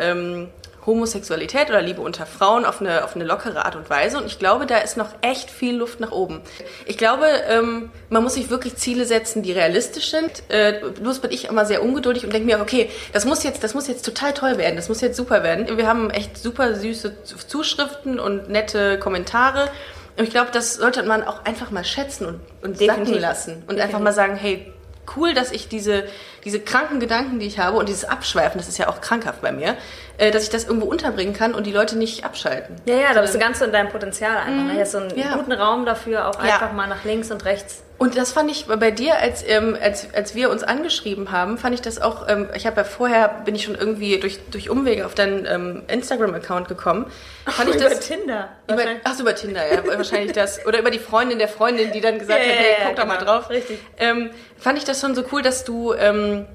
Homosexualität 0.86 1.70
oder 1.70 1.82
Liebe 1.82 2.02
unter 2.02 2.26
Frauen 2.26 2.66
auf 2.66 2.82
eine, 2.82 3.04
auf 3.04 3.16
eine 3.16 3.26
lockere 3.26 3.66
Art 3.66 3.76
und 3.76 3.90
Weise. 3.90 4.18
Und 4.18 4.28
ich 4.28 4.40
glaube, 4.40 4.66
da 4.66 4.78
ist 4.78 4.98
noch 4.98 5.10
echt 5.22 5.50
viel 5.50 5.76
Luft 5.76 6.00
nach 6.00 6.12
oben. 6.12 6.42
Ich 6.86 6.98
glaube, 6.98 7.26
ähm, 7.50 7.92
man 8.10 8.24
muss 8.24 8.36
sich 8.36 8.50
wirklich 8.50 8.76
Ziele 8.76 9.06
setzen, 9.06 9.44
die 9.44 9.52
realistisch 9.52 10.12
sind. 10.12 10.44
Äh, 10.50 10.82
bloß 11.02 11.20
bin 11.20 11.32
ich 11.32 11.46
immer 11.46 11.66
sehr 11.66 11.84
ungeduldig 11.84 12.24
und 12.24 12.34
denke 12.34 12.46
mir, 12.46 12.62
okay, 12.62 12.90
das 13.14 13.26
muss 13.26 13.44
jetzt, 13.44 13.64
das 13.64 13.74
muss 13.74 13.88
jetzt 13.88 14.06
total 14.06 14.34
toll 14.34 14.58
werden, 14.58 14.76
das 14.76 14.90
muss 14.90 15.02
jetzt 15.02 15.18
super 15.18 15.44
werden. 15.44 15.78
Wir 15.78 15.88
haben 15.88 16.10
echt 16.10 16.38
super 16.38 16.76
süße 16.76 17.24
Zuschriften 17.48 18.20
und 18.20 18.50
nette 18.50 19.00
Kommentare. 19.00 19.70
Und 20.18 20.24
ich 20.24 20.30
glaube, 20.30 20.50
das 20.54 20.76
sollte 20.76 21.04
man 21.04 21.24
auch 21.24 21.44
einfach 21.44 21.72
mal 21.72 21.84
schätzen 21.84 22.26
und, 22.26 22.40
und 22.62 22.78
sacken 22.78 23.00
Definitiv. 23.00 23.22
lassen. 23.22 23.64
Und 23.68 23.80
einfach 23.80 24.00
mal 24.00 24.14
sagen, 24.14 24.36
hey, 24.36 24.72
cool, 25.16 25.34
dass 25.34 25.52
ich 25.52 25.68
diese, 25.68 26.06
diese 26.44 26.60
kranken 26.60 27.00
Gedanken, 27.00 27.40
die 27.40 27.46
ich 27.48 27.60
habe 27.60 27.78
und 27.78 27.88
dieses 27.90 28.06
Abschweifen, 28.06 28.58
das 28.58 28.68
ist 28.68 28.78
ja 28.78 28.88
auch 28.88 29.02
krankhaft 29.02 29.42
bei 29.42 29.52
mir, 29.52 29.76
äh, 30.18 30.32
dass 30.32 30.44
ich 30.44 30.50
das 30.50 30.66
irgendwo 30.66 30.88
unterbringen 30.88 31.34
kann 31.34 31.54
und 31.54 31.66
die 31.66 31.72
Leute 31.72 31.98
nicht 31.98 32.26
abschalten. 32.26 32.76
Ja, 32.86 32.96
ja, 32.96 33.14
da 33.14 33.22
bist 33.22 33.34
du 33.36 33.40
ganz 33.40 33.60
so 33.60 33.66
in 33.66 33.72
deinem 33.72 33.90
Potenzial 33.90 34.38
einfach. 34.38 34.64
Ne? 34.66 34.74
Hier 34.74 34.84
ist 34.84 34.92
so 34.94 34.98
einen 35.00 35.12
Mhm. 35.12 35.18
Ja. 35.20 35.36
guten 35.36 35.52
Raum 35.52 35.86
dafür, 35.86 36.28
auch 36.30 36.36
Ja. 36.44 36.54
einfach 36.56 36.74
mal 36.74 36.88
nach 36.88 37.04
links 37.04 37.32
und 37.32 37.46
rechts. 37.46 37.84
Und 37.98 38.18
das 38.18 38.34
fand 38.34 38.52
ich 38.52 38.66
bei 38.66 38.92
dir, 38.92 39.18
als, 39.20 39.44
ähm, 39.48 39.78
als, 39.82 40.14
als 40.14 40.36
wir 40.36 40.50
uns 40.50 40.64
angeschrieben 40.64 41.32
haben, 41.32 41.58
fand 41.58 41.74
ich 41.76 41.82
das 41.82 42.02
auch, 42.02 42.28
ähm, 42.28 42.50
ich 42.54 42.66
habe 42.68 42.78
ja 42.78 42.84
vorher, 42.84 43.30
bin 43.46 43.56
ich 43.56 43.64
schon 43.64 43.76
irgendwie 43.76 44.20
durch, 44.20 44.40
durch 44.52 44.70
Umwege 44.70 45.06
auf 45.06 45.16
deinen 45.16 45.46
ähm, 45.46 45.84
Instagram-Account 45.88 46.68
gekommen. 46.68 47.06
Fand 47.46 47.70
ich 47.70 47.76
über 47.78 47.90
das, 47.90 48.02
Tinder. 48.02 48.50
Über, 48.68 48.78
wahrscheinlich. 48.78 49.02
ach 49.06 49.14
so, 49.14 49.22
über 49.22 49.36
Tinder, 49.36 49.62
ja, 49.74 49.98
wahrscheinlich 49.98 50.34
das. 50.34 50.66
Oder 50.66 50.80
über 50.80 50.92
die 50.92 51.00
Freundin 51.00 51.40
der 51.40 51.48
Freundin, 51.48 51.94
die 51.94 52.02
dann 52.02 52.20
gesagt 52.20 52.40
Ja, 52.42 52.46
hat, 52.46 52.56
ja, 52.56 52.62
hey, 52.62 52.76
ja, 52.82 52.88
guck 52.88 52.96
da 52.98 53.06
mal 53.06 53.18
genau, 53.18 53.32
drauf. 53.32 53.50
richtig. 53.50 53.80
Ähm, 53.98 54.30
fand 54.58 54.78
ich 54.78 54.84
das 54.84 55.00
schon 55.00 55.16
so 55.16 55.24
cool, 55.32 55.42
dass 55.42 55.64
du, 55.64 55.94
ähm, 55.94 56.46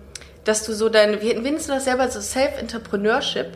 dass 0.44 0.66
du 0.66 0.74
so 0.74 0.90
dein, 0.90 1.22
wie 1.22 1.32
nennst 1.32 1.68
du 1.68 1.72
das 1.72 1.84
selber, 1.84 2.08
so 2.10 2.20
Self-Entrepreneurship? 2.20 3.48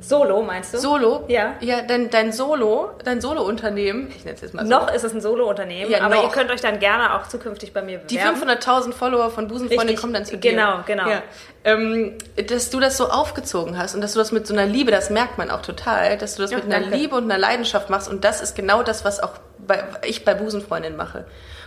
Solo, 0.00 0.42
meinst 0.42 0.74
du? 0.74 0.78
Solo? 0.78 1.24
Ja. 1.28 1.54
Ja, 1.60 1.80
dein, 1.82 2.10
dein 2.10 2.30
Solo, 2.30 2.90
dein 3.04 3.20
Solo-Unternehmen, 3.20 4.08
ich 4.14 4.24
nenne 4.24 4.36
es 4.36 4.42
jetzt 4.42 4.54
mal 4.54 4.64
so. 4.64 4.70
Noch 4.70 4.92
ist 4.92 5.04
es 5.04 5.14
ein 5.14 5.20
Solo-Unternehmen, 5.22 5.90
Ja, 5.90 6.02
aber 6.02 6.16
noch. 6.16 6.24
ihr 6.24 6.28
könnt 6.30 6.50
euch 6.50 6.60
dann 6.60 6.78
gerne 6.78 7.14
auch 7.14 7.26
zukünftig 7.28 7.72
bei 7.72 7.80
mir 7.82 7.98
Die 7.98 8.16
bewerben. 8.18 8.36
500.000 8.42 8.92
Follower 8.92 9.30
von 9.30 9.48
Busenfreundin 9.48 9.80
Richtig. 9.88 10.00
kommen 10.00 10.12
dann 10.12 10.24
zu 10.26 10.36
dir. 10.36 10.50
Genau, 10.50 10.80
genau. 10.86 11.08
Ja. 11.08 11.22
Ähm, 11.64 12.16
dass 12.46 12.68
du 12.70 12.78
das 12.78 12.96
so 12.98 13.08
aufgezogen 13.08 13.78
hast 13.78 13.94
und 13.94 14.00
dass 14.02 14.12
du 14.12 14.18
das 14.18 14.32
mit 14.32 14.46
so 14.46 14.52
einer 14.54 14.66
Liebe, 14.66 14.90
das 14.90 15.08
merkt 15.10 15.38
man 15.38 15.50
auch 15.50 15.62
total, 15.62 16.18
dass 16.18 16.36
du 16.36 16.42
das 16.42 16.50
Ja, 16.50 16.58
mit 16.58 16.66
einer 16.66 16.80
danke. 16.80 16.96
Liebe 16.96 17.16
und 17.16 17.24
einer 17.24 17.38
Leidenschaft 17.38 17.88
machst 17.90 18.08
und 18.08 18.22
das 18.24 18.42
ist 18.42 18.54
genau 18.54 18.82
das, 18.82 19.04
was 19.04 19.20
auch 19.20 19.32
bei, 19.58 19.82
ich 20.04 20.24
bei 20.24 20.34
Busenfreundin 20.34 20.94
mache. 20.96 21.24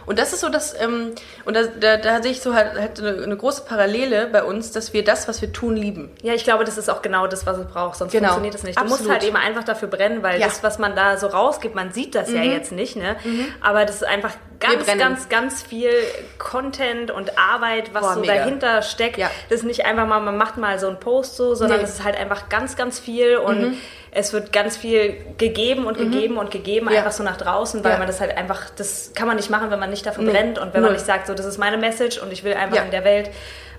Und 0.09 0.17
das 0.17 0.33
ist 0.33 0.39
so 0.39 0.49
das, 0.49 0.73
ähm, 0.81 1.11
und 1.45 1.55
da, 1.55 1.65
da, 1.79 1.97
da 1.97 2.23
sehe 2.23 2.31
ich 2.31 2.41
so 2.41 2.55
halt, 2.55 2.73
halt 2.79 2.99
eine, 2.99 3.21
eine 3.23 3.37
große 3.37 3.63
Parallele 3.63 4.25
bei 4.25 4.43
uns, 4.43 4.71
dass 4.71 4.91
wir 4.91 5.03
das, 5.03 5.27
was 5.27 5.39
wir 5.43 5.53
tun, 5.53 5.75
lieben. 5.75 6.09
Ja, 6.23 6.33
ich 6.33 6.43
glaube, 6.43 6.63
das 6.63 6.79
ist 6.79 6.89
auch 6.89 7.03
genau 7.03 7.27
das, 7.27 7.45
was 7.45 7.59
es 7.59 7.67
braucht, 7.67 7.95
sonst 7.99 8.11
Genau. 8.11 8.29
funktioniert 8.29 8.55
es 8.55 8.63
nicht. 8.63 8.75
Du 8.79 8.81
Absolut. 8.81 9.01
musst 9.01 9.11
halt 9.11 9.23
eben 9.23 9.35
einfach 9.37 9.63
dafür 9.63 9.87
brennen, 9.87 10.23
weil 10.23 10.39
Ja. 10.41 10.47
das, 10.47 10.63
was 10.63 10.79
man 10.79 10.95
da 10.95 11.15
so 11.17 11.27
rausgibt, 11.27 11.75
man 11.75 11.91
sieht 11.91 12.15
das 12.15 12.31
ja 12.31 12.41
jetzt 12.41 12.71
nicht, 12.71 12.95
ne? 12.95 13.17
Aber 13.61 13.85
das 13.85 13.97
ist 13.97 14.03
einfach 14.03 14.31
ganz, 14.59 14.85
ganz, 14.85 15.29
ganz 15.29 15.63
viel 15.63 15.91
Content 16.37 17.11
und 17.11 17.37
Arbeit, 17.37 17.93
was 17.93 18.01
Boah, 18.01 18.13
so 18.15 18.19
mega. 18.21 18.35
dahinter 18.35 18.81
steckt. 18.81 19.17
Ja. 19.17 19.29
Das 19.49 19.59
ist 19.59 19.65
nicht 19.65 19.85
einfach 19.85 20.05
mal, 20.07 20.19
man 20.19 20.37
macht 20.37 20.57
mal 20.57 20.77
so 20.79 20.87
einen 20.87 20.99
Post 20.99 21.35
so, 21.35 21.55
sondern 21.55 21.79
Nee. 21.79 21.83
es 21.85 21.91
ist 21.95 22.03
halt 22.03 22.17
einfach 22.17 22.49
ganz, 22.49 22.75
ganz 22.75 22.99
viel 22.99 23.37
und 23.37 23.77
es 24.11 24.33
wird 24.33 24.51
ganz 24.51 24.75
viel 24.75 25.15
gegeben 25.37 25.85
und 25.85 25.97
gegeben 25.97 26.37
und 26.37 26.51
gegeben, 26.51 26.89
Ja. 26.91 26.99
einfach 26.99 27.11
so 27.11 27.23
nach 27.23 27.37
draußen, 27.37 27.83
weil 27.83 27.93
Ja. 27.93 27.97
man 27.99 28.07
das 28.07 28.19
halt 28.21 28.35
einfach, 28.37 28.69
das 28.75 29.11
kann 29.15 29.27
man 29.27 29.35
nicht 29.37 29.49
machen, 29.49 29.69
wenn 29.71 29.79
man 29.79 29.89
nicht 29.91 30.05
dafür 30.05 30.23
Nee. 30.23 30.31
brennt 30.31 30.59
und 30.59 30.73
wenn 30.73 30.81
Null. 30.81 30.89
man 30.91 30.93
nicht 30.93 31.05
sagt, 31.05 31.27
so, 31.27 31.33
das 31.35 31.45
ist 31.45 31.57
meine 31.57 31.77
Message 31.77 32.17
und 32.17 32.31
ich 32.33 32.43
will 32.43 32.53
einfach 32.53 32.83
in 32.83 32.91
der 32.91 33.03
Welt 33.03 33.29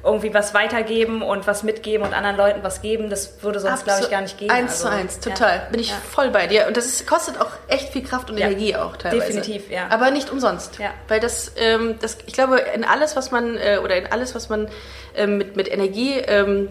irgendwie 0.02 0.32
was 0.32 0.54
weitergeben 0.54 1.22
und 1.22 1.46
was 1.46 1.62
mitgeben 1.62 2.06
und 2.06 2.14
anderen 2.14 2.36
Leuten 2.36 2.62
was 2.62 2.80
geben, 2.82 3.10
das 3.10 3.42
würde 3.42 3.60
sonst, 3.60 3.84
glaube 3.84 4.00
ich, 4.02 4.10
gar 4.10 4.22
nicht 4.22 4.38
gehen. 4.38 4.50
Eins 4.50 4.72
Also, 4.72 4.84
zu 4.84 4.90
eins, 4.90 5.20
ja. 5.24 5.32
total. 5.32 5.62
Bin 5.70 5.80
ich 5.80 5.90
Ja. 5.90 5.96
voll 5.96 6.30
bei 6.30 6.46
dir. 6.46 6.66
Und 6.66 6.76
das 6.76 6.86
ist, 6.86 7.06
kostet 7.06 7.40
auch 7.40 7.50
echt 7.68 7.90
viel 7.92 8.02
Kraft 8.02 8.30
und 8.30 8.38
Ja. 8.38 8.46
Energie 8.46 8.76
auch 8.76 8.96
teilweise. 8.96 9.26
Definitiv, 9.32 9.70
ja. 9.70 9.86
Aber 9.90 10.10
nicht 10.10 10.30
umsonst. 10.30 10.78
Ja. 10.78 10.90
Weil 11.08 11.20
das, 11.20 11.52
ähm, 11.56 11.96
das, 12.00 12.18
ich 12.26 12.32
glaube, 12.32 12.58
in 12.74 12.84
alles, 12.84 13.14
was 13.16 13.30
man, 13.30 13.56
äh, 13.56 13.78
oder 13.82 13.96
in 13.96 14.06
alles, 14.10 14.34
was 14.34 14.48
man 14.48 14.68
ähm, 15.14 15.38
mit, 15.38 15.56
mit 15.56 15.68
Energie 15.70 16.14
ähm, 16.18 16.68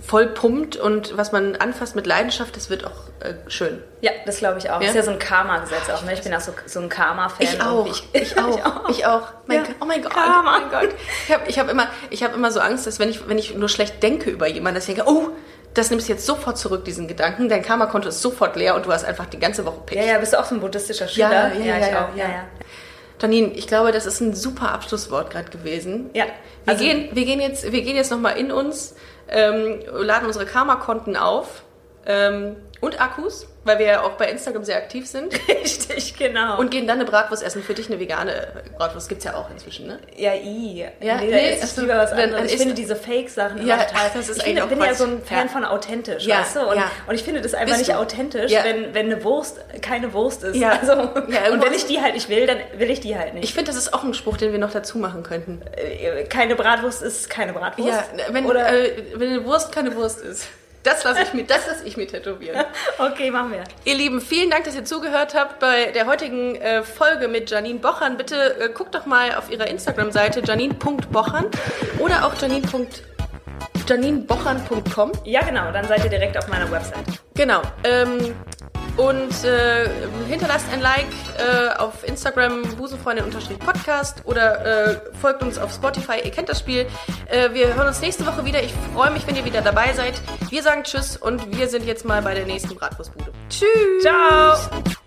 voll 0.00 0.26
pumpt 0.28 0.76
und 0.76 1.16
was 1.16 1.32
man 1.32 1.56
anfasst 1.56 1.94
mit 1.96 2.06
Leidenschaft, 2.06 2.56
das 2.56 2.70
wird 2.70 2.84
auch 2.86 3.08
äh, 3.20 3.34
schön. 3.48 3.82
Ja, 4.00 4.10
das 4.26 4.38
glaube 4.38 4.58
ich 4.58 4.70
auch. 4.70 4.74
Ja? 4.80 4.86
Das 4.86 4.90
ist 4.90 4.94
ja 4.96 5.02
so 5.02 5.10
ein 5.10 5.18
Karma-Gesetz 5.18 5.90
auch. 5.90 6.02
Ne? 6.04 6.14
Ich 6.14 6.22
bin 6.22 6.34
auch 6.34 6.40
so, 6.40 6.52
so 6.66 6.80
ein 6.80 6.88
Karma-Fan. 6.88 7.46
Ich 7.46 7.60
auch. 7.60 7.86
irgendwie. 7.86 8.02
Ich, 8.22 8.38
auch. 8.38 8.88
Ich 8.88 9.06
auch. 9.06 9.28
Mein 9.46 9.58
Ja. 9.58 9.64
Oh 9.80 9.84
mein 9.84 10.02
Gott. 10.02 10.12
Karma. 10.12 10.56
Oh 10.56 10.60
mein 10.60 10.70
Gott. 10.70 10.94
Ich 11.26 11.32
habe 11.34 11.42
ich 11.48 11.58
hab 11.58 11.70
immer, 11.70 11.86
ich 12.10 12.22
hab 12.22 12.34
immer 12.34 12.50
so 12.50 12.60
Angst, 12.60 12.86
dass 12.86 12.98
wenn 12.98 13.08
ich, 13.08 13.28
wenn 13.28 13.38
ich 13.38 13.54
nur 13.54 13.68
schlecht 13.68 14.02
denke 14.02 14.30
über 14.30 14.46
jemanden, 14.46 14.76
dass 14.76 14.88
ich 14.88 14.94
denke, 14.94 15.10
oh, 15.10 15.28
das 15.74 15.90
nimmst 15.90 16.08
du 16.08 16.12
jetzt 16.12 16.26
sofort 16.26 16.58
zurück, 16.58 16.84
diesen 16.84 17.08
Gedanken. 17.08 17.48
Dein 17.48 17.62
Karma-Konto 17.62 18.08
ist 18.08 18.20
sofort 18.20 18.56
leer 18.56 18.74
und 18.74 18.84
du 18.86 18.92
hast 18.92 19.04
einfach 19.04 19.26
die 19.26 19.38
ganze 19.38 19.64
Woche 19.64 19.80
Pech. 19.86 19.98
Ja, 19.98 20.04
ja, 20.04 20.18
bist 20.18 20.32
du 20.32 20.38
auch 20.40 20.44
so 20.44 20.54
ein 20.54 20.60
buddhistischer 20.60 21.08
Schüler? 21.08 21.30
Ja, 21.30 21.48
ja, 21.54 21.64
ja, 21.64 21.78
ich 21.78 21.92
ja, 21.92 22.04
auch. 22.04 22.16
ja. 22.16 22.24
Ja, 22.24 22.30
ja. 22.30 22.44
Janine, 23.20 23.52
ich 23.54 23.68
glaube, 23.68 23.92
das 23.92 24.04
ist 24.04 24.20
ein 24.20 24.34
super 24.34 24.72
Abschlusswort 24.72 25.30
gerade 25.30 25.48
gewesen. 25.48 26.10
Ja, 26.12 26.24
Wir, 26.64 26.72
also- 26.72 26.84
gehen, 26.84 27.08
wir 27.12 27.24
gehen 27.24 27.40
jetzt, 27.40 27.70
wir 27.70 27.82
gehen 27.82 27.94
jetzt 27.94 28.10
nochmal 28.10 28.36
in 28.36 28.50
uns, 28.50 28.94
ähm, 29.32 29.80
laden 29.92 30.26
unsere 30.26 30.46
Karma-Konten 30.46 31.16
auf 31.16 31.62
ähm, 32.06 32.56
und 32.80 33.00
Akkus, 33.00 33.48
weil 33.64 33.78
wir 33.78 33.86
ja 33.86 34.02
auch 34.02 34.12
bei 34.12 34.28
Instagram 34.28 34.64
sehr 34.64 34.76
aktiv 34.76 35.06
sind. 35.06 35.34
Richtig, 35.48 36.16
genau. 36.16 36.58
Und 36.58 36.70
gehen 36.70 36.86
dann 36.86 37.00
eine 37.00 37.08
Bratwurst 37.08 37.42
essen. 37.42 37.62
Für 37.62 37.74
dich 37.74 37.88
eine 37.88 38.00
vegane 38.00 38.48
Bratwurst 38.76 39.08
gibt's 39.08 39.24
ja 39.24 39.34
auch 39.34 39.50
inzischen, 39.50 39.86
ne? 39.86 39.98
ja, 40.16 40.34
i. 40.34 40.86
Ja, 41.00 41.16
nee, 41.20 41.26
nee, 41.26 41.58
also, 41.60 41.80
lieber 41.82 41.96
was 41.96 42.12
anderes. 42.12 42.32
dann 42.34 42.46
Ich 42.46 42.56
finde 42.56 42.74
diese 42.74 42.96
Fake-Sachen 42.96 43.66
Ja, 43.66 43.84
total. 43.84 44.10
das 44.14 44.28
ist 44.28 44.38
ich 44.38 44.42
finde, 44.42 44.66
bin 44.66 44.80
ja 44.82 44.94
so 44.94 45.04
ein 45.04 45.22
Fan 45.22 45.46
Ja. 45.46 45.52
von 45.52 45.64
authentisch, 45.64 46.26
Ja, 46.26 46.40
weißt 46.40 46.56
du? 46.56 46.60
Und, 46.68 46.76
ja. 46.76 46.90
und 47.06 47.14
ich 47.14 47.22
finde 47.22 47.40
das 47.40 47.54
einfach 47.54 47.76
Bist 47.76 47.88
nicht 47.88 47.96
du? 47.96 48.00
authentisch, 48.00 48.52
wenn, 48.52 48.94
wenn 48.94 49.06
eine 49.06 49.22
Wurst 49.24 49.58
keine 49.80 50.12
Wurst 50.12 50.42
ist. 50.42 50.56
Ja. 50.56 50.78
Also, 50.80 50.92
und 50.92 51.64
wenn 51.64 51.72
ich 51.74 51.86
die 51.86 52.00
halt 52.00 52.14
nicht 52.14 52.28
will, 52.28 52.46
dann 52.46 52.58
will 52.76 52.90
ich 52.90 53.00
die 53.00 53.16
halt 53.16 53.34
nicht. 53.34 53.44
Ich 53.44 53.54
finde, 53.54 53.70
das 53.70 53.76
ist 53.78 53.92
auch 53.94 54.02
ein 54.02 54.14
Spruch, 54.14 54.36
den 54.36 54.52
wir 54.52 54.58
noch 54.58 54.72
dazu 54.72 54.98
machen 54.98 55.22
könnten. 55.22 55.62
Äh, 55.76 56.24
keine 56.24 56.56
Bratwurst 56.56 57.02
ist 57.02 57.30
keine 57.30 57.52
Bratwurst. 57.52 57.88
Ja, 57.88 58.04
wenn, 58.30 58.46
Oder, 58.46 58.72
äh, 58.72 58.92
wenn 59.14 59.28
eine 59.28 59.44
Wurst 59.44 59.72
keine 59.72 59.94
Wurst 59.94 60.20
ist. 60.20 60.46
Das 60.82 61.04
lasse 61.04 61.22
ich 61.22 61.32
mir, 61.32 61.44
das 61.44 61.66
lasse 61.66 61.84
ich 61.86 61.96
mir 61.96 62.06
tätowieren. 62.06 62.64
okay, 62.98 63.30
machen 63.30 63.52
wir. 63.52 63.64
Ihr 63.84 63.94
Lieben, 63.94 64.20
vielen 64.20 64.50
Dank, 64.50 64.64
dass 64.64 64.74
ihr 64.74 64.84
zugehört 64.84 65.34
habt 65.34 65.60
bei 65.60 65.92
der 65.92 66.06
heutigen 66.06 66.56
äh, 66.56 66.82
Folge 66.82 67.28
mit 67.28 67.50
Janine 67.50 67.78
Bochern. 67.78 68.16
Bitte 68.16 68.60
äh, 68.60 68.68
guckt 68.68 68.94
doch 68.94 69.06
mal 69.06 69.34
auf 69.34 69.50
ihrer 69.50 69.68
Instagram-Seite 69.68 70.42
janine.bochern 70.44 71.46
oder 71.98 72.26
auch 72.26 72.34
janine. 72.40 72.62
janinebochern.com. 73.88 75.12
Ja, 75.24 75.42
genau, 75.42 75.70
dann 75.72 75.86
seid 75.86 76.04
ihr 76.04 76.10
direkt 76.10 76.36
auf 76.36 76.48
meiner 76.48 76.70
Website. 76.70 77.06
Genau. 77.34 77.62
Ähm, 77.84 78.34
und 78.96 79.44
äh, 79.44 79.88
hinterlasst 80.28 80.66
ein 80.72 80.80
Like 80.80 81.06
äh, 81.38 81.74
auf 81.78 82.06
Instagram 82.06 82.62
busenfreundin-podcast 82.76 84.22
oder 84.24 84.90
äh, 84.90 85.00
folgt 85.20 85.42
uns 85.42 85.58
auf 85.58 85.72
Spotify. 85.72 86.20
Ihr 86.24 86.30
kennt 86.30 86.48
das 86.48 86.60
Spiel. 86.60 86.86
Äh, 87.30 87.52
wir 87.52 87.74
hören 87.74 87.88
uns 87.88 88.00
nächste 88.00 88.26
Woche 88.26 88.44
wieder. 88.44 88.62
Ich 88.62 88.72
freue 88.94 89.10
mich, 89.10 89.26
wenn 89.26 89.36
ihr 89.36 89.44
wieder 89.44 89.62
dabei 89.62 89.92
seid. 89.92 90.20
Wir 90.50 90.62
sagen 90.62 90.82
Tschüss 90.84 91.16
und 91.16 91.56
wir 91.56 91.68
sind 91.68 91.86
jetzt 91.86 92.04
mal 92.04 92.22
bei 92.22 92.34
der 92.34 92.46
nächsten 92.46 92.74
Bratwurstbude. 92.74 93.32
Tschüss. 93.48 94.02
Ciao! 94.02 95.01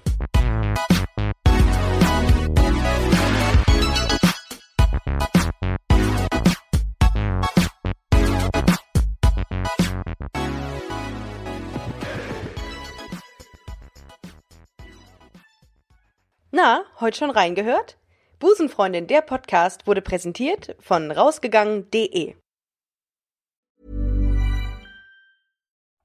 Na, 16.58 16.86
heute 17.01 17.18
schon 17.18 17.32
reingehört? 17.32 17.97
Busenfreundin, 18.39 19.08
der 19.08 19.22
Podcast 19.22 19.88
wurde 19.88 20.01
präsentiert 20.01 20.78
von 20.80 21.12
rausgegangen.de. 21.12 22.36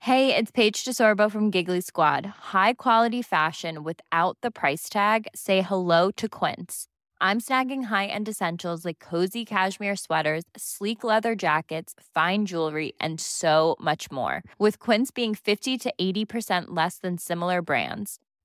Hey, 0.00 0.34
it's 0.34 0.50
Paige 0.50 0.82
DeSorbo 0.82 1.30
from 1.30 1.52
Giggly 1.52 1.80
Squad. 1.80 2.26
High 2.52 2.74
quality 2.74 3.22
fashion 3.22 3.84
without 3.84 4.38
the 4.42 4.50
price 4.50 4.88
tag. 4.88 5.28
Say 5.36 5.62
hello 5.62 6.10
to 6.16 6.28
Quince. 6.28 6.88
I'm 7.20 7.38
snagging 7.38 7.84
high-end 7.84 8.28
essentials 8.28 8.84
like 8.84 8.98
cozy 8.98 9.44
cashmere 9.44 9.94
sweaters, 9.94 10.42
sleek 10.56 11.04
leather 11.04 11.36
jackets, 11.36 11.94
fine 12.12 12.44
jewelry, 12.44 12.94
and 12.98 13.20
so 13.20 13.76
much 13.78 14.10
more. 14.10 14.42
With 14.58 14.80
Quince 14.80 15.12
being 15.12 15.36
50 15.36 15.78
to 15.78 15.92
80% 16.00 16.74
less 16.74 16.98
than 16.98 17.18
similar 17.18 17.62
brands. 17.62 18.18